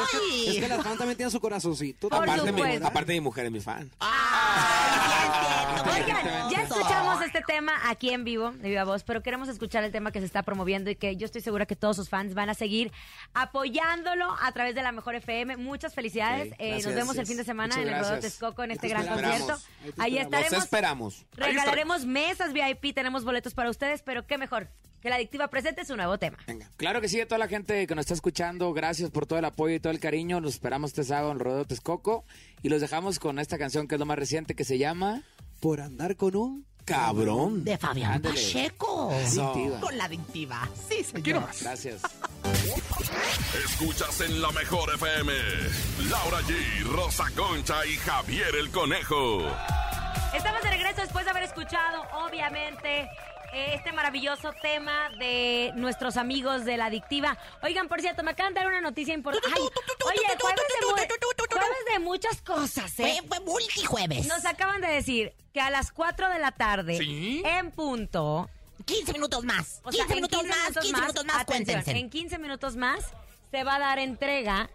es 0.03 0.11
que- 0.11 0.51
es 0.51 0.57
que 0.65 0.69
las 0.69 0.83
fans 0.83 0.99
también 0.99 1.17
tienen 1.17 1.31
su 1.31 1.41
corazoncito. 1.41 2.09
Aparte 2.11 2.51
mi, 2.51 2.77
aparte 2.83 3.13
mi 3.13 3.21
mujer 3.21 3.47
es 3.47 3.53
mi 3.53 3.61
fan. 3.61 3.89
Oigan, 5.97 6.51
ya 6.51 6.63
escuchamos 6.63 7.23
este 7.25 7.41
tema 7.47 7.73
aquí 7.89 8.11
en 8.11 8.25
vivo, 8.25 8.53
de 8.53 8.69
viva 8.69 8.85
voz, 8.85 9.03
pero 9.05 9.23
queremos 9.23 9.49
escuchar 9.49 9.83
el 9.85 9.93
tema 9.93 10.13
que 10.13 10.21
se 10.21 10.27
está 10.27 10.43
promoviendo 10.43 10.91
y 10.91 10.97
que 10.97 11.17
yo 11.17 11.25
estoy 11.25 11.41
segura 11.41 11.67
que 11.67 11.77
todos 11.77 11.97
sus 11.97 12.09
fans 12.09 12.35
van 12.35 12.49
a 12.51 12.55
seguir 12.55 12.93
apoyándolo 13.35 14.35
a 14.43 14.53
través 14.53 14.75
de 14.75 14.83
la 14.83 14.93
Mejor 14.93 15.15
FM. 15.15 15.57
Muchas 15.57 15.95
felicidades. 15.95 16.49
Sí, 16.51 16.55
Eh, 16.59 16.71
nos 16.75 16.83
gracias. 16.83 16.95
vemos 16.95 17.17
el 17.19 17.27
fin 17.27 17.37
de 17.37 17.45
semana 17.45 17.75
Muchas 17.77 17.89
en 17.89 17.95
el 17.95 18.01
Rodeo. 18.05 18.21
Texcoco 18.21 18.63
en 18.65 18.71
este 18.73 18.89
te 18.89 18.95
gran 18.95 19.07
concierto. 19.07 19.59
Ahí 19.99 20.19
estaremos. 20.19 20.53
Los 20.53 20.65
esperamos. 20.65 21.27
Regalaremos 21.33 22.05
mesas 22.07 22.53
VIP, 22.53 22.95
tenemos 22.95 23.25
boletos 23.25 23.55
para 23.55 23.71
ustedes, 23.71 24.03
pero 24.03 24.27
qué 24.27 24.39
mejor 24.39 24.69
que 25.01 25.11
la 25.11 25.17
adictiva 25.17 25.49
presente 25.49 25.85
su 25.85 25.97
nuevo 25.97 26.19
tema. 26.19 26.39
Venga. 26.47 26.69
Claro 26.77 27.01
que 27.01 27.09
sí, 27.09 27.21
a 27.21 27.27
toda 27.29 27.39
la 27.39 27.49
gente 27.49 27.87
que 27.87 27.95
nos 27.95 28.05
está 28.05 28.15
escuchando, 28.15 28.73
gracias 28.73 29.11
por 29.11 29.27
todo 29.27 29.39
el 29.39 29.45
apoyo 29.45 29.75
y 29.75 29.81
todo 29.81 29.93
el 29.93 30.01
cariño. 30.01 30.41
Los 30.41 30.55
esperamos 30.55 30.91
este 30.91 31.05
sábado 31.05 31.31
en 31.33 31.39
Rodeo 31.39 31.65
Texcoco 31.65 32.25
y 32.63 32.69
los 32.71 32.81
dejamos 32.81 33.19
con 33.19 33.39
esta 33.39 33.57
canción 33.59 33.87
que 33.89 33.95
es 33.95 33.99
lo 33.99 34.07
más 34.07 34.19
reciente 34.19 34.55
que 34.55 34.65
se 34.65 34.79
llama 34.79 35.23
Por 35.61 35.81
andar 35.81 36.17
con 36.17 36.37
un... 36.37 36.67
Cabrón. 36.85 37.65
De 37.65 37.77
Fabián 37.77 38.13
Ándale. 38.13 38.37
Pacheco. 38.37 39.11
Con 39.81 39.99
la 39.99 40.05
adictiva. 40.05 40.69
Sí, 40.89 41.03
señor. 41.03 41.23
Quiero 41.25 41.41
más. 41.41 41.61
Gracias. 41.61 42.01
Escuchas 43.65 44.21
en 44.21 44.41
la 44.41 44.53
mejor 44.53 44.95
FM. 44.95 45.33
Laura 46.09 46.41
G, 46.43 46.85
Rosa 46.85 47.25
Concha 47.35 47.85
y 47.87 47.97
Javier 47.97 48.55
el 48.55 48.71
Conejo. 48.71 49.41
Estamos 50.33 50.63
de 50.63 50.71
regreso 50.71 51.01
después 51.01 51.25
de 51.25 51.31
haber 51.33 51.43
escuchado, 51.43 52.03
obviamente, 52.25 53.09
este 53.55 53.93
maravilloso 53.93 54.53
tema 54.63 55.11
de 55.19 55.73
nuestros 55.77 56.17
amigos 56.17 56.65
de 56.65 56.77
la 56.77 56.87
adictiva. 56.87 57.37
Oigan, 57.63 57.89
por 57.89 58.01
cierto, 58.01 58.23
me 58.23 58.33
acaban 58.33 58.55
de 58.55 58.61
dar 58.61 58.69
una 58.69 58.81
noticia 58.81 59.15
importante. 59.15 59.49
Ay, 59.55 59.63
Oye, 59.63 60.21
jueves 60.41 60.63
de, 60.69 61.55
jueves 61.55 61.79
de 61.93 61.99
muchas 62.01 62.43
cosas, 62.43 62.99
¿eh? 63.01 63.21
Fue, 63.29 63.41
multijueves. 63.41 64.27
Nos 64.27 64.45
acaban 64.45 64.81
de 64.81 64.89
decir 64.89 65.33
que 65.53 65.61
a 65.61 65.71
las 65.71 65.93
4 65.93 66.29
de 66.31 66.39
la 66.39 66.53
tarde, 66.53 66.99
¿Sí? 66.99 67.43
en 67.45 67.71
punto, 67.71 68.49
15 68.85 69.13
minutos 69.15 69.45
más. 69.45 69.81
o 69.85 69.91
15 69.91 69.97
sea, 69.97 70.05
en 70.05 70.15
minutos 70.17 70.45
más, 70.45 70.67
15 70.83 70.93
minutos 71.01 71.25
más, 71.25 71.37
atención, 71.41 71.65
cuéntense. 71.83 71.99
en 71.99 72.11
15 72.11 72.39
minutos 72.39 72.77
más 72.77 73.01
se 73.51 73.65
va 73.65 73.77
a 73.77 73.79
dar 73.79 73.99
entrega 73.99 74.69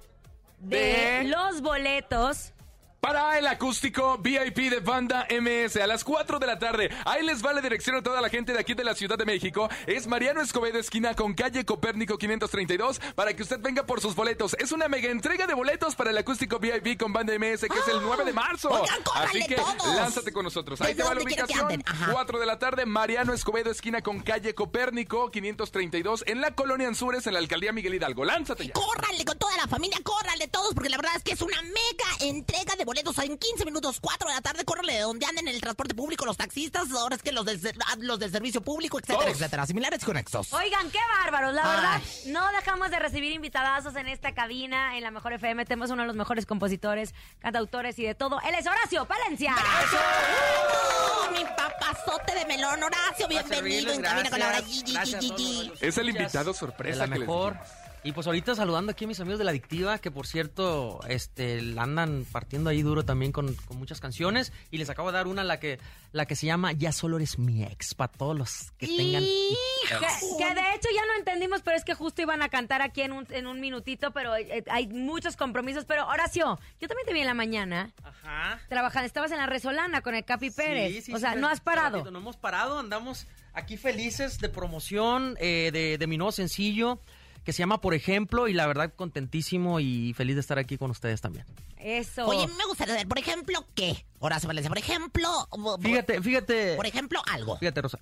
de, 0.60 0.78
De- 0.78 1.24
los 1.26 1.62
boletos 1.62 2.54
Para 3.02 3.40
el 3.40 3.48
acústico 3.48 4.20
VIP 4.20 4.70
de 4.70 4.80
Banda 4.80 5.26
MS 5.32 5.76
a 5.78 5.88
las 5.88 6.04
4 6.04 6.38
de 6.38 6.46
la 6.46 6.60
tarde. 6.60 6.92
Ahí 7.04 7.26
les 7.26 7.44
va 7.44 7.52
la 7.52 7.60
dirección 7.60 7.96
a 7.96 8.04
toda 8.04 8.22
la 8.22 8.30
gente 8.30 8.54
de 8.54 8.60
aquí 8.60 8.76
de 8.76 8.84
la 8.84 8.94
Ciudad 8.94 9.18
de 9.18 9.26
México. 9.26 9.68
Es 9.88 10.06
Mariano 10.06 10.40
Escobedo, 10.40 10.78
esquina 10.78 11.16
con 11.16 11.34
calle 11.34 11.66
Copérnico 11.66 12.20
532, 12.20 13.00
para 13.16 13.36
que 13.36 13.42
usted 13.42 13.60
venga 13.60 13.88
por 13.88 14.02
sus 14.02 14.14
boletos. 14.14 14.56
Es 14.60 14.72
una 14.72 14.88
mega 14.88 15.10
entrega 15.10 15.48
de 15.48 15.56
boletos 15.56 15.96
para 15.96 16.12
el 16.12 16.18
acústico 16.20 16.60
VIP 16.60 17.00
con 17.00 17.12
Banda 17.12 17.34
MS, 17.40 17.62
que 17.62 17.80
es 17.80 17.88
el 17.88 18.04
9 18.04 18.24
de 18.24 18.34
marzo. 18.34 18.70
Oigan, 18.70 19.02
córranle 19.02 19.40
Así 19.40 19.48
que 19.48 19.56
todos. 19.56 19.96
lánzate 19.96 20.32
con 20.32 20.44
nosotros. 20.44 20.80
Ahí 20.82 20.94
¿Desde 20.94 21.02
te 21.02 21.10
va 21.10 21.16
la 21.16 21.24
ubicación. 21.24 21.60
anden? 21.62 21.84
Ajá. 21.88 22.12
4 22.12 22.40
de 22.40 22.46
la 22.46 22.60
tarde, 22.60 22.86
Mariano 22.86 23.34
Escobedo, 23.34 23.72
esquina 23.72 24.04
con 24.04 24.20
calle 24.20 24.54
Copérnico 24.54 25.32
532, 25.32 26.24
en 26.28 26.40
la 26.40 26.54
colonia 26.54 26.88
Anzures, 26.88 27.26
en 27.26 27.34
la 27.34 27.40
alcaldía 27.40 27.72
Miguel 27.72 27.96
Hidalgo. 27.96 28.26
Lánzate 28.26 28.68
ya. 28.68 28.74
Córranle 28.74 29.26
con 29.26 29.40
toda 29.40 29.58
la 29.58 29.66
familia, 29.68 29.98
córranle 30.04 30.48
todos, 30.50 30.76
porque 30.76 30.90
la 30.90 30.98
verdad 30.98 31.14
es 31.16 31.24
que 31.24 31.32
es 31.32 31.42
una 31.42 31.60
mega 31.64 32.06
entrega 32.20 32.76
de 32.76 32.86
boletos 32.86 32.91
en 33.00 33.38
15 33.38 33.66
minutos, 33.66 34.00
4 34.02 34.28
de 34.28 34.34
la 34.36 34.42
tarde, 34.42 34.66
córranle 34.66 34.94
de 34.94 35.00
donde 35.02 35.26
anden 35.26 35.48
en 35.48 35.56
el 35.56 35.62
transporte 35.62 35.96
público, 35.96 36.26
los 36.26 36.38
taxistas, 36.38 36.92
ahora 36.92 37.16
es 37.16 37.24
que 37.24 37.32
los 37.32 37.46
del, 37.46 37.60
ah, 37.88 37.96
los 38.00 38.20
del 38.20 38.32
servicio 38.32 38.62
público, 38.62 39.00
etcétera, 39.00 39.20
Todos. 39.20 39.34
etcétera, 39.38 39.66
similares 39.66 40.02
y 40.02 40.06
conexos. 40.06 40.52
Oigan, 40.54 40.90
qué 40.92 41.00
bárbaros, 41.24 41.54
la 41.54 41.62
Ay. 41.64 41.76
verdad. 41.76 42.02
No 42.28 42.52
dejamos 42.52 42.92
de 42.92 43.00
recibir 43.00 43.32
invitadazos 43.32 43.96
en 43.96 44.08
esta 44.08 44.34
cabina, 44.34 44.98
en 44.98 45.04
la 45.04 45.12
Mejor 45.12 45.34
FM. 45.34 45.66
Tenemos 45.66 45.90
uno 45.92 46.02
de 46.04 46.08
los 46.08 46.16
mejores 46.16 46.46
compositores, 46.46 47.14
cantautores 47.40 47.98
y 48.00 48.04
de 48.04 48.16
todo. 48.16 48.40
Él 48.42 48.56
es 48.56 48.66
Horacio 48.68 49.06
Palencia. 49.06 49.56
¡Oh, 49.56 51.32
mi 51.32 51.44
papazote 51.46 52.36
de 52.36 52.46
melón, 52.46 52.84
Horacio! 52.84 53.28
Bienvenido 53.28 53.94
en 53.94 54.02
Cabina 54.02 54.30
con 54.30 54.40
la 54.40 54.48
hora. 54.48 54.60
Los 54.62 55.82
Es 55.82 55.98
el 55.98 56.10
invitado 56.10 56.52
de 56.52 56.60
sorpresa 56.60 57.00
la 57.08 57.14
que 57.14 57.20
les 57.20 57.28
mejor. 57.28 57.58
Y 58.04 58.14
pues 58.14 58.26
ahorita 58.26 58.56
saludando 58.56 58.92
aquí 58.92 59.06
a 59.06 59.08
mis 59.08 59.20
amigos 59.20 59.38
de 59.38 59.46
la 59.46 59.52
adictiva, 59.52 60.00
que 60.00 60.10
por 60.10 60.26
cierto, 60.26 61.02
este, 61.08 61.62
la 61.62 61.84
andan 61.84 62.26
partiendo 62.32 62.72
ahí 62.72 62.82
duro 62.82 63.06
también 63.06 63.32
con, 63.32 63.54
con 63.54 63.78
muchas 63.78 64.00
canciones. 64.00 64.52
Y 64.72 64.80
les 64.80 64.90
acabo 64.90 65.12
de 65.12 65.18
dar 65.18 65.28
una 65.28 65.44
la 65.44 65.60
que, 65.60 65.78
la 66.12 66.26
que 66.26 66.36
se 66.36 66.48
llama 66.48 66.72
Ya 66.72 66.94
solo 66.94 67.18
eres 67.18 67.38
mi 67.38 67.64
ex, 67.64 67.94
para 67.94 68.12
todos 68.12 68.36
los 68.36 68.72
que 68.80 68.88
tengan. 68.88 69.22
Que, 69.24 69.98
que 70.38 70.56
de 70.56 70.74
hecho 70.74 70.90
ya 70.96 71.06
no 71.06 71.16
entendimos, 71.20 71.62
pero 71.62 71.78
es 71.78 71.86
que 71.86 71.94
justo 71.94 72.24
iban 72.24 72.42
a 72.42 72.50
cantar 72.50 72.82
aquí 72.82 73.02
en 73.02 73.12
un, 73.12 73.28
en 73.30 73.46
un 73.46 73.60
minutito, 73.60 74.10
pero 74.10 74.36
eh, 74.36 74.64
hay 74.72 74.88
muchos 74.88 75.36
compromisos. 75.38 75.86
Pero 75.86 76.08
Horacio, 76.08 76.60
yo 76.80 76.88
también 76.88 77.06
te 77.06 77.14
vi 77.14 77.20
en 77.20 77.28
la 77.28 77.36
mañana 77.36 77.92
Ajá. 78.04 78.62
trabajando. 78.68 79.06
Estabas 79.06 79.32
en 79.32 79.38
la 79.38 79.46
Resolana 79.46 80.02
con 80.02 80.16
el 80.16 80.26
Capi 80.26 80.50
Pérez. 80.50 80.92
Sí, 80.92 81.02
sí, 81.04 81.14
o 81.14 81.20
sea, 81.20 81.36
no 81.36 81.48
has 81.48 81.62
parado. 81.62 81.98
ratito, 81.98 82.10
No 82.10 82.18
hemos 82.18 82.38
parado, 82.38 82.80
andamos 82.80 83.28
aquí 83.54 83.78
felices 83.78 84.40
de 84.40 84.50
promoción 84.50 85.38
eh, 85.40 85.70
de, 85.72 86.00
de 86.00 86.08
mi 86.08 86.18
nuevo 86.18 86.32
sencillo 86.32 87.00
que 87.44 87.54
se 87.54 87.60
llama 87.60 87.82
Por 87.82 87.94
ejemplo 87.94 88.48
y 88.48 88.54
la 88.54 88.68
verdad 88.68 88.94
contentísimo 88.96 89.80
y 89.80 90.14
feliz 90.14 90.36
de 90.36 90.42
estar 90.42 90.60
aquí 90.60 90.78
con 90.78 90.92
ustedes 90.92 91.22
también. 91.22 91.46
Eso. 91.78 92.28
Oye, 92.28 92.48
me 92.58 92.66
gustaría 92.66 92.94
saber, 92.94 93.08
por 93.08 93.18
ejemplo, 93.20 93.66
¿qué? 93.74 94.06
Horacio 94.20 94.48
Valencia, 94.48 94.70
por 94.70 94.78
ejemplo... 94.78 95.28
por- 95.50 95.82
Fíjate, 95.82 96.22
fíjate. 96.22 96.76
Por 96.76 96.86
ejemplo, 96.86 97.22
algo. 97.32 97.58
Fíjate, 97.58 97.82
Rosa. 97.82 98.00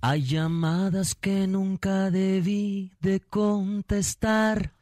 Hay 0.00 0.24
llamadas 0.26 1.14
que 1.14 1.46
nunca 1.46 2.10
debí 2.10 2.92
de 3.00 3.20
contestar. 3.20 4.72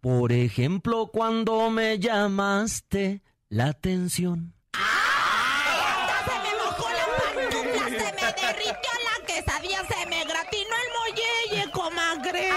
Por 0.00 0.32
ejemplo, 0.32 1.08
cuando 1.12 1.70
me 1.70 1.98
llamaste 1.98 3.22
la 3.48 3.66
atención. 3.68 4.54
¡Ya 4.74 6.24
se 6.26 6.38
me 6.42 6.64
mojó 6.64 6.88
la 6.90 7.06
pantufla! 7.34 7.84
¡Se 7.86 8.12
me 8.12 8.32
derritió 8.42 8.92
la 9.04 9.26
quesadilla! 9.26 9.80
¡Se 9.86 10.06
me 10.08 10.24
gratinó 10.24 10.74
el 10.82 11.56
molleye, 11.56 11.70
comadre! 11.72 12.48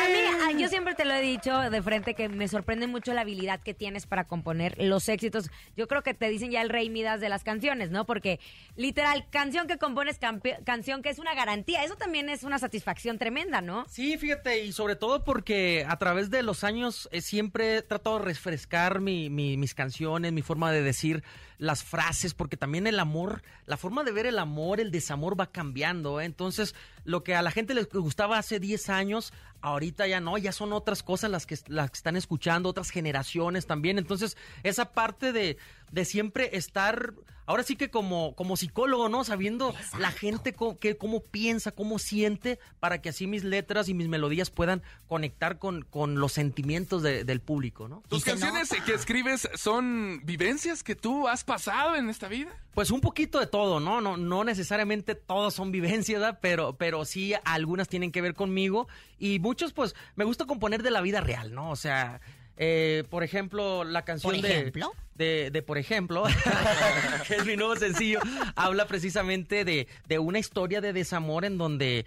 A 0.46 0.54
mí, 0.54 0.62
a- 0.62 0.66
yo 0.66 0.70
siempre 0.70 0.96
te 0.96 1.06
lo 1.06 1.14
he 1.14 1.22
dicho 1.22 1.58
de 1.70 1.82
frente 1.82 2.14
que 2.14 2.30
me 2.30 2.48
sorprende 2.48 2.88
mucho 2.88 3.14
la 3.14 3.22
habilidad 3.22 3.60
que 3.62 3.74
tienes 3.74 4.06
para 4.06 4.26
componer 4.26 4.76
los 4.82 5.08
éxitos. 5.10 5.50
Yo 5.76 5.88
creo 5.88 6.02
que 6.04 6.14
te 6.14 6.30
dicen 6.30 6.52
ya 6.52 6.62
el 6.62 6.70
rey 6.70 6.90
Midas 6.90 7.20
de 7.22 7.30
las 7.30 7.44
canciones, 7.44 7.92
¿no? 7.92 8.06
Porque 8.06 8.40
literal, 8.76 9.26
canción 9.30 9.68
que 9.68 9.78
compones, 9.78 10.20
canción 10.66 11.02
que 11.02 11.10
es 11.10 11.20
una 11.20 11.34
garantía. 11.36 11.84
Eso 11.84 11.96
también 11.96 12.30
es 12.30 12.44
una 12.44 12.60
satisfacción 12.60 13.18
tremenda, 13.18 13.62
¿no? 13.62 13.86
Sí, 13.90 14.18
fíjate, 14.18 14.64
y 14.64 14.72
sobre 14.72 14.96
todo 14.96 15.24
porque 15.24 15.86
a 15.88 15.98
través 15.98 16.30
de 16.30 16.44
los 16.44 16.64
años 16.64 17.10
eh, 17.12 17.22
siempre 17.22 17.78
he 17.78 17.82
tratado 17.82 18.20
de 18.20 18.26
refrescar 18.26 19.00
mi- 19.02 19.30
mi- 19.30 19.58
mis 19.58 19.74
canciones, 19.74 20.32
mi 20.32 20.42
forma 20.42 20.72
de 20.72 20.82
decir 20.84 21.24
las 21.58 21.84
frases, 21.84 22.34
porque 22.34 22.58
también 22.58 22.88
el 22.88 23.00
amor, 23.00 23.44
la 23.66 23.78
forma 23.78 24.04
de 24.04 24.12
ver 24.12 24.26
el 24.26 24.40
amor, 24.40 24.80
el 24.80 24.92
desamor 24.92 25.40
va 25.40 25.52
cambiando. 25.52 26.20
¿eh? 26.20 26.26
Entonces, 26.26 26.76
lo 27.04 27.24
que 27.24 27.36
a 27.36 27.42
la 27.42 27.52
gente 27.52 27.74
les 27.74 27.90
gustaba 27.90 28.38
hace 28.38 28.60
10 28.60 28.90
años, 28.90 29.34
ahorita 29.62 30.08
ya 30.08 30.20
no, 30.20 30.38
ya 30.38 30.52
son 30.52 30.74
otras 30.74 31.04
cosas 31.04 31.32
las 31.32 31.46
que, 31.46 31.58
las 31.68 31.92
que 31.92 31.98
están 31.98 32.16
escuchando, 32.16 32.70
otras 32.70 32.90
generaciones 32.90 33.66
también. 33.66 33.98
Entonces, 33.98 34.38
esa 34.64 34.92
parte 34.92 35.32
de, 35.32 35.58
de 35.92 36.06
siempre 36.06 36.58
estar, 36.58 37.14
ahora 37.46 37.64
sí 37.64 37.76
que 37.76 37.90
como, 37.90 38.36
como 38.36 38.58
psicólogo, 38.58 39.08
¿no? 39.10 39.24
Sabiendo 39.24 39.74
la 40.00 40.12
gente 40.12 40.54
co- 40.54 40.78
que, 40.80 40.98
cómo 40.98 41.22
piensa, 41.22 41.72
cómo 41.72 42.00
siente, 42.00 42.60
para 42.80 43.02
que 43.02 43.10
así 43.10 43.28
mis 43.28 43.44
letras 43.44 43.88
y 43.88 43.94
mis 43.94 44.08
melodías 44.08 44.50
puedan 44.50 44.82
conectar 45.08 45.58
con, 45.60 45.84
con 45.84 46.16
los 46.20 46.34
sentimientos 46.34 47.02
de- 47.04 47.24
del 47.24 47.40
público, 47.40 47.88
¿no? 47.88 48.04
¿Tus 48.10 48.24
canciones 48.26 48.70
que 48.86 48.94
escribes 48.94 49.48
son 49.56 50.22
vivencias 50.26 50.84
que 50.84 50.96
tú 50.96 51.28
has 51.28 51.44
pasado 51.44 51.96
en 51.96 52.10
esta 52.10 52.28
vida? 52.28 52.52
Pues 52.74 52.92
un 52.92 53.00
poquito 53.00 53.40
de 53.40 53.48
todo, 53.48 53.80
¿no? 53.80 54.02
No, 54.02 54.18
no 54.18 54.44
necesariamente 54.44 55.16
todas 55.16 55.54
son 55.54 55.72
vivencias, 55.72 56.20
¿verdad? 56.20 56.40
Pero, 56.42 56.76
pero 56.78 57.06
sí 57.06 57.34
algunas 57.46 57.88
tienen 57.88 58.12
que 58.12 58.22
ver 58.22 58.34
conmigo 58.34 58.88
y 59.18 59.40
muchos, 59.40 59.72
pues, 59.72 59.96
me 60.16 60.26
gusta 60.26 60.46
componer 60.46 60.84
de 60.84 60.92
la 60.92 61.00
vida 61.02 61.22
real, 61.22 61.54
¿no? 61.54 61.70
O 61.72 61.76
sea, 61.78 62.20
eh, 62.58 63.04
por 63.10 63.24
ejemplo, 63.24 63.84
la 63.84 64.04
canción 64.04 64.34
¿Por 64.34 64.42
de- 64.42 64.50
ejemplo? 64.60 64.92
De, 65.16 65.50
de, 65.50 65.62
por 65.62 65.78
ejemplo, 65.78 66.26
que 67.28 67.36
es 67.36 67.46
mi 67.46 67.56
nuevo 67.56 67.76
sencillo, 67.78 68.20
habla 68.56 68.86
precisamente 68.86 69.64
de, 69.64 69.88
de 70.08 70.20
una 70.20 70.40
historia 70.40 70.82
de 70.82 70.92
desamor 70.92 71.46
en 71.46 71.58
donde 71.58 72.06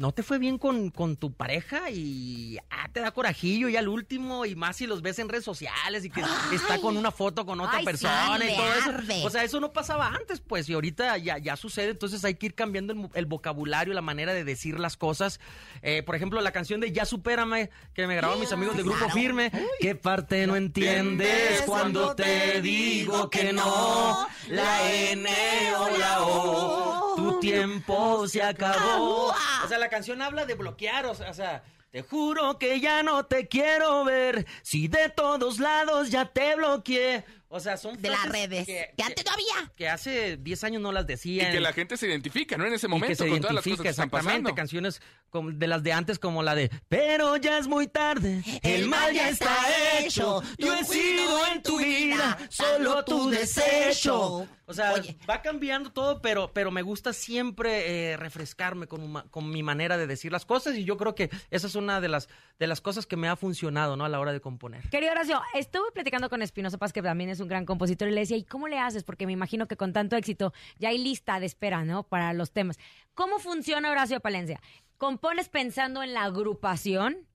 no 0.00 0.12
te 0.12 0.22
fue 0.22 0.38
bien 0.38 0.56
con, 0.56 0.88
con 0.88 1.16
tu 1.16 1.30
pareja 1.34 1.90
y 1.90 2.56
ah, 2.70 2.88
te 2.90 3.00
da 3.00 3.10
corajillo 3.10 3.68
y 3.68 3.76
al 3.76 3.86
último 3.86 4.46
y 4.46 4.56
más 4.56 4.78
si 4.78 4.86
los 4.86 5.02
ves 5.02 5.18
en 5.18 5.28
redes 5.28 5.44
sociales 5.44 6.06
y 6.06 6.10
que 6.10 6.22
está 6.54 6.78
con 6.80 6.96
una 6.96 7.10
foto 7.10 7.44
con 7.44 7.60
otra 7.60 7.76
Ay, 7.76 7.80
sí, 7.80 7.84
persona 7.84 8.38
y 8.42 8.56
todo 8.56 8.72
eso. 8.72 8.88
arde. 8.88 9.22
O 9.26 9.28
sea, 9.28 9.44
eso 9.44 9.60
no 9.60 9.74
pasaba 9.74 10.08
antes, 10.08 10.40
pues, 10.40 10.70
y 10.70 10.72
ahorita 10.72 11.18
ya, 11.18 11.36
ya 11.36 11.54
sucede, 11.54 11.90
entonces 11.90 12.24
hay 12.24 12.36
que 12.36 12.46
ir 12.46 12.54
cambiando 12.54 13.10
el, 13.12 13.26
vocabulario, 13.26 13.92
la 13.92 14.00
manera 14.00 14.32
de 14.32 14.42
decir 14.42 14.80
las 14.80 14.96
cosas. 14.96 15.38
Eh, 15.82 16.02
por 16.02 16.16
ejemplo, 16.16 16.40
la 16.40 16.52
canción 16.52 16.80
de 16.80 16.92
Ya 16.92 17.04
Supérame, 17.04 17.68
que 17.92 18.06
me 18.06 18.16
grabaron 18.16 18.40
mis 18.40 18.52
amigos 18.52 18.78
de 18.78 18.84
Grupo 18.84 19.00
Claro. 19.00 19.12
Firme. 19.12 19.52
¿Qué 19.80 19.96
parte 19.96 20.46
no 20.46 20.56
entiendes 20.56 21.60
cuando 21.66 22.14
te 22.14 22.62
digo 22.62 23.28
que 23.28 23.52
no? 23.52 24.26
La 24.48 24.90
N 24.90 25.28
o 25.76 25.98
la 25.98 26.22
O, 26.22 27.14
tu 27.16 27.38
tiempo 27.40 28.26
se 28.26 28.42
acabó. 28.42 29.26
O 29.26 29.68
sea, 29.68 29.76
la 29.76 29.89
canción 29.90 30.22
habla 30.22 30.46
de 30.46 30.54
bloquear, 30.54 31.04
o 31.04 31.14
sea, 31.14 31.30
o 31.30 31.34
sea, 31.34 31.62
Te 31.90 32.02
juro 32.02 32.56
que 32.58 32.80
ya 32.80 33.02
no 33.02 33.26
te 33.26 33.48
quiero 33.48 34.04
ver. 34.04 34.46
Si 34.62 34.88
de 34.88 35.10
todos 35.10 35.58
lados 35.58 36.10
ya 36.10 36.24
te 36.24 36.54
bloqueé. 36.54 37.24
O 37.52 37.58
sea, 37.58 37.76
son 37.76 38.00
De 38.00 38.08
las 38.08 38.28
redes. 38.28 38.64
Que, 38.64 38.92
Que 38.96 39.02
antes 39.02 39.24
no 39.24 39.32
había. 39.32 39.72
que 39.76 39.88
hace 39.88 40.36
10 40.36 40.64
años 40.64 40.82
no 40.82 40.92
las 40.92 41.02
Y 41.04 41.06
decían. 41.08 41.50
que 41.50 41.58
la 41.60 41.72
gente 41.72 41.96
se 41.96 42.06
identifica, 42.06 42.56
¿no? 42.56 42.64
En 42.64 42.74
ese 42.74 42.86
Y 42.86 42.90
momento 42.90 43.08
que 43.24 43.24
se 43.24 43.28
con 43.28 43.40
todas 43.40 43.54
las 43.56 43.64
cosas 43.64 43.80
que 43.80 43.88
están 43.88 44.06
exactamente 44.06 44.42
pasando. 44.42 44.54
canciones 44.54 45.02
como 45.30 45.50
de 45.50 45.66
las 45.66 45.82
de 45.82 45.92
antes 45.92 46.18
como 46.20 46.42
la 46.44 46.54
de 46.54 46.70
pero 46.88 47.36
ya 47.36 47.58
es 47.58 47.66
muy 47.68 47.86
tarde 47.86 48.42
el 48.62 48.88
mal 48.88 49.14
ya 49.14 49.28
está 49.28 49.54
hecho 50.00 50.42
yo 50.58 50.74
he 50.74 50.82
sido 50.84 51.46
en 51.52 51.62
tu 51.62 51.78
vida 51.78 52.36
solo 52.48 53.04
tu 53.04 53.30
desecho 53.30 54.46
o 54.66 54.72
sea 54.74 54.94
va 55.28 55.40
cambiando 55.42 55.92
todo 55.92 56.20
pero 56.20 56.50
pero 56.52 56.70
me 56.72 56.82
gusta 56.82 57.12
siempre 57.12 58.10
eh, 58.12 58.16
refrescarme 58.16 58.86
con, 58.88 59.12
con 59.30 59.50
mi 59.50 59.62
manera 59.62 59.96
de 59.96 60.06
decir 60.08 60.32
las 60.32 60.44
cosas 60.44 60.74
y 60.76 60.84
yo 60.84 60.96
creo 60.96 61.14
que 61.14 61.30
esa 61.50 61.66
es 61.68 61.74
una 61.76 62.00
de 62.00 62.08
las 62.08 62.28
de 62.58 62.66
las 62.66 62.80
cosas 62.80 63.06
que 63.06 63.16
me 63.16 63.28
ha 63.28 63.36
funcionado 63.36 63.96
no 63.96 64.04
a 64.04 64.08
la 64.08 64.18
hora 64.20 64.32
de 64.32 64.40
componer 64.40 64.88
Querido 64.90 65.12
Horacio, 65.12 65.40
estuve 65.54 65.90
platicando 65.92 66.28
con 66.28 66.42
Espinosa 66.42 66.76
Paz, 66.78 66.92
que 66.92 67.02
también 67.02 67.30
es 67.30 67.39
un 67.40 67.48
gran 67.48 67.66
compositor, 67.66 68.08
y 68.08 68.12
le 68.12 68.20
decía, 68.20 68.36
¿y 68.36 68.44
cómo 68.44 68.68
le 68.68 68.78
haces? 68.78 69.04
Porque 69.04 69.26
me 69.26 69.32
imagino 69.32 69.66
que 69.66 69.76
con 69.76 69.92
tanto 69.92 70.16
éxito 70.16 70.52
ya 70.78 70.90
hay 70.90 70.98
lista 70.98 71.40
de 71.40 71.46
espera, 71.46 71.84
¿no? 71.84 72.04
Para 72.04 72.32
los 72.32 72.52
temas. 72.52 72.78
¿Cómo 73.14 73.38
funciona 73.38 73.90
Horacio 73.90 74.20
Palencia? 74.20 74.60
¿Compones 74.98 75.48
pensando 75.48 76.02
en 76.02 76.12
la 76.12 76.24
agrupación 76.24 77.26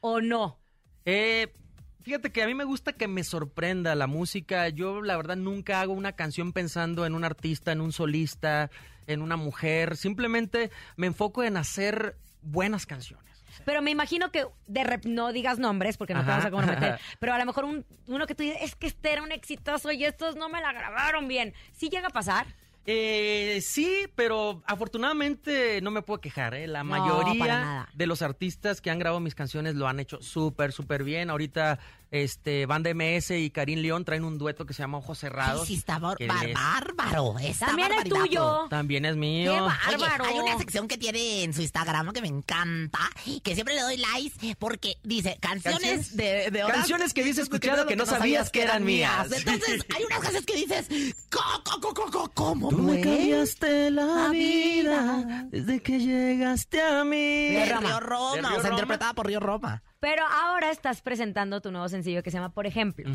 o 0.00 0.20
no? 0.20 0.58
Eh, 1.04 1.54
fíjate 2.02 2.32
que 2.32 2.42
a 2.42 2.46
mí 2.46 2.54
me 2.54 2.64
gusta 2.64 2.92
que 2.92 3.08
me 3.08 3.22
sorprenda 3.24 3.94
la 3.94 4.06
música. 4.06 4.68
Yo, 4.68 5.02
la 5.02 5.16
verdad, 5.16 5.36
nunca 5.36 5.80
hago 5.80 5.92
una 5.92 6.12
canción 6.12 6.52
pensando 6.52 7.06
en 7.06 7.14
un 7.14 7.24
artista, 7.24 7.72
en 7.72 7.80
un 7.80 7.92
solista, 7.92 8.70
en 9.06 9.22
una 9.22 9.36
mujer. 9.36 9.96
Simplemente 9.96 10.70
me 10.96 11.06
enfoco 11.06 11.44
en 11.44 11.56
hacer 11.56 12.16
buenas 12.42 12.86
canciones. 12.86 13.35
Pero 13.64 13.82
me 13.82 13.90
imagino 13.90 14.30
que 14.30 14.46
de 14.66 14.80
rep- 14.82 15.04
no 15.06 15.32
digas 15.32 15.58
nombres 15.58 15.96
porque 15.96 16.14
no 16.14 16.20
te 16.24 16.30
vamos 16.30 16.44
a 16.44 16.50
comprometer. 16.50 16.98
pero 17.18 17.32
a 17.34 17.38
lo 17.38 17.46
mejor 17.46 17.64
un- 17.64 17.84
uno 18.06 18.26
que 18.26 18.34
tú 18.34 18.42
dices, 18.42 18.58
es 18.62 18.74
que 18.76 18.86
este 18.88 19.12
era 19.12 19.22
un 19.22 19.32
exitoso 19.32 19.90
y 19.92 20.04
estos 20.04 20.36
no 20.36 20.48
me 20.48 20.60
la 20.60 20.72
grabaron 20.72 21.28
bien. 21.28 21.54
¿Sí 21.72 21.88
llega 21.88 22.08
a 22.08 22.10
pasar? 22.10 22.46
Eh, 22.88 23.58
sí, 23.62 24.06
pero 24.14 24.62
afortunadamente 24.64 25.80
no 25.80 25.90
me 25.90 26.02
puedo 26.02 26.20
quejar. 26.20 26.54
¿eh? 26.54 26.66
La 26.68 26.84
No, 26.84 26.90
mayoría 26.90 27.88
de 27.94 28.06
los 28.06 28.22
artistas 28.22 28.80
que 28.80 28.90
han 28.90 28.98
grabado 29.00 29.18
mis 29.20 29.34
canciones 29.34 29.74
lo 29.74 29.88
han 29.88 29.98
hecho 29.98 30.22
súper, 30.22 30.70
súper 30.72 31.02
bien. 31.02 31.28
Ahorita, 31.30 31.78
este, 32.10 32.66
Banda 32.66 32.90
MS 32.94 33.30
y 33.38 33.50
Karim 33.50 33.80
León 33.80 34.04
traen 34.04 34.24
un 34.24 34.38
dueto 34.38 34.64
que 34.66 34.74
se 34.74 34.82
llama 34.82 34.98
Ojos 34.98 35.18
Cerrados. 35.18 35.62
Ay, 35.62 35.66
sí, 35.66 35.74
está 35.74 35.98
bar- 35.98 36.16
que 36.16 36.26
bar- 36.26 36.46
es- 36.48 36.54
bárbaro. 36.54 37.38
Está 37.40 37.66
También 37.66 37.92
es 37.92 38.04
tuyo. 38.04 38.66
También 38.70 39.04
es 39.04 39.16
mío. 39.16 39.52
¡Qué 39.52 39.60
bárbaro! 39.60 40.24
Oye, 40.24 40.32
hay 40.34 40.38
una 40.40 40.58
sección 40.58 40.88
que 40.88 40.96
tiene 40.98 41.42
en 41.44 41.52
su 41.52 41.62
Instagram 41.62 42.12
que 42.12 42.20
me 42.22 42.28
encanta, 42.28 42.98
que 43.42 43.54
siempre 43.54 43.74
le 43.74 43.82
doy 43.82 43.96
likes 43.96 44.56
porque 44.58 44.96
dice 45.02 45.36
canciones, 45.40 45.80
¿Canciones? 45.80 46.16
de, 46.16 46.50
de 46.50 46.64
horas- 46.64 46.76
Canciones 46.78 47.12
que 47.14 47.20
habías 47.22 47.38
escuchado 47.38 47.86
que 47.86 47.96
no 47.96 48.06
sabías 48.06 48.50
que 48.50 48.62
eran 48.62 48.84
mías. 48.84 49.30
Entonces, 49.32 49.84
hay 49.94 50.04
unas 50.04 50.18
canciones 50.20 50.46
que 50.46 50.56
dices, 50.56 51.14
¿cómo, 51.30 51.94
cómo, 51.94 52.30
cómo, 52.34 52.68
Tú 52.68 52.78
me 52.78 53.00
cambiaste 53.00 53.90
la 53.90 54.06
La 54.06 54.28
vida 54.30 55.46
desde 55.50 55.80
que 55.82 55.98
llegaste 55.98 56.80
a 56.80 57.04
mí. 57.04 57.16
De 57.52 57.64
Río 57.66 57.80
Río 57.80 58.00
Roma. 58.00 58.00
Roma, 58.00 58.34
De 58.34 58.40
Río 58.40 58.48
o 58.48 58.50
sea, 58.50 58.60
Roma. 58.62 58.68
interpretada 58.70 59.14
por 59.14 59.26
Río 59.26 59.40
Roma. 59.40 59.82
Pero 59.98 60.24
ahora 60.26 60.70
estás 60.70 61.00
presentando 61.00 61.60
tu 61.60 61.70
nuevo 61.70 61.88
sencillo 61.88 62.22
que 62.22 62.30
se 62.30 62.36
llama 62.36 62.52
Por 62.52 62.66
ejemplo. 62.66 63.10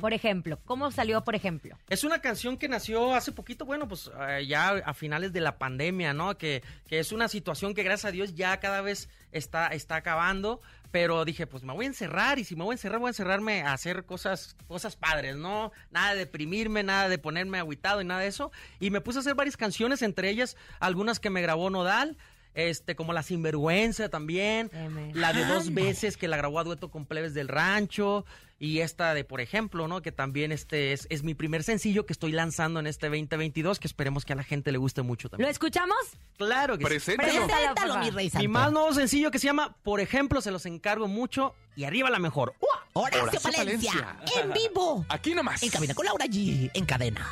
Por 0.00 0.12
ejemplo, 0.12 0.58
¿cómo 0.64 0.90
salió 0.90 1.24
Por 1.24 1.34
ejemplo? 1.34 1.78
Es 1.88 2.04
una 2.04 2.20
canción 2.20 2.58
que 2.58 2.68
nació 2.68 3.14
hace 3.14 3.32
poquito, 3.32 3.64
bueno, 3.64 3.88
pues 3.88 4.10
eh, 4.28 4.46
ya 4.46 4.68
a 4.68 4.92
finales 4.92 5.32
de 5.32 5.40
la 5.40 5.58
pandemia, 5.58 6.12
¿no? 6.12 6.36
Que, 6.36 6.62
que 6.88 6.98
es 6.98 7.12
una 7.12 7.28
situación 7.28 7.74
que 7.74 7.82
gracias 7.82 8.06
a 8.06 8.12
Dios 8.12 8.34
ya 8.34 8.58
cada 8.60 8.82
vez 8.82 9.08
está, 9.32 9.68
está 9.68 9.96
acabando. 9.96 10.60
Pero 10.92 11.24
dije, 11.24 11.46
pues 11.46 11.62
me 11.62 11.72
voy 11.72 11.84
a 11.86 11.88
encerrar 11.88 12.38
y 12.38 12.44
si 12.44 12.54
me 12.54 12.64
voy 12.64 12.72
a 12.72 12.76
encerrar, 12.76 13.00
voy 13.00 13.08
a 13.08 13.10
encerrarme 13.10 13.62
a 13.62 13.72
hacer 13.72 14.04
cosas, 14.04 14.56
cosas 14.68 14.96
padres, 14.96 15.36
¿no? 15.36 15.72
Nada 15.90 16.12
de 16.12 16.20
deprimirme, 16.20 16.82
nada 16.82 17.08
de 17.08 17.18
ponerme 17.18 17.58
agüitado 17.58 18.00
y 18.00 18.04
nada 18.04 18.20
de 18.20 18.28
eso. 18.28 18.52
Y 18.78 18.90
me 18.90 19.00
puse 19.00 19.18
a 19.18 19.20
hacer 19.20 19.34
varias 19.34 19.56
canciones, 19.56 20.02
entre 20.02 20.30
ellas 20.30 20.56
algunas 20.80 21.18
que 21.18 21.30
me 21.30 21.42
grabó 21.42 21.70
Nodal. 21.70 22.16
Este, 22.56 22.96
como 22.96 23.12
La 23.12 23.22
Sinvergüenza 23.22 24.08
también, 24.08 24.70
la 25.12 25.32
de 25.34 25.44
dos 25.44 25.72
veces 25.74 26.16
que 26.16 26.26
la 26.26 26.38
grabó 26.38 26.58
a 26.58 26.64
dueto 26.64 26.90
con 26.90 27.04
Plebes 27.04 27.34
del 27.34 27.48
Rancho, 27.48 28.24
y 28.58 28.78
esta 28.80 29.12
de, 29.12 29.22
por 29.24 29.42
ejemplo, 29.42 29.86
¿no? 29.86 30.00
Que 30.00 30.10
también 30.12 30.50
este 30.50 30.94
es, 30.94 31.06
es 31.10 31.22
mi 31.22 31.34
primer 31.34 31.62
sencillo 31.62 32.06
que 32.06 32.14
estoy 32.14 32.32
lanzando 32.32 32.80
en 32.80 32.86
este 32.86 33.08
2022, 33.10 33.78
que 33.78 33.86
esperemos 33.86 34.24
que 34.24 34.32
a 34.32 34.36
la 34.36 34.42
gente 34.42 34.72
le 34.72 34.78
guste 34.78 35.02
mucho 35.02 35.26
¿Lo 35.26 35.30
también. 35.32 35.50
escuchamos? 35.50 35.98
Claro 36.38 36.78
que 36.78 36.84
sí. 36.84 36.88
Preséntalo. 36.88 37.28
Preséntalo, 37.30 37.58
Preséntalo, 37.74 37.92
papá. 37.94 38.04
mi 38.04 38.10
rey 38.10 38.24
Mi 38.24 38.30
santo. 38.30 38.48
más 38.48 38.72
nuevo 38.72 38.94
sencillo 38.94 39.30
que 39.30 39.38
se 39.38 39.46
llama 39.48 39.76
Por 39.82 40.00
ejemplo, 40.00 40.40
se 40.40 40.50
los 40.50 40.64
encargo 40.64 41.06
mucho 41.06 41.54
y 41.76 41.84
arriba 41.84 42.08
la 42.08 42.18
mejor. 42.18 42.54
Horacio, 42.94 43.22
Horacio 43.24 43.40
Palencia, 43.42 43.92
Palencia. 43.92 44.42
en 44.42 44.52
vivo. 44.54 45.04
Aquí 45.10 45.34
nomás. 45.34 45.62
En 45.62 45.68
cabina 45.68 45.92
con 45.92 46.06
Laura 46.06 46.24
G, 46.24 46.70
en 46.72 46.86
cadena. 46.86 47.30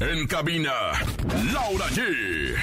En 0.00 0.26
cabina, 0.26 0.72
Laura 1.52 1.86
G. 1.90 2.56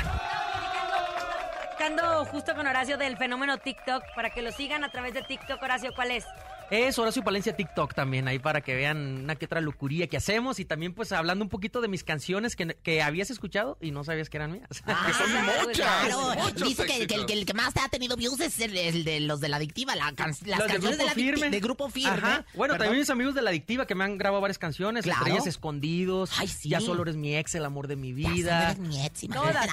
Platicando 1.83 2.25
justo 2.25 2.53
con 2.55 2.67
Horacio 2.67 2.97
del 2.97 3.15
fenómeno 3.15 3.57
TikTok 3.57 4.03
para 4.13 4.31
que 4.31 4.41
lo 4.41 4.51
sigan 4.51 4.83
a 4.83 4.91
través 4.91 5.13
de 5.13 5.21
TikTok. 5.21 5.63
Horacio, 5.63 5.91
¿cuál 5.95 6.11
es? 6.11 6.25
Es 6.71 6.99
Horacio 6.99 7.23
Palencia 7.23 7.55
TikTok 7.55 7.93
también, 7.95 8.27
ahí 8.27 8.37
para 8.37 8.59
que 8.61 8.75
vean 8.75 9.21
una 9.23 9.35
que 9.35 9.45
otra 9.45 9.61
locuría 9.61 10.05
que 10.07 10.17
hacemos 10.17 10.59
y 10.59 10.65
también 10.65 10.93
pues 10.93 11.13
hablando 11.13 11.43
un 11.43 11.49
poquito 11.49 11.79
de 11.81 11.87
mis 11.87 12.03
canciones 12.03 12.55
que, 12.57 12.75
que 12.83 13.01
habías 13.01 13.31
escuchado 13.31 13.77
y 13.81 13.91
no 13.91 14.03
sabías 14.03 14.29
que 14.29 14.37
eran 14.37 14.51
mías. 14.51 14.67
Que 14.69 14.75
son 14.83 14.85
Ah, 14.93 15.53
muchas. 15.63 15.77
Claro, 15.77 16.35
dice 16.65 16.85
que, 16.85 17.07
que 17.07 17.15
el, 17.15 17.25
que 17.25 17.33
el 17.33 17.45
que 17.45 17.53
más 17.53 17.73
te 17.73 17.79
ha 17.79 17.87
tenido 17.87 18.17
views 18.17 18.39
es 18.41 18.59
el, 18.59 18.75
el 18.77 19.03
de 19.05 19.21
los 19.21 19.39
de 19.39 19.47
la 19.47 19.55
adictiva, 19.57 19.95
la 19.95 20.11
can- 20.13 20.35
las 20.45 20.59
Los 20.59 20.67
canciones 20.67 20.97
de, 20.97 21.05
Grupo 21.05 21.07
la 21.07 21.13
Firme. 21.13 21.49
de 21.49 21.59
grupo 21.61 21.89
firme. 21.89 22.09
Ajá. 22.11 22.45
Bueno, 22.53 22.73
Perdón. 22.73 22.77
también 22.79 22.99
mis 22.99 23.09
amigos 23.09 23.35
de 23.35 23.41
La 23.41 23.49
Adictiva 23.51 23.87
que 23.87 23.95
me 23.95 24.03
han 24.03 24.17
grabado 24.17 24.41
varias 24.41 24.59
canciones. 24.59 25.05
Claro. 25.05 25.21
Entre 25.21 25.33
ellas 25.33 25.47
Escondidos. 25.47 26.31
Ay, 26.37 26.49
sí. 26.49 26.67
Ya 26.69 26.81
solo 26.81 27.01
eres 27.03 27.15
mi 27.15 27.35
ex, 27.37 27.55
el 27.55 27.63
amor 27.65 27.87
de 27.87 27.95
mi 27.95 28.09
Ya 28.21 28.29
vida. 28.29 28.61
sabes, 28.73 28.79
mi 28.79 29.03
ex, 29.05 29.21
Todas. 29.33 29.67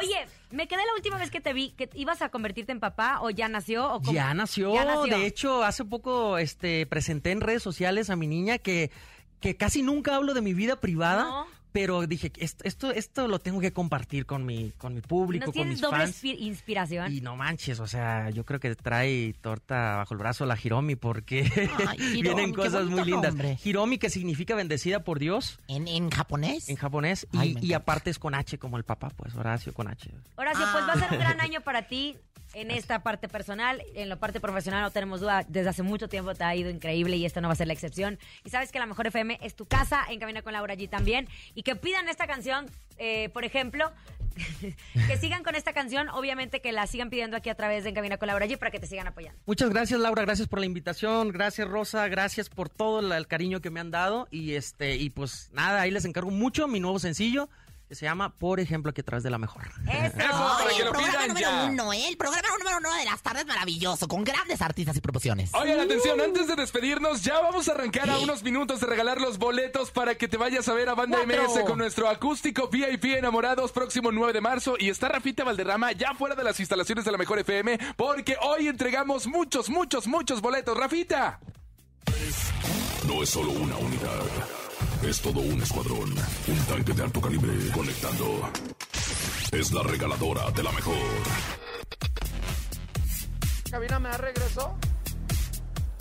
Oye, 0.00 0.26
me 0.50 0.68
quedé 0.68 0.84
la 0.84 0.94
última 0.94 1.18
vez 1.18 1.30
que 1.30 1.40
te 1.40 1.52
vi, 1.52 1.70
que 1.72 1.88
ibas 1.94 2.22
a 2.22 2.28
convertirte 2.28 2.72
en 2.72 2.80
papá 2.80 3.20
o 3.22 3.30
ya 3.30 3.48
nació 3.48 3.92
o 3.92 4.00
cómo? 4.00 4.12
Ya 4.12 4.34
nació. 4.34 4.74
Ya 4.74 4.84
nació. 4.84 5.18
De 5.18 5.26
hecho, 5.26 5.64
hace 5.64 5.84
poco 5.84 6.38
este, 6.38 6.86
presenté 6.86 7.30
en 7.30 7.40
redes 7.40 7.62
sociales 7.62 8.10
a 8.10 8.16
mi 8.16 8.26
niña 8.26 8.58
que, 8.58 8.90
que 9.40 9.56
casi 9.56 9.82
nunca 9.82 10.16
hablo 10.16 10.34
de 10.34 10.40
mi 10.40 10.54
vida 10.54 10.80
privada. 10.80 11.24
No. 11.24 11.59
Pero 11.72 12.06
dije, 12.06 12.32
esto, 12.38 12.64
esto, 12.64 12.90
esto 12.90 13.28
lo 13.28 13.38
tengo 13.38 13.60
que 13.60 13.72
compartir 13.72 14.26
con 14.26 14.44
mi, 14.44 14.72
con 14.78 14.94
mi 14.94 15.00
público, 15.00 15.46
¿No 15.46 15.52
con 15.52 15.68
mis 15.68 15.80
doble 15.80 15.98
fans. 15.98 16.24
inspi- 16.24 16.36
inspiración? 16.40 17.12
Y 17.12 17.20
no 17.20 17.36
manches, 17.36 17.78
o 17.80 17.86
sea, 17.86 18.30
yo 18.30 18.44
creo 18.44 18.58
que 18.60 18.74
trae 18.74 19.34
torta 19.40 19.96
bajo 19.96 20.14
el 20.14 20.18
brazo 20.18 20.46
la 20.46 20.58
Hiromi 20.62 20.96
porque 20.96 21.50
Ay, 21.86 21.96
Hiromi, 22.18 22.22
vienen 22.22 22.52
cosas 22.54 22.86
muy 22.86 23.04
lindas. 23.04 23.34
nombre. 23.34 23.58
Hiromi 23.64 23.98
que 23.98 24.10
significa 24.10 24.54
bendecida 24.54 25.04
por 25.04 25.18
Dios 25.18 25.58
¿En, 25.68 25.86
en 25.88 26.10
japonés? 26.10 26.68
en 26.68 26.76
japonés 26.76 27.26
y, 27.32 27.38
Ay, 27.38 27.56
y 27.60 27.72
aparte 27.72 28.10
es 28.10 28.18
con 28.18 28.34
H 28.34 28.58
como 28.58 28.76
el 28.76 28.84
papá, 28.84 29.10
pues 29.10 29.34
Horacio 29.34 29.72
con 29.72 29.88
H. 29.88 30.10
Horacio, 30.36 30.66
pues 30.72 30.84
va 30.84 30.92
a 30.92 30.94
Ah. 30.94 30.98
ser 31.08 31.12
un 31.12 31.18
gran 31.18 31.40
año 31.40 31.60
para 31.60 31.86
ti 31.86 32.16
en 32.54 32.70
esta 32.70 33.02
parte 33.02 33.28
personal. 33.28 33.82
En 33.94 34.08
la 34.08 34.16
parte 34.16 34.40
profesional 34.40 34.82
no 34.82 34.90
tenemos 34.90 35.20
duda. 35.20 35.44
Desde 35.48 35.70
hace 35.70 35.82
mucho 35.82 36.08
tiempo 36.08 36.34
te 36.34 36.44
ha 36.44 36.54
ido 36.54 36.70
increíble 36.70 37.16
y 37.16 37.24
esta 37.24 37.40
no 37.40 37.48
va 37.48 37.52
a 37.52 37.56
ser 37.56 37.66
la 37.66 37.72
excepción. 37.72 38.18
Y 38.44 38.50
sabes 38.50 38.72
que 38.72 38.78
la 38.78 38.86
mejor 38.86 39.06
FM 39.06 39.38
es 39.42 39.54
tu 39.54 39.66
casa, 39.66 40.04
en 40.08 40.18
Camina 40.20 40.42
con 40.42 40.52
Laura 40.52 40.74
G 40.74 40.88
también. 40.88 41.28
Y 41.54 41.62
que 41.62 41.76
pidan 41.76 42.08
esta 42.08 42.26
canción, 42.26 42.66
eh, 42.98 43.28
por 43.30 43.44
ejemplo, 43.44 43.90
que 45.06 45.16
sigan 45.18 45.42
con 45.42 45.54
esta 45.54 45.72
canción. 45.72 46.08
Obviamente 46.08 46.60
que 46.60 46.72
la 46.72 46.86
sigan 46.86 47.10
pidiendo 47.10 47.36
aquí 47.36 47.50
a 47.50 47.54
través 47.54 47.84
de 47.84 47.90
En 47.90 47.94
Camina 47.94 48.18
con 48.18 48.28
Laura 48.28 48.46
G 48.46 48.58
para 48.58 48.70
que 48.70 48.80
te 48.80 48.86
sigan 48.86 49.06
apoyando. 49.06 49.40
Muchas 49.46 49.70
gracias 49.70 50.00
Laura, 50.00 50.22
gracias 50.22 50.48
por 50.48 50.60
la 50.60 50.66
invitación, 50.66 51.30
gracias 51.30 51.68
Rosa, 51.68 52.08
gracias 52.08 52.48
por 52.48 52.68
todo 52.68 53.00
el 53.14 53.26
cariño 53.26 53.60
que 53.60 53.70
me 53.70 53.80
han 53.80 53.90
dado 53.90 54.28
y 54.30 54.54
este 54.54 54.96
y 54.96 55.10
pues 55.10 55.50
nada, 55.52 55.80
ahí 55.80 55.90
les 55.90 56.04
encargo 56.04 56.30
mucho 56.30 56.68
mi 56.68 56.80
nuevo 56.80 56.98
sencillo 56.98 57.48
que 57.90 57.96
se 57.96 58.06
llama 58.06 58.32
Por 58.36 58.60
ejemplo 58.60 58.94
que 58.94 59.02
traes 59.02 59.24
de 59.24 59.30
la 59.30 59.38
mejor. 59.38 59.64
Eso. 59.88 60.16
para 60.16 60.64
Oye, 60.64 60.76
que 60.76 60.82
el 60.82 60.84
lo 60.84 60.92
programa 60.92 61.10
pidan 61.18 61.28
número 61.28 61.50
ya. 61.50 61.64
uno, 61.64 61.92
¿eh? 61.92 62.06
El 62.08 62.16
programa 62.16 62.48
número 62.56 62.76
uno 62.78 62.94
de 62.94 63.04
las 63.04 63.20
tardes 63.20 63.44
maravilloso, 63.46 64.06
con 64.06 64.22
grandes 64.22 64.62
artistas 64.62 64.96
y 64.96 65.00
promociones. 65.00 65.50
Oigan, 65.54 65.80
atención, 65.80 66.20
antes 66.20 66.46
de 66.46 66.54
despedirnos, 66.54 67.22
ya 67.22 67.40
vamos 67.40 67.68
a 67.68 67.72
arrancar 67.72 68.08
a 68.08 68.20
unos 68.20 68.44
minutos 68.44 68.78
de 68.78 68.86
regalar 68.86 69.20
los 69.20 69.38
boletos 69.38 69.90
para 69.90 70.14
que 70.14 70.28
te 70.28 70.36
vayas 70.36 70.68
a 70.68 70.72
ver 70.74 70.88
a 70.88 70.94
Banda 70.94 71.18
Cuatro. 71.24 71.42
MS 71.52 71.64
con 71.66 71.78
nuestro 71.78 72.08
acústico 72.08 72.68
VIP 72.68 73.06
Enamorados 73.06 73.72
próximo 73.72 74.12
9 74.12 74.34
de 74.34 74.40
marzo. 74.40 74.76
Y 74.78 74.88
está 74.88 75.08
Rafita 75.08 75.42
Valderrama 75.42 75.90
ya 75.90 76.14
fuera 76.14 76.36
de 76.36 76.44
las 76.44 76.60
instalaciones 76.60 77.04
de 77.04 77.10
la 77.10 77.18
Mejor 77.18 77.40
FM 77.40 77.76
porque 77.96 78.36
hoy 78.40 78.68
entregamos 78.68 79.26
muchos, 79.26 79.68
muchos, 79.68 80.06
muchos 80.06 80.40
boletos. 80.40 80.78
Rafita. 80.78 81.40
No 83.08 83.20
es 83.24 83.30
solo 83.30 83.50
una 83.50 83.76
unidad. 83.78 84.59
Es 85.02 85.20
todo 85.22 85.40
un 85.40 85.60
escuadrón. 85.62 86.14
Un 86.46 86.58
tanque 86.68 86.92
de 86.92 87.02
alto 87.02 87.20
calibre 87.20 87.52
conectando. 87.72 88.50
Es 89.50 89.72
la 89.72 89.82
regaladora 89.82 90.50
de 90.50 90.62
la 90.62 90.72
mejor. 90.72 90.94
Cabina 93.70 93.98
me 93.98 94.08
da 94.10 94.18
regreso. 94.18 94.76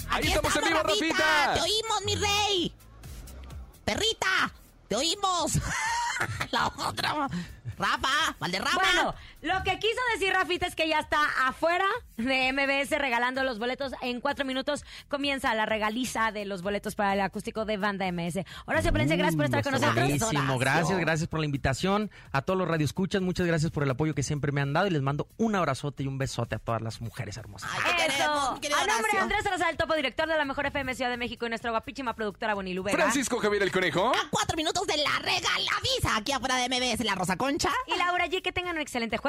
Ahí 0.09 0.19
Aquí 0.19 0.27
estamos 0.27 0.55
en 0.55 0.63
vivo, 0.63 0.83
Rafita. 0.83 1.05
Rafita. 1.15 1.53
Te 1.53 1.61
oímos, 1.61 2.05
mi 2.05 2.15
rey. 2.15 2.73
Perrita, 3.85 4.51
te 4.87 4.95
oímos. 4.95 5.53
La 6.51 6.67
otra. 6.67 7.29
Rafa, 7.77 8.35
Valderrama. 8.39 8.81
Bueno, 8.83 9.15
lo 9.41 9.63
que 9.63 9.79
quiso 9.79 9.99
decir 10.13 10.33
Rafita 10.33 10.67
es 10.67 10.75
que 10.75 10.89
ya 10.89 10.99
está 10.99 11.19
afuera 11.45 11.85
de 12.17 12.51
MBS 12.51 12.91
regalando 12.99 13.43
los 13.43 13.57
boletos. 13.57 13.93
En 14.01 14.19
cuatro 14.19 14.43
minutos 14.43 14.83
comienza 15.07 15.55
la 15.55 15.65
regaliza 15.65 16.33
de 16.33 16.43
los 16.43 16.61
boletos 16.61 16.95
para 16.95 17.13
el 17.13 17.21
acústico 17.21 17.63
de 17.63 17.77
Banda 17.77 18.11
MS. 18.11 18.39
Horacio 18.65 18.91
Palencia, 18.91 19.15
gracias 19.15 19.37
por 19.37 19.45
estar 19.45 19.63
con 19.63 19.73
nosotros. 19.73 19.95
Buenísimo, 19.95 20.57
gracias, 20.59 20.99
gracias 20.99 21.29
por 21.29 21.39
la 21.39 21.45
invitación. 21.45 22.11
A 22.33 22.41
todos 22.41 22.59
los 22.59 22.67
radioescuchas, 22.67 23.21
muchas 23.21 23.47
gracias 23.47 23.71
por 23.71 23.83
el 23.83 23.89
apoyo 23.89 24.13
que 24.13 24.23
siempre 24.23 24.51
me 24.51 24.59
han 24.59 24.73
dado 24.73 24.87
y 24.87 24.89
les 24.89 25.01
mando 25.01 25.29
un 25.37 25.55
abrazote 25.55 26.03
y 26.03 26.07
un 26.07 26.17
besote 26.17 26.55
a 26.55 26.59
todas 26.59 26.81
las 26.81 26.99
mujeres 26.99 27.37
hermosas. 27.37 27.71
Eso. 28.07 28.23
A 28.23 28.87
nombre 28.87 29.11
de 29.13 29.19
Andrés 29.19 29.43
Salazar, 29.43 29.71
el 29.71 29.77
topo 29.77 29.95
director 29.95 30.27
de 30.27 30.37
la 30.37 30.43
Mejor 30.43 30.65
FM 30.65 30.95
Ciudad 30.95 31.11
de 31.11 31.17
México 31.17 31.45
y 31.45 31.49
nuestra 31.49 31.71
guapísima 31.71 32.13
productora 32.13 32.55
Bonilu 32.55 32.83
Vega. 32.83 32.97
Francisco 32.97 33.39
Javier 33.39 33.63
el 33.63 33.71
Conejo. 33.71 34.09
A 34.09 34.29
cuatro 34.29 34.57
minutos 34.57 34.85
de 34.85 34.97
la 34.97 35.17
regalavisa 35.19 36.17
aquí 36.17 36.33
afuera 36.33 36.57
de 36.57 36.67
MBS, 36.67 37.05
la 37.05 37.15
Rosa 37.15 37.37
Concha. 37.37 37.69
Y 37.87 37.97
Laura 37.97 38.27
G, 38.27 38.41
que 38.41 38.51
tengan 38.51 38.75
un 38.75 38.81
excelente 38.81 39.17
jueves. 39.17 39.28